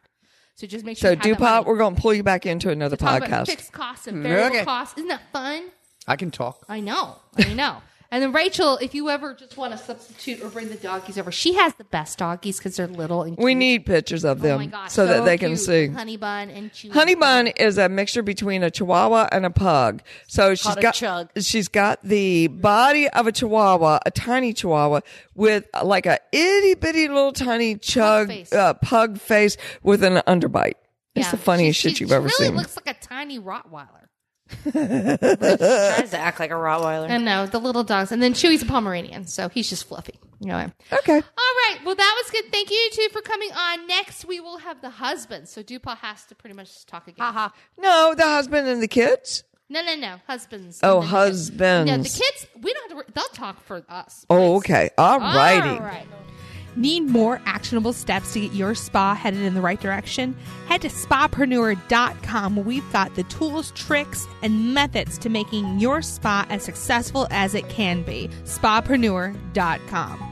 So 0.56 0.68
just 0.68 0.86
make 0.86 0.98
sure. 0.98 1.08
So 1.08 1.12
you 1.12 1.16
have 1.18 1.24
that 1.24 1.30
DuPont, 1.30 1.54
money. 1.56 1.66
we're 1.68 1.78
going 1.78 1.96
to 1.96 2.02
pull 2.02 2.14
you 2.14 2.24
back 2.24 2.46
into 2.46 2.70
another 2.70 2.96
Talk 2.98 3.24
about 3.24 3.30
podcast. 3.30 3.48
fixed 3.48 3.72
costs 3.72 4.08
and 4.08 4.22
variable 4.22 4.58
Okay. 4.58 4.66
costs. 4.66 4.98
Isn't 4.98 5.08
that 5.10 5.22
fun? 5.34 5.64
I 6.10 6.16
can 6.18 6.32
talk. 6.32 6.66
I 6.68 6.80
know. 6.82 7.16
I 7.38 7.54
know. 7.54 7.78
And 8.12 8.24
then 8.24 8.32
Rachel, 8.34 8.78
if 8.82 8.96
you 8.96 9.12
ever 9.12 9.36
just 9.36 9.56
want 9.56 9.72
to 9.72 9.78
substitute 9.78 10.42
or 10.44 10.50
bring 10.50 10.68
the 10.70 10.78
doggies 10.78 11.20
over, 11.20 11.32
she 11.32 11.54
has 11.54 11.76
the 11.76 11.84
best 11.84 12.18
doggies 12.18 12.58
because 12.58 12.76
they're 12.76 12.88
little 12.88 13.22
and 13.22 13.38
cute. 13.38 13.44
We 13.46 13.54
need 13.54 13.86
pictures 13.86 14.26
of 14.26 14.40
Oh 14.40 14.42
them 14.42 14.60
my 14.62 14.66
gosh, 14.66 14.92
so, 14.94 15.06
that 15.06 15.26
they 15.26 15.38
can 15.38 15.50
cute. 15.50 15.60
see. 15.60 15.88
Honey 15.90 16.18
bun 16.18 16.50
and 16.50 16.72
chewy. 16.72 16.92
Honey 16.92 17.14
bun 17.14 17.46
is 17.46 17.78
a 17.78 17.88
mixture 17.88 18.24
between 18.24 18.64
a 18.64 18.72
chihuahua 18.72 19.30
and 19.32 19.46
a 19.46 19.52
pug. 19.52 20.02
So 20.28 20.56
she's 20.56 20.64
Called 20.64 20.80
a 20.80 20.82
got 20.82 20.94
chug. 20.96 21.30
she's 21.40 21.68
got 21.68 22.02
the 22.02 22.48
body 22.48 23.08
of 23.10 23.28
a 23.28 23.32
chihuahua, 23.32 24.00
a 24.04 24.10
tiny 24.10 24.54
chihuahua 24.54 25.02
with 25.36 25.66
uh, 25.76 25.86
like 25.86 26.08
a 26.08 26.18
itty 26.32 26.74
bitty 26.74 27.10
little 27.10 27.32
tiny 27.32 27.76
chug 27.76 28.30
face. 28.30 28.52
uh, 28.52 28.74
pug 28.74 29.20
face 29.20 29.56
with 29.84 30.04
an 30.04 30.14
underbite. 30.26 30.74
It's 31.14 31.28
Yeah. 31.28 31.32
the 31.32 31.38
funniest 31.38 31.80
She- 31.80 31.90
shit 31.90 31.98
she- 32.00 32.06
you've 32.06 32.12
ever 32.12 32.28
she 32.28 32.34
really 32.40 32.48
seen. 32.48 32.58
looks 32.58 32.76
like 32.76 32.88
a 32.98 33.00
tiny 33.00 33.40
Rottweiler. 33.40 34.08
Tries 34.72 36.12
to 36.12 36.18
act 36.18 36.40
like 36.40 36.52
a 36.52 36.56
Rottweiler. 36.56 37.10
I 37.10 37.18
know 37.18 37.46
the 37.46 37.60
little 37.60 37.84
dogs, 37.84 38.12
and 38.12 38.22
then 38.22 38.34
Chewy's 38.34 38.62
a 38.62 38.66
Pomeranian, 38.66 39.28
so 39.28 39.50
he's 39.50 39.70
just 39.70 39.88
fluffy. 39.88 40.20
Anyway. 40.42 40.72
okay. 40.94 41.16
All 41.16 41.22
right. 41.22 41.78
Well, 41.84 41.96
that 41.96 42.22
was 42.24 42.32
good. 42.32 42.52
Thank 42.52 42.72
you 42.72 42.90
two 42.94 43.10
for 43.12 43.22
coming 43.22 43.52
on. 43.52 43.88
Next, 43.88 44.24
we 44.26 44.40
will 44.40 44.60
have 44.60 44.82
the 44.82 44.90
husband. 44.90 45.50
So 45.50 45.62
Dupa 45.62 45.98
has 45.98 46.24
to 46.26 46.36
pretty 46.36 46.56
much 46.56 46.86
talk 46.86 47.08
again. 47.10 47.26
Haha. 47.26 47.50
No, 47.78 48.14
the 48.16 48.24
husband 48.24 48.68
and 48.68 48.82
the 48.82 48.88
kids. 48.88 49.44
No, 49.68 49.82
no, 49.84 49.96
no. 49.96 50.16
Husbands. 50.28 50.80
Oh, 50.82 51.02
And 51.02 51.04
the 51.04 51.08
kids. 51.08 51.12
husbands. 51.12 51.92
No, 51.92 51.98
the 51.98 52.04
kids. 52.10 52.48
We 52.62 52.74
don't 52.74 52.82
have 52.84 52.90
to. 52.92 52.96
Worry. 52.96 53.06
They'll 53.14 53.24
talk 53.34 53.62
for 53.66 53.84
us. 53.90 54.26
Oh, 54.30 54.56
okay. 54.58 54.90
All 54.98 55.20
righty. 55.20 55.70
All 55.70 55.80
right. 55.82 56.08
Need 56.80 57.10
more 57.10 57.42
actionable 57.46 57.92
steps 57.92 58.32
to 58.34 58.40
get 58.40 58.54
your 58.54 58.74
spa 58.74 59.14
headed 59.14 59.42
in 59.42 59.54
the 59.54 59.60
right 59.60 59.82
direction? 59.82 60.34
Head 60.68 60.82
to 60.84 60.88
spapreneur.com 60.88 62.56
where 62.56 62.66
we've 62.66 62.94
got 62.94 63.14
the 63.16 63.24
tools, 63.24 63.72
tricks, 63.72 64.26
and 64.42 64.74
methods 64.74 65.18
to 65.18 65.30
making 65.30 65.80
your 65.80 66.02
spa 66.02 66.46
as 66.50 66.64
successful 66.64 67.28
as 67.32 67.54
it 67.54 67.68
can 67.68 68.02
be. 68.04 68.30
Spapreneur.com. 68.46 70.29